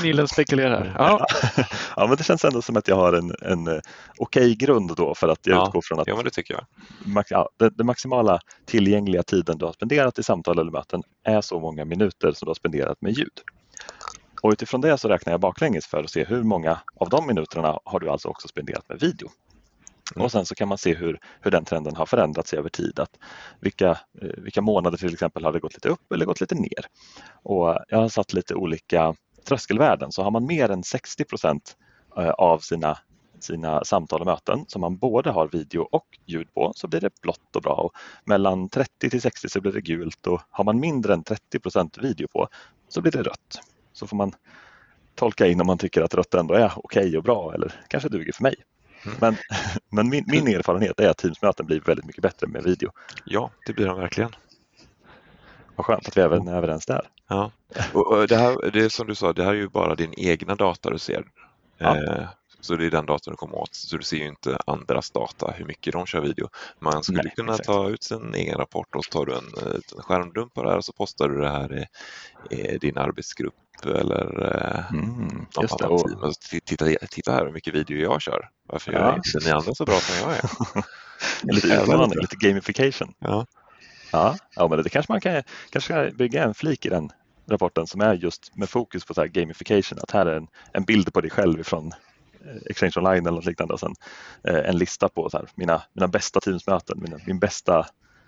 Snillen 0.01 0.27
spekulerar. 0.27 0.95
Ja. 0.97 1.25
ja, 1.95 2.07
men 2.07 2.17
det 2.17 2.23
känns 2.23 2.45
ändå 2.45 2.61
som 2.61 2.77
att 2.77 2.87
jag 2.87 2.95
har 2.95 3.13
en, 3.13 3.35
en 3.41 3.67
eh, 3.67 3.79
okej 4.17 4.43
okay 4.43 4.55
grund 4.55 4.95
då 4.95 5.15
för 5.15 5.27
att 5.27 5.47
jag 5.47 5.57
ja. 5.57 5.67
utgår 5.67 5.81
från 5.81 5.99
att 5.99 6.07
ja, 6.07 6.15
men 6.15 6.25
det 6.25 6.31
tycker 6.31 6.53
jag. 6.53 7.25
Ja, 7.29 7.49
den, 7.57 7.71
den 7.75 7.85
maximala 7.85 8.39
tillgängliga 8.65 9.23
tiden 9.23 9.57
du 9.57 9.65
har 9.65 9.73
spenderat 9.73 10.19
i 10.19 10.23
samtal 10.23 10.59
eller 10.59 10.71
möten 10.71 11.03
är 11.23 11.41
så 11.41 11.59
många 11.59 11.85
minuter 11.85 12.31
som 12.31 12.45
du 12.45 12.49
har 12.49 12.55
spenderat 12.55 13.01
med 13.01 13.11
ljud. 13.11 13.41
Och 14.41 14.51
utifrån 14.51 14.81
det 14.81 14.97
så 14.97 15.07
räknar 15.07 15.33
jag 15.33 15.39
baklänges 15.39 15.87
för 15.87 16.03
att 16.03 16.09
se 16.09 16.23
hur 16.23 16.43
många 16.43 16.79
av 16.95 17.09
de 17.09 17.27
minuterna 17.27 17.79
har 17.85 17.99
du 17.99 18.09
alltså 18.09 18.27
också 18.27 18.47
spenderat 18.47 18.89
med 18.89 18.99
video. 18.99 19.29
Mm. 20.15 20.25
Och 20.25 20.31
sen 20.31 20.45
så 20.45 20.55
kan 20.55 20.67
man 20.67 20.77
se 20.77 20.95
hur, 20.95 21.19
hur 21.41 21.51
den 21.51 21.65
trenden 21.65 21.95
har 21.95 22.05
förändrats 22.05 22.53
över 22.53 22.69
tid. 22.69 22.99
Att 22.99 23.17
vilka, 23.59 23.89
eh, 24.21 24.29
vilka 24.37 24.61
månader 24.61 24.97
till 24.97 25.13
exempel 25.13 25.45
har 25.45 25.53
det 25.53 25.59
gått 25.59 25.73
lite 25.73 25.89
upp 25.89 26.11
eller 26.13 26.25
gått 26.25 26.41
lite 26.41 26.55
ner. 26.55 26.85
Och 27.43 27.77
jag 27.87 27.97
har 27.97 28.09
satt 28.09 28.33
lite 28.33 28.55
olika 28.55 29.15
tröskelvärden. 29.45 30.11
Så 30.11 30.23
har 30.23 30.31
man 30.31 30.45
mer 30.45 30.69
än 30.69 30.83
60 30.83 31.23
procent 31.23 31.77
eh, 32.17 32.29
av 32.29 32.59
sina, 32.59 32.97
sina 33.39 33.83
samtal 33.83 34.19
och 34.19 34.27
möten 34.27 34.65
som 34.67 34.81
man 34.81 34.97
både 34.97 35.31
har 35.31 35.47
video 35.47 35.81
och 35.91 36.05
ljud 36.25 36.53
på 36.53 36.71
så 36.75 36.87
blir 36.87 36.99
det 36.99 37.21
blått 37.21 37.55
och 37.55 37.61
bra. 37.61 37.73
Och 37.73 37.91
mellan 38.25 38.69
30 38.69 39.09
till 39.09 39.21
60 39.21 39.49
så 39.49 39.61
blir 39.61 39.71
det 39.71 39.81
gult 39.81 40.27
och 40.27 40.41
har 40.49 40.63
man 40.63 40.79
mindre 40.79 41.13
än 41.13 41.23
30 41.23 41.59
procent 41.59 41.97
video 41.97 42.27
på 42.27 42.47
så 42.89 43.01
blir 43.01 43.11
det 43.11 43.23
rött. 43.23 43.59
så 43.93 44.07
får 44.07 44.17
man 44.17 44.33
tolka 45.15 45.47
in 45.47 45.61
om 45.61 45.67
man 45.67 45.77
tycker 45.77 46.01
att 46.01 46.13
rött 46.13 46.33
ändå 46.33 46.53
är 46.53 46.71
okej 46.75 47.17
och 47.17 47.23
bra 47.23 47.53
eller 47.53 47.73
kanske 47.87 48.09
duger 48.09 48.33
för 48.33 48.43
mig. 48.43 48.55
Mm. 49.05 49.17
Men, 49.21 49.35
men 49.89 50.09
min, 50.09 50.23
min, 50.27 50.47
erfarenhet 50.47 50.99
är 50.99 51.09
att 51.09 51.17
Teamsmöten 51.17 51.65
blir 51.65 51.81
väldigt 51.81 52.05
mycket 52.05 52.21
bättre 52.21 52.47
med 52.47 52.63
video. 52.63 52.91
Ja, 53.25 53.51
det 53.65 53.73
blir 53.73 53.85
de 53.85 53.99
verkligen. 53.99 54.31
Vad 55.75 55.85
skönt 55.85 56.07
att 56.07 56.17
vi 56.17 56.21
även 56.21 56.47
är 56.47 56.57
överens 56.57 56.85
där. 56.85 57.07
Ja. 57.31 57.51
Och 57.93 58.27
det, 58.27 58.37
här, 58.37 58.71
det 58.71 58.79
är 58.79 58.89
som 58.89 59.07
du 59.07 59.15
sa, 59.15 59.33
det 59.33 59.43
här 59.43 59.51
är 59.51 59.55
ju 59.55 59.69
bara 59.69 59.95
din 59.95 60.13
egna 60.17 60.55
data 60.55 60.89
du 60.89 60.99
ser. 60.99 61.23
Ja. 61.77 61.97
Eh, 61.97 62.27
så 62.59 62.75
det 62.75 62.85
är 62.85 62.91
den 62.91 63.05
datorn 63.05 63.31
du 63.31 63.37
kommer 63.37 63.55
åt. 63.55 63.75
Så 63.75 63.97
du 63.97 64.03
ser 64.03 64.17
ju 64.17 64.27
inte 64.27 64.57
andras 64.67 65.11
data, 65.11 65.53
hur 65.57 65.65
mycket 65.65 65.93
de 65.93 66.05
kör 66.05 66.21
video. 66.21 66.49
Man 66.79 67.03
skulle 67.03 67.23
Nej, 67.23 67.33
kunna 67.35 67.51
exakt. 67.51 67.67
ta 67.67 67.89
ut 67.89 68.03
sin 68.03 68.33
egen 68.33 68.57
rapport 68.57 68.95
och 68.95 69.05
så 69.05 69.11
tar 69.11 69.25
du 69.25 69.33
en, 69.33 69.73
en 69.97 70.03
skärmdump 70.03 70.53
på 70.53 70.63
det 70.63 70.69
här 70.69 70.77
och 70.77 70.85
så 70.85 70.93
postar 70.93 71.29
du 71.29 71.41
det 71.41 71.49
här 71.49 71.87
i, 72.49 72.55
i 72.55 72.77
din 72.77 72.97
arbetsgrupp 72.97 73.53
eller 73.85 74.55
eh, 74.55 74.93
mm, 74.93 75.45
något 75.55 75.81
annat 75.81 76.03
team. 76.03 76.19
Och 76.19 76.33
titta, 76.65 76.85
titta 77.09 77.31
här 77.31 77.45
hur 77.45 77.51
mycket 77.51 77.75
video 77.75 77.97
jag 77.97 78.21
kör. 78.21 78.49
Varför 78.67 78.91
gör 78.91 78.99
ja. 78.99 79.15
inte 79.15 79.45
ni 79.45 79.51
andra 79.51 79.75
så 79.75 79.85
bra 79.85 79.95
som 79.95 80.29
jag 80.29 80.37
är? 80.37 80.43
lite 81.53 82.21
lite 82.21 82.35
gamification. 82.35 83.13
Ja. 83.19 83.45
Ja, 84.11 84.37
ja 84.55 84.67
men 84.67 84.83
det 84.83 84.89
kanske 84.89 85.11
man 85.11 85.21
kan 85.21 85.43
kanske 85.69 86.11
bygga 86.11 86.43
en 86.43 86.53
flik 86.53 86.85
i 86.85 86.89
den 86.89 87.11
rapporten 87.51 87.87
som 87.87 88.01
är 88.01 88.13
just 88.13 88.55
med 88.55 88.69
fokus 88.69 89.05
på 89.05 89.13
så 89.13 89.25
gamification. 89.25 89.99
Att 90.01 90.11
här 90.11 90.25
är 90.25 90.37
en, 90.37 90.47
en 90.73 90.83
bild 90.83 91.13
på 91.13 91.21
dig 91.21 91.29
själv 91.29 91.63
från 91.63 91.87
eh, 92.45 92.55
Exchange 92.65 92.93
Online 92.95 93.25
eller 93.25 93.35
något 93.35 93.45
liknande 93.45 93.73
och 93.73 93.79
sen 93.79 93.95
eh, 94.43 94.69
en 94.69 94.77
lista 94.77 95.09
på 95.09 95.29
så 95.29 95.37
här, 95.37 95.47
mina, 95.55 95.81
mina 95.93 96.07
bästa 96.07 96.39
Teamsmöten, 96.39 96.99
mina, 97.01 97.17
min 97.25 97.39
bästa 97.39 97.85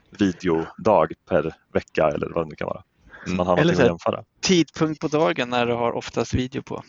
videodag 0.09 1.13
per 1.30 1.55
vecka 1.74 2.07
eller 2.07 2.30
vad 2.30 2.45
det 2.45 2.49
nu 2.49 2.55
kan 2.55 2.67
vara. 2.67 2.84
Så 3.26 3.34
man 3.34 3.47
har 3.47 3.57
eller 3.57 3.97
så 3.97 4.24
tidpunkt 4.41 5.01
på 5.01 5.07
dagen 5.07 5.49
när 5.49 5.65
du 5.65 5.74
har 5.74 5.91
oftast 5.91 6.34
video 6.34 6.61
på. 6.61 6.84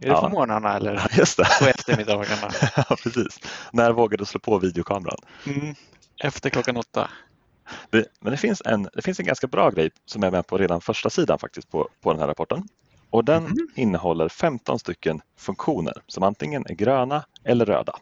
Är 0.00 0.06
det 0.06 0.12
ja. 0.12 0.20
på 0.20 0.28
morgnarna 0.28 0.76
eller 0.76 1.10
Just 1.18 1.36
det. 1.36 1.48
på 1.60 1.66
eftermiddagarna? 1.66 2.52
ja, 2.76 2.96
precis. 3.02 3.40
När 3.72 3.92
vågar 3.92 4.18
du 4.18 4.24
slå 4.24 4.40
på 4.40 4.58
videokameran? 4.58 5.18
Mm. 5.46 5.74
Efter 6.24 6.50
klockan 6.50 6.76
åtta. 6.76 7.10
Det, 7.90 8.04
men 8.20 8.30
det 8.30 8.36
finns, 8.36 8.62
en, 8.64 8.88
det 8.94 9.02
finns 9.02 9.20
en 9.20 9.26
ganska 9.26 9.46
bra 9.46 9.70
grej 9.70 9.90
som 10.04 10.22
är 10.22 10.30
med 10.30 10.46
på 10.46 10.58
redan 10.58 10.80
första 10.80 11.10
sidan 11.10 11.38
faktiskt 11.38 11.70
på, 11.70 11.88
på 12.00 12.12
den 12.12 12.20
här 12.20 12.26
rapporten. 12.26 12.68
Och 13.10 13.24
den 13.24 13.44
mm. 13.46 13.68
innehåller 13.74 14.28
15 14.28 14.78
stycken 14.78 15.20
funktioner 15.36 15.94
som 16.06 16.22
antingen 16.22 16.66
är 16.66 16.74
gröna 16.74 17.24
eller 17.44 17.64
röda. 17.64 17.96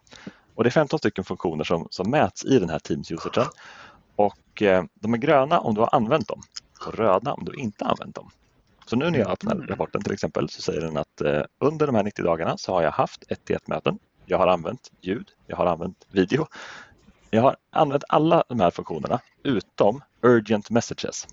Och 0.55 0.65
det 0.65 0.69
är 0.69 0.73
15 0.73 0.99
stycken 0.99 1.25
funktioner 1.25 1.65
som, 1.65 1.89
som 1.91 2.11
mäts 2.11 2.45
i 2.45 2.59
den 2.59 2.71
här 2.71 2.79
Teams 2.79 3.13
usagen. 3.13 3.47
Och 4.17 4.63
eh, 4.63 4.85
de 4.95 5.15
är 5.15 5.19
gröna 5.19 5.61
om 5.61 5.75
du 5.75 5.81
har 5.81 5.89
använt 5.93 6.29
dem 6.29 6.43
och 6.87 6.95
röda 6.95 7.33
om 7.33 7.45
du 7.45 7.55
inte 7.55 7.85
använt 7.85 8.15
dem. 8.15 8.31
Så 8.87 8.97
nu 8.97 9.11
när 9.11 9.19
jag 9.19 9.31
öppnar 9.31 9.55
mm. 9.55 9.67
rapporten 9.67 10.03
till 10.03 10.13
exempel 10.13 10.49
så 10.49 10.63
säger 10.63 10.81
den 10.81 10.97
att 10.97 11.21
eh, 11.21 11.43
under 11.59 11.87
de 11.87 11.95
här 11.95 12.03
90 12.03 12.25
dagarna 12.25 12.59
så 12.59 12.73
har 12.73 12.83
jag 12.83 12.91
haft 12.91 13.25
ett 13.29 13.45
till 13.45 13.57
ett 13.57 13.69
möten. 13.69 13.99
Jag 14.27 14.39
har 14.39 14.47
använt 14.47 14.93
ljud, 15.01 15.29
jag 15.47 15.57
har 15.57 15.67
använt 15.67 16.07
video, 16.11 16.47
jag 17.31 17.43
har 17.43 17.57
använt 17.71 18.05
alla 18.09 18.45
de 18.49 18.61
här 18.61 18.71
funktionerna 18.71 19.21
utom 19.43 20.03
Urgent 20.23 20.71
Messages. 20.71 21.27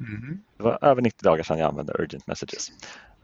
Mm. 0.00 0.40
Det 0.56 0.62
var 0.62 0.78
över 0.82 1.02
90 1.02 1.24
dagar 1.24 1.42
sedan 1.42 1.58
jag 1.58 1.68
använde 1.68 1.92
Urgent 1.98 2.26
Messages. 2.26 2.72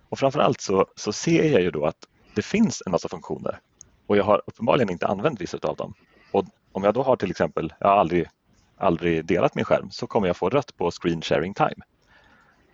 Och 0.09 0.19
framförallt 0.19 0.61
så, 0.61 0.87
så 0.97 1.12
ser 1.12 1.53
jag 1.53 1.62
ju 1.62 1.71
då 1.71 1.87
att 1.87 2.07
det 2.35 2.43
finns 2.43 2.83
en 2.87 2.93
massa 2.93 3.09
funktioner 3.09 3.61
och 4.07 4.16
jag 4.16 4.25
har 4.25 4.43
uppenbarligen 4.47 4.91
inte 4.91 5.07
använt 5.07 5.41
vissa 5.41 5.59
av 5.62 5.77
dem. 5.77 5.95
Och 6.33 6.45
om 6.73 6.85
jag 6.85 6.95
då 6.95 7.03
har 7.03 7.16
till 7.16 7.31
exempel, 7.31 7.73
jag 7.81 7.89
har 7.89 7.97
aldrig, 7.97 8.29
aldrig 8.77 9.25
delat 9.25 9.55
min 9.55 9.64
skärm, 9.64 9.91
så 9.91 10.07
kommer 10.07 10.27
jag 10.27 10.37
få 10.37 10.49
rött 10.49 10.77
på 10.77 10.91
Screen 10.91 11.23
Sharing 11.23 11.55
Time. 11.55 11.85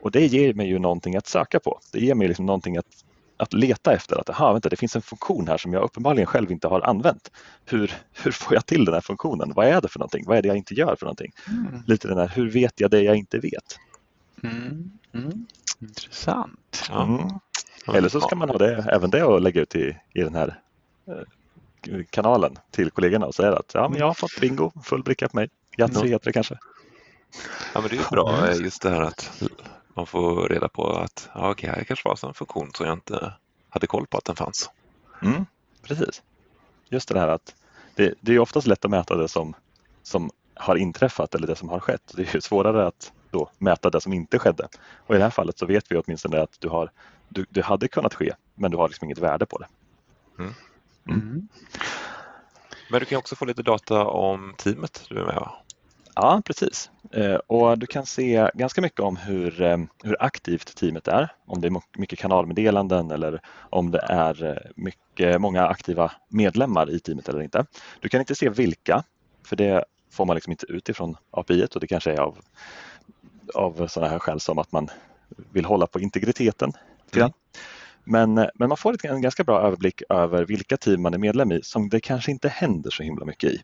Och 0.01 0.11
det 0.11 0.27
ger 0.27 0.55
mig 0.55 0.69
ju 0.69 0.79
någonting 0.79 1.17
att 1.17 1.27
söka 1.27 1.61
på. 1.61 1.81
Det 1.93 2.01
ger 2.01 2.15
mig 2.15 2.29
liksom 2.29 2.47
någonting 2.47 2.77
att 2.77 3.05
att 3.37 3.53
leta 3.53 3.93
efter 3.93 4.20
att 4.20 4.30
aha, 4.30 4.53
vänta, 4.53 4.68
det 4.68 4.76
finns 4.76 4.97
en 4.97 5.03
funktion 5.03 5.49
här 5.49 5.59
som 5.59 5.72
jag 5.72 5.82
uppenbarligen 5.82 6.26
själv 6.26 6.53
inte 6.53 6.68
har 6.68 6.80
använt. 6.80 7.30
Hur, 7.64 7.93
hur 8.22 8.30
får 8.30 8.55
jag 8.55 8.66
till 8.66 8.85
den 8.85 8.95
här 8.95 9.01
funktionen? 9.01 9.53
Vad 9.55 9.66
är 9.66 9.80
det 9.80 9.89
för 9.89 9.99
någonting? 9.99 10.24
Vad 10.26 10.39
är 10.39 10.43
det 10.43 10.49
jag 10.49 10.57
inte 10.57 10.74
gör 10.74 10.97
för 10.97 11.07
någonting? 11.07 11.32
Mm. 11.49 11.82
Lite 11.87 12.09
den 12.09 12.18
här, 12.18 12.28
hur 12.28 12.51
vet 12.51 12.80
jag 12.80 12.91
det 12.91 13.03
jag 13.03 13.16
inte 13.16 13.39
vet? 13.39 13.78
Mm. 14.43 14.91
Mm. 15.14 15.47
Intressant. 15.80 16.91
Mm. 16.93 17.28
Eller 17.97 18.09
så 18.09 18.20
ska 18.20 18.37
man 18.37 18.49
ha 18.49 18.59
det, 18.59 18.87
även 18.93 19.11
det 19.11 19.22
att 19.22 19.43
lägga 19.43 19.61
ut 19.61 19.74
i, 19.74 19.97
i 20.12 20.20
den 20.20 20.35
här 20.35 20.61
eh, 21.07 22.01
kanalen 22.11 22.59
till 22.70 22.91
kollegorna 22.91 23.26
och 23.26 23.35
säga 23.35 23.57
att 23.57 23.70
ja, 23.74 23.89
men 23.89 23.99
jag 23.99 24.07
har 24.07 24.14
fått 24.14 24.41
bingo, 24.41 24.72
full 24.85 25.03
bricka 25.03 25.28
på 25.28 25.37
mig. 25.37 25.49
Yatzy 25.78 26.09
heter 26.09 26.24
det 26.24 26.32
kanske. 26.32 26.59
Ja, 27.74 27.80
men 27.80 27.91
det 27.91 27.97
är 27.97 28.11
bra 28.11 28.55
just 28.55 28.82
det 28.82 28.91
här 28.91 29.03
att 29.03 29.43
man 29.95 30.07
får 30.07 30.49
reda 30.49 30.69
på 30.69 30.91
att 30.91 31.29
ja, 31.35 31.51
okej, 31.51 31.71
här 31.71 31.85
kanske 31.85 32.09
var 32.09 32.29
en 32.29 32.35
funktion 32.35 32.71
som 32.75 32.87
jag 32.87 32.93
inte 32.93 33.33
hade 33.69 33.87
koll 33.87 34.07
på 34.07 34.19
att 34.19 34.25
den 34.25 34.37
fanns. 34.37 34.71
Mm, 35.23 35.47
precis. 35.83 36.23
Just 36.89 37.09
det 37.09 37.21
här 37.21 37.29
att 37.29 37.55
det, 37.95 38.15
det 38.21 38.35
är 38.35 38.39
oftast 38.39 38.67
lätt 38.67 38.85
att 38.85 38.91
mäta 38.91 39.17
det 39.17 39.29
som, 39.29 39.55
som 40.03 40.31
har 40.55 40.77
inträffat 40.77 41.35
eller 41.35 41.47
det 41.47 41.57
som 41.57 41.69
har 41.69 41.81
skett. 41.81 42.13
Det 42.17 42.35
är 42.35 42.41
svårare 42.41 42.87
att 42.87 43.13
då 43.31 43.51
mäta 43.59 43.91
det 43.91 44.01
som 44.01 44.13
inte 44.13 44.39
skedde. 44.39 44.69
Och 45.07 45.15
I 45.15 45.19
det 45.19 45.25
här 45.25 45.31
fallet 45.31 45.59
så 45.59 45.67
vet 45.67 45.93
vi 45.93 45.97
åtminstone 45.97 46.41
att 46.43 46.61
du, 46.61 46.69
har, 46.69 46.91
du, 47.29 47.47
det 47.51 47.63
hade 47.65 47.89
kunnat 47.89 48.15
ske 48.15 48.35
men 48.55 48.71
du 48.71 48.77
har 48.77 48.89
liksom 48.89 49.05
inget 49.05 49.19
värde 49.19 49.47
på 49.47 49.59
det. 49.59 49.67
Mm. 50.39 50.55
Mm. 51.09 51.49
Men 52.91 53.01
du 53.01 53.07
kan 53.07 53.19
också 53.19 53.37
få 53.37 53.45
lite 53.45 53.63
data 53.63 54.05
om 54.05 54.55
teamet 54.59 55.05
du 55.09 55.19
är 55.19 55.25
med 55.25 55.35
va? 55.35 55.64
Ja, 56.15 56.43
precis. 56.45 56.91
Eh, 57.12 57.35
och 57.35 57.79
du 57.79 57.87
kan 57.87 58.07
se 58.07 58.51
ganska 58.55 58.81
mycket 58.81 59.01
om 59.01 59.17
hur, 59.17 59.62
eh, 59.62 59.79
hur 60.03 60.17
aktivt 60.23 60.77
teamet 60.77 61.09
är. 61.09 61.33
Om 61.47 61.61
det 61.61 61.69
är 61.69 61.99
mycket 61.99 62.19
kanalmeddelanden 62.19 63.11
eller 63.11 63.41
om 63.71 63.91
det 63.91 64.01
är 64.09 64.45
eh, 64.45 64.71
mycket, 64.77 65.41
många 65.41 65.67
aktiva 65.67 66.12
medlemmar 66.29 66.91
i 66.91 67.01
teamet 67.01 67.29
eller 67.29 67.43
inte. 67.43 67.67
Du 68.01 68.09
kan 68.09 68.21
inte 68.21 68.35
se 68.35 68.49
vilka, 68.49 69.05
för 69.47 69.57
det 69.57 69.85
får 70.11 70.25
man 70.25 70.35
liksom 70.35 70.51
inte 70.51 70.67
utifrån 70.67 71.17
API 71.31 71.67
och 71.75 71.81
det 71.81 71.87
kanske 71.87 72.12
är 72.12 72.21
av, 72.21 72.39
av 73.55 73.87
sådana 73.87 74.12
här 74.12 74.19
skäl 74.19 74.41
som 74.41 74.59
att 74.59 74.73
man 74.73 74.89
vill 75.53 75.65
hålla 75.65 75.87
på 75.87 76.01
integriteten. 76.01 76.73
Mm. 77.17 77.31
Men, 78.05 78.35
men 78.35 78.69
man 78.69 78.77
får 78.77 79.07
en 79.07 79.23
ganska 79.23 79.45
bra 79.45 79.61
överblick 79.61 80.03
över 80.09 80.45
vilka 80.45 80.77
team 80.77 81.03
man 81.03 81.15
är 81.15 81.19
medlem 81.19 81.53
i 81.53 81.62
som 81.62 81.89
det 81.89 82.01
kanske 82.01 82.31
inte 82.31 82.49
händer 82.49 82.91
så 82.91 83.03
himla 83.03 83.25
mycket 83.25 83.51
i. 83.51 83.62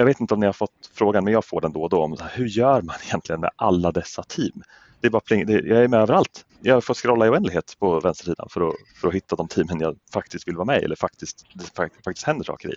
Jag 0.00 0.06
vet 0.06 0.20
inte 0.20 0.34
om 0.34 0.40
ni 0.40 0.46
har 0.46 0.52
fått 0.52 0.90
frågan, 0.92 1.24
men 1.24 1.32
jag 1.32 1.44
får 1.44 1.60
den 1.60 1.72
då 1.72 1.82
och 1.82 1.90
då 1.90 2.02
om 2.02 2.16
hur 2.32 2.46
gör 2.46 2.82
man 2.82 2.96
egentligen 3.06 3.40
med 3.40 3.50
alla 3.56 3.92
dessa 3.92 4.22
team? 4.22 4.62
Det 5.00 5.06
är 5.06 5.10
bara 5.10 5.20
pling, 5.20 5.46
det, 5.46 5.52
jag 5.52 5.84
är 5.84 5.88
med 5.88 6.00
överallt. 6.00 6.46
Jag 6.60 6.84
får 6.84 6.94
scrolla 6.94 7.26
i 7.26 7.28
oändlighet 7.28 7.76
på 7.78 8.00
vänstersidan 8.00 8.48
för 8.50 8.68
att, 8.68 8.74
för 9.00 9.08
att 9.08 9.14
hitta 9.14 9.36
de 9.36 9.48
teamen 9.48 9.80
jag 9.80 9.96
faktiskt 10.12 10.48
vill 10.48 10.56
vara 10.56 10.64
med 10.64 10.80
i 10.80 10.84
eller 10.84 10.96
faktiskt, 10.96 11.46
det 11.54 11.64
faktiskt 12.04 12.26
händer 12.26 12.44
saker 12.44 12.68
i. 12.68 12.74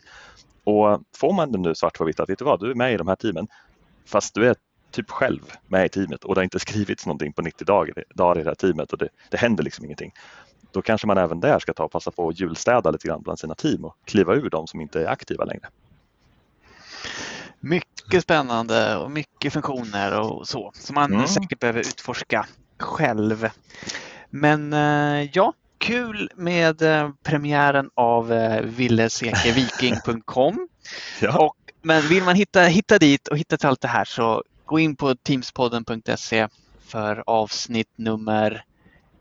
Och 0.63 1.01
får 1.17 1.34
man 1.34 1.51
det 1.51 1.57
nu 1.57 1.76
svart 1.76 1.97
på 1.97 2.03
vitt 2.03 2.19
att 2.19 2.30
vet 2.30 2.39
du 2.39 2.45
vad, 2.45 2.59
du 2.59 2.72
är 2.72 2.76
med 2.76 2.93
i 2.93 2.97
de 2.97 3.07
här 3.07 3.15
teamen 3.15 3.47
fast 4.05 4.36
du 4.36 4.47
är 4.47 4.55
typ 4.91 5.09
själv 5.09 5.41
med 5.67 5.86
i 5.86 5.89
teamet 5.89 6.24
och 6.24 6.36
det 6.36 6.39
har 6.39 6.43
inte 6.43 6.59
skrivits 6.69 7.05
någonting 7.05 7.34
på 7.34 7.41
90 7.41 7.65
dagar, 7.65 8.03
dagar 8.15 8.39
i 8.39 8.43
det 8.43 8.49
här 8.49 8.55
teamet 8.55 8.93
och 8.93 8.97
det, 8.97 9.09
det 9.30 9.38
händer 9.38 9.63
liksom 9.63 9.86
ingenting. 9.86 10.11
Då 10.72 10.82
kanske 10.82 11.07
man 11.07 11.17
även 11.17 11.39
där 11.39 11.59
ska 11.59 11.74
ta 11.74 11.84
och 11.84 11.91
passa 11.91 12.11
på 12.11 12.30
att 12.30 12.39
julstäda 12.39 12.91
lite 12.91 13.07
grann 13.07 13.22
bland 13.22 13.39
sina 13.39 13.55
team 13.55 13.86
och 13.86 13.95
kliva 14.05 14.36
ur 14.36 14.49
de 14.49 14.67
som 14.67 14.82
inte 14.82 15.01
är 15.01 15.07
aktiva 15.07 15.45
längre. 15.45 15.67
Mycket 17.60 18.24
spännande 18.24 18.97
och 18.97 19.12
mycket 19.12 19.54
funktioner 19.54 20.20
och 20.20 20.47
så 20.47 20.72
som 20.74 20.93
man 20.93 21.14
mm. 21.14 21.28
säkert 21.28 21.60
behöver 21.60 21.80
utforska 21.80 22.45
själv. 22.80 23.49
Men 24.30 24.74
eh, 24.74 25.30
ja, 25.34 25.54
kul 25.78 26.32
med 26.36 26.82
eh, 26.82 27.10
premiären 27.24 27.89
av 27.93 28.34
eh, 28.34 28.62
villesekeviking.com. 28.62 30.68
ja. 31.22 31.54
men 31.82 32.02
vill 32.02 32.24
man 32.24 32.36
hitta, 32.36 32.62
hitta 32.62 32.99
dit 32.99 33.28
och 33.28 33.38
hitta 33.38 33.58
till 33.58 33.70
allt 33.70 33.82
det 33.82 33.88
här 33.88 34.06
så 34.06 34.43
gå 34.66 34.80
in 34.80 34.95
på 34.95 35.16
teamspodden.se 35.16 36.47
för 36.88 37.24
avsnitt 37.26 37.89
nummer 37.95 38.64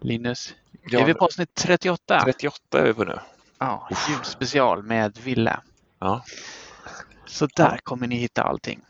Linus, 0.01 0.55
ja, 0.91 1.01
är 1.01 1.05
vi 1.05 1.15
på 1.15 1.25
avsnitt 1.25 1.55
38? 1.55 2.21
38 2.25 2.79
är 2.79 2.85
vi 2.85 2.95
på 2.95 3.05
nu. 3.05 3.19
Ja, 3.59 3.89
julspecial 4.09 4.83
med 4.83 5.19
Ville. 5.19 5.61
Ja. 5.99 6.25
Så 7.27 7.47
där 7.57 7.79
kommer 7.83 8.07
ni 8.07 8.17
hitta 8.17 8.43
allting. 8.43 8.81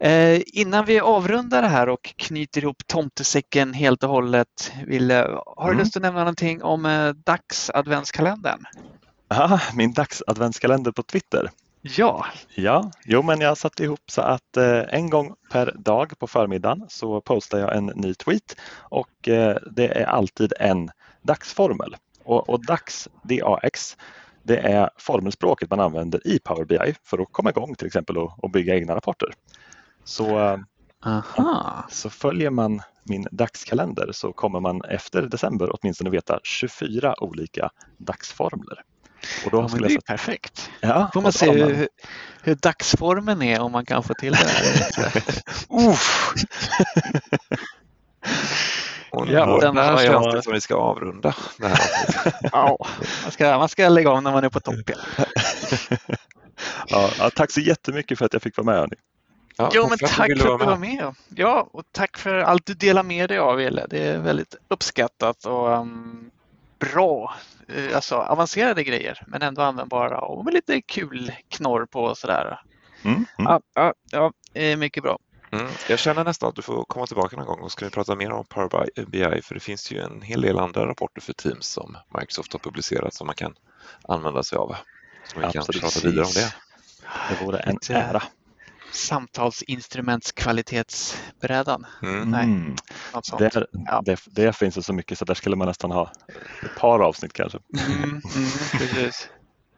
Eh, 0.00 0.40
innan 0.46 0.84
vi 0.84 1.00
avrundar 1.00 1.62
det 1.62 1.68
här 1.68 1.88
och 1.88 2.14
knyter 2.16 2.62
ihop 2.62 2.86
tomtesäcken 2.86 3.74
helt 3.74 4.04
och 4.04 4.10
hållet, 4.10 4.72
Ville, 4.86 5.28
har 5.46 5.66
du 5.66 5.72
mm. 5.72 5.78
lust 5.78 5.96
att 5.96 6.02
nämna 6.02 6.20
någonting 6.20 6.62
om 6.62 6.86
eh, 6.86 7.08
dagsadventskalendern? 7.08 8.64
Ja, 9.28 9.60
min 9.74 9.92
dagsadventskalender 9.92 10.92
på 10.92 11.02
Twitter. 11.02 11.50
Ja. 11.82 12.26
Ja, 12.54 12.90
jo 13.04 13.22
men 13.22 13.40
jag 13.40 13.58
satte 13.58 13.84
ihop 13.84 14.10
så 14.10 14.20
att 14.20 14.56
eh, 14.56 14.82
en 14.88 15.10
gång 15.10 15.34
per 15.50 15.74
dag 15.78 16.18
på 16.18 16.26
förmiddagen 16.26 16.86
så 16.88 17.20
postar 17.20 17.58
jag 17.58 17.76
en 17.76 17.86
ny 17.86 18.14
tweet 18.14 18.56
och 18.72 19.28
eh, 19.28 19.56
det 19.70 20.00
är 20.00 20.04
alltid 20.04 20.52
en 20.60 20.90
dagsformel. 21.22 21.96
Och, 22.24 22.48
och 22.48 22.66
DAX, 22.66 23.08
DAX, 23.22 23.96
det 24.42 24.56
är 24.56 24.90
formelspråket 24.96 25.70
man 25.70 25.80
använder 25.80 26.26
i 26.26 26.38
Power 26.38 26.64
BI 26.64 26.94
för 27.04 27.18
att 27.18 27.28
komma 27.32 27.50
igång 27.50 27.74
till 27.74 27.86
exempel 27.86 28.18
och, 28.18 28.44
och 28.44 28.50
bygga 28.50 28.74
egna 28.74 28.96
rapporter. 28.96 29.28
Så, 30.04 30.58
så 31.88 32.10
följer 32.10 32.50
man 32.50 32.82
min 33.04 33.26
dagskalender 33.30 34.12
så 34.12 34.32
kommer 34.32 34.60
man 34.60 34.84
efter 34.84 35.22
december 35.22 35.70
åtminstone 35.72 36.10
veta 36.10 36.40
24 36.42 37.22
olika 37.22 37.70
dagsformler. 37.98 38.82
Och 39.44 39.50
då 39.50 39.58
ja, 39.58 39.68
men 39.72 39.82
det 39.82 39.86
är 39.86 39.88
sätta... 39.88 40.06
perfekt. 40.06 40.70
Ja, 40.80 41.10
får 41.14 41.20
man 41.20 41.32
se 41.32 41.52
hur, 41.52 41.88
hur, 42.42 42.54
dagsformen 42.54 43.42
är 43.42 43.60
om 43.60 43.72
man 43.72 43.86
kan 43.86 44.02
få 44.02 44.14
till 44.14 44.32
det. 44.32 44.38
Här. 44.38 45.22
Och 49.10 49.26
ja, 49.28 49.58
den 49.60 49.76
här 49.76 49.96
känns 49.96 50.34
det 50.34 50.42
som 50.42 50.52
vi 50.52 50.60
ska 50.60 50.74
avrunda 50.74 51.34
det 51.58 51.68
här 51.68 51.78
ja, 52.52 52.86
man 53.22 53.32
ska, 53.32 53.58
man 53.58 53.68
ska 53.68 53.88
lägga 53.88 54.10
av 54.10 54.22
när 54.22 54.32
man 54.32 54.44
är 54.44 54.48
på 54.48 54.60
topp 54.60 54.74
ja, 56.88 57.10
ja, 57.18 57.30
tack 57.30 57.50
så 57.50 57.60
jättemycket 57.60 58.18
för 58.18 58.26
att 58.26 58.32
jag 58.32 58.42
fick 58.42 58.56
vara 58.56 58.64
med. 58.64 58.76
Hörni. 58.76 58.96
Ja, 59.56 59.70
jo, 59.74 59.86
men 59.88 59.98
tack 59.98 60.10
för 60.10 60.22
att 60.52 60.58
du 60.58 60.66
var 60.66 60.76
med. 60.76 61.14
Ja, 61.28 61.68
och 61.72 61.84
tack 61.92 62.18
för 62.18 62.38
allt 62.38 62.66
du 62.66 62.74
delar 62.74 63.02
med 63.02 63.28
dig 63.28 63.38
av, 63.38 63.56
Wille. 63.56 63.86
Det 63.90 64.06
är 64.06 64.18
väldigt 64.18 64.54
uppskattat 64.68 65.44
och 65.44 65.68
um, 65.68 66.30
bra. 66.78 67.34
Uh, 67.76 67.96
alltså 67.96 68.16
avancerade 68.16 68.84
grejer, 68.84 69.22
men 69.26 69.42
ändå 69.42 69.62
användbara 69.62 70.20
och 70.20 70.44
med 70.44 70.54
lite 70.54 70.80
kul 70.80 71.32
knorr 71.48 71.86
på 71.86 72.02
och 72.02 72.18
sådär. 72.18 72.60
Mm, 73.02 73.16
mm. 73.16 73.26
Ja, 73.74 73.92
ja, 74.10 74.32
ja, 74.52 74.76
mycket 74.76 75.02
bra. 75.02 75.18
Mm. 75.52 75.66
Jag 75.88 75.98
känner 75.98 76.24
nästan 76.24 76.48
att 76.48 76.56
du 76.56 76.62
får 76.62 76.84
komma 76.84 77.06
tillbaka 77.06 77.36
någon 77.36 77.46
gång 77.46 77.60
och 77.60 77.72
ska 77.72 77.84
vi 77.84 77.90
prata 77.90 78.14
mer 78.14 78.30
om 78.30 78.44
Power 78.44 78.88
BI 79.06 79.42
för 79.42 79.54
det 79.54 79.60
finns 79.60 79.92
ju 79.92 79.98
en 79.98 80.22
hel 80.22 80.40
del 80.40 80.58
andra 80.58 80.86
rapporter 80.86 81.20
för 81.20 81.32
Teams 81.32 81.66
som 81.66 81.96
Microsoft 82.18 82.52
har 82.52 82.60
publicerat 82.60 83.14
som 83.14 83.26
man 83.26 83.36
kan 83.36 83.54
använda 84.02 84.42
sig 84.42 84.58
av. 84.58 84.76
Så 85.24 85.40
vi 85.40 85.52
kan 85.52 85.64
prata 85.80 86.08
vidare 86.08 86.24
om 86.24 86.32
det. 86.34 86.54
Det 87.28 87.44
vore 87.44 87.58
en 87.58 87.78
ära. 87.90 88.22
Samtalsinstrumentskvalitetsbrädan. 88.92 91.86
Mm. 92.02 92.30
Nej, 92.30 92.44
mm. 92.44 92.76
något 93.14 93.26
sånt. 93.26 93.52
Där, 93.52 93.66
ja. 93.72 94.02
det, 94.04 94.20
det, 94.26 94.52
finns 94.52 94.86
så 94.86 94.92
mycket 94.92 95.18
så 95.18 95.24
där 95.24 95.34
skulle 95.34 95.56
man 95.56 95.68
nästan 95.68 95.90
ha 95.90 96.12
ett 96.62 96.76
par 96.78 97.00
avsnitt 97.00 97.32
kanske. 97.32 97.58
Mm, 97.88 98.02
mm, 98.02 98.20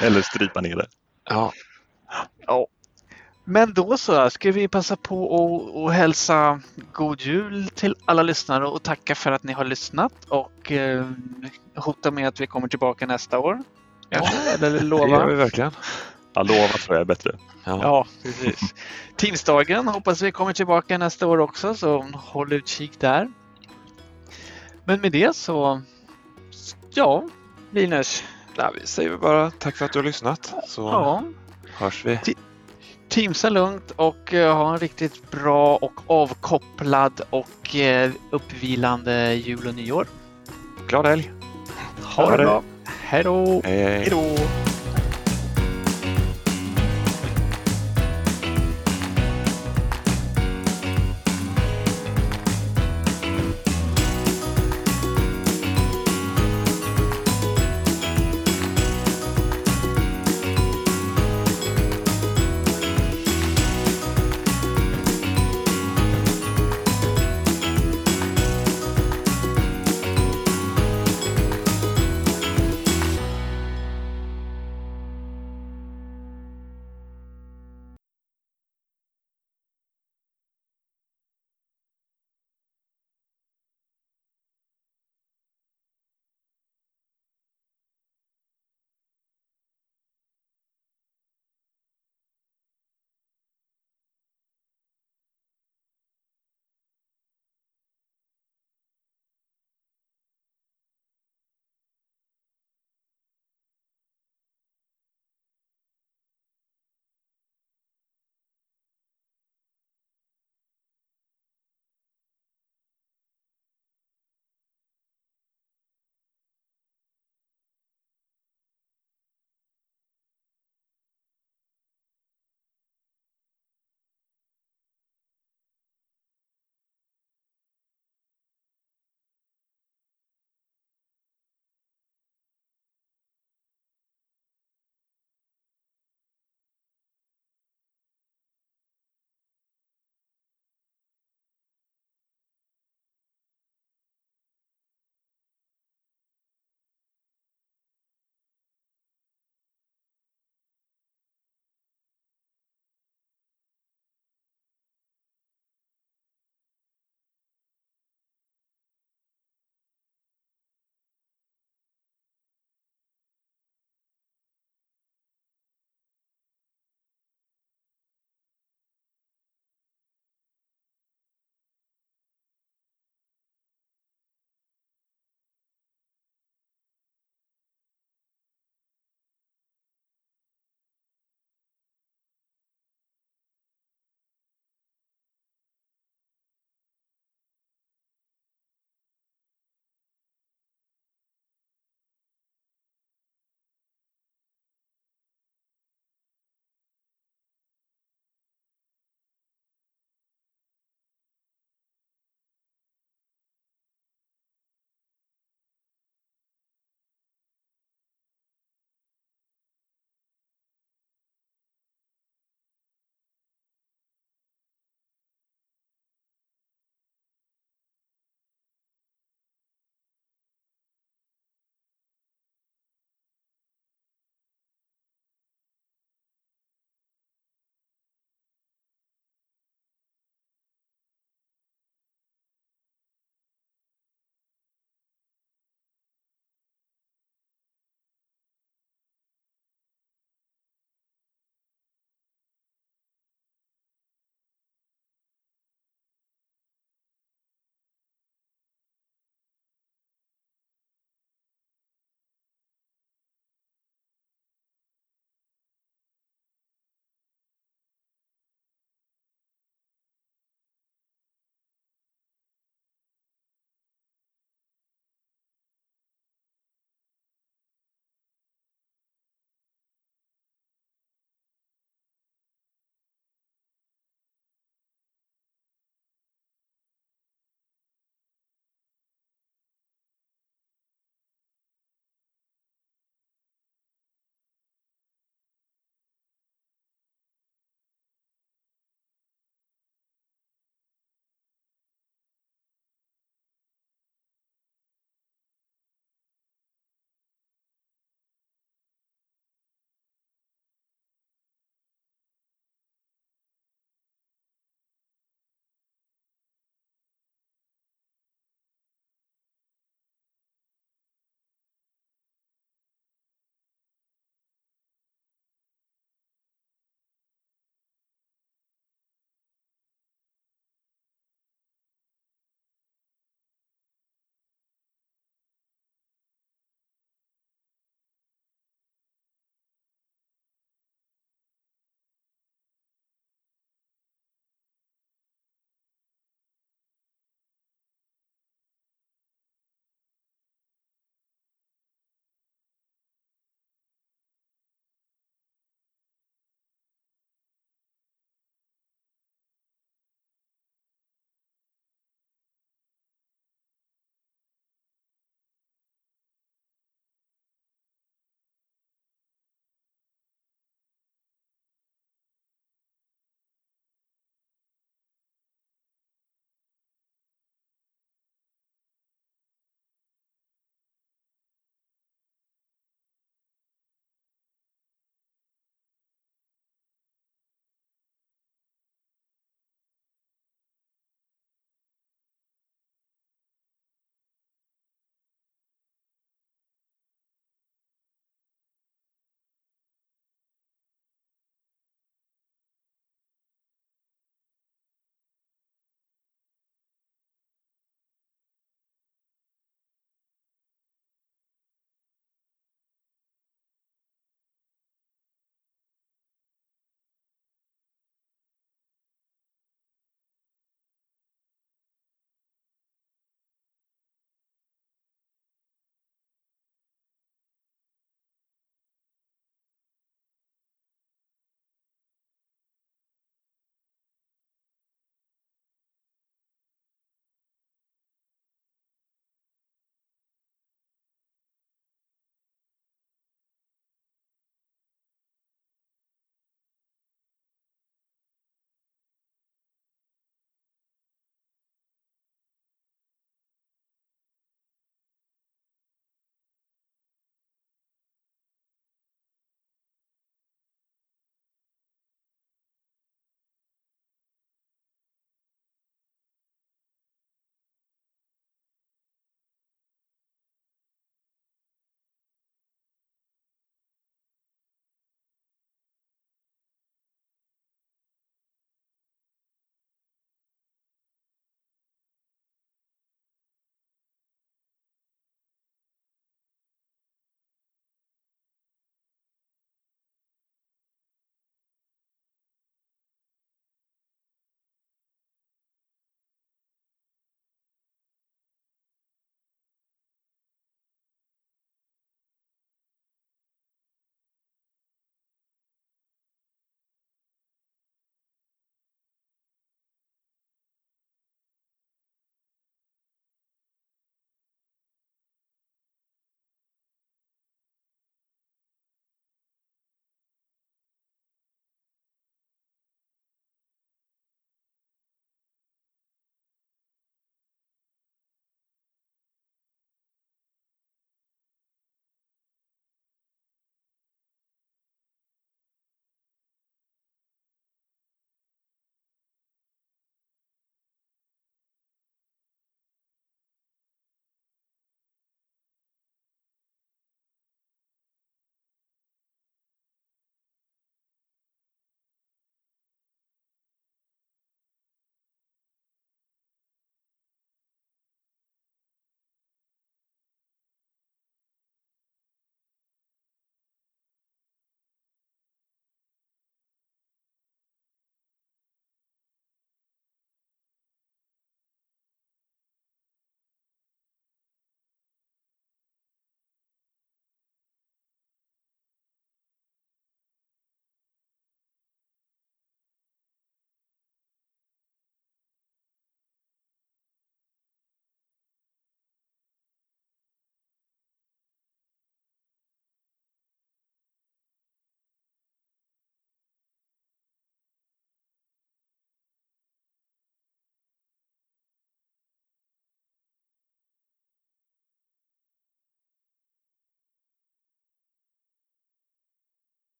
Eller 0.00 0.22
strypa 0.22 0.60
ner 0.60 0.76
det. 0.76 0.86
Ja. 1.24 1.52
ja. 2.46 2.66
Men 3.44 3.74
då 3.74 3.96
så, 3.96 4.30
ska 4.30 4.52
vi 4.52 4.68
passa 4.68 4.96
på 4.96 5.86
att 5.86 5.94
hälsa 5.94 6.60
god 6.92 7.20
jul 7.20 7.68
till 7.74 7.96
alla 8.04 8.22
lyssnare 8.22 8.66
och 8.66 8.82
tacka 8.82 9.14
för 9.14 9.32
att 9.32 9.42
ni 9.42 9.52
har 9.52 9.64
lyssnat 9.64 10.12
och 10.28 10.72
eh, 10.72 11.06
hota 11.76 12.10
med 12.10 12.28
att 12.28 12.40
vi 12.40 12.46
kommer 12.46 12.68
tillbaka 12.68 13.06
nästa 13.06 13.38
år. 13.38 13.62
Ja, 14.08 14.28
eller 14.54 14.80
lova. 14.80 15.04
Det 15.04 15.10
gör 15.10 15.26
vi 15.26 15.34
verkligen. 15.34 15.70
Ja, 16.34 16.42
lova 16.42 16.68
tror 16.68 16.96
jag 16.96 17.00
är 17.00 17.04
bättre. 17.04 17.38
Ja, 17.64 17.78
ja 17.82 18.06
precis. 18.22 18.74
Teamsdagen 19.16 19.88
hoppas 19.88 20.22
vi 20.22 20.32
kommer 20.32 20.52
tillbaka 20.52 20.98
nästa 20.98 21.26
år 21.26 21.38
också, 21.38 21.74
så 21.74 22.02
håll 22.14 22.52
utkik 22.52 23.00
där. 23.00 23.28
Men 24.84 25.00
med 25.00 25.12
det 25.12 25.36
så, 25.36 25.82
ja, 26.90 27.28
Linus. 27.70 28.24
Ja, 28.56 28.72
vi 28.80 28.86
säger 28.86 29.16
bara 29.16 29.50
tack 29.50 29.76
för 29.76 29.84
att 29.84 29.92
du 29.92 29.98
har 29.98 30.04
lyssnat 30.04 30.54
så 30.68 30.82
ja. 30.82 31.22
hörs 31.78 32.04
vi. 32.04 32.18
Teamsa 33.08 33.48
lugnt 33.50 33.90
och 33.96 34.32
uh, 34.32 34.52
ha 34.52 34.72
en 34.72 34.78
riktigt 34.78 35.30
bra 35.30 35.76
och 35.76 36.00
avkopplad 36.06 37.20
och 37.30 37.74
uh, 37.74 38.12
uppvilande 38.30 39.34
jul 39.34 39.66
och 39.66 39.74
nyår. 39.74 40.06
Glad 40.88 41.06
helg! 41.06 41.30
Ha 42.02 42.30
det 42.30 42.44
bra! 42.44 42.62
Hej 42.84 43.24
då! 43.24 43.60
Hej 43.64 44.08
då! 44.10 44.36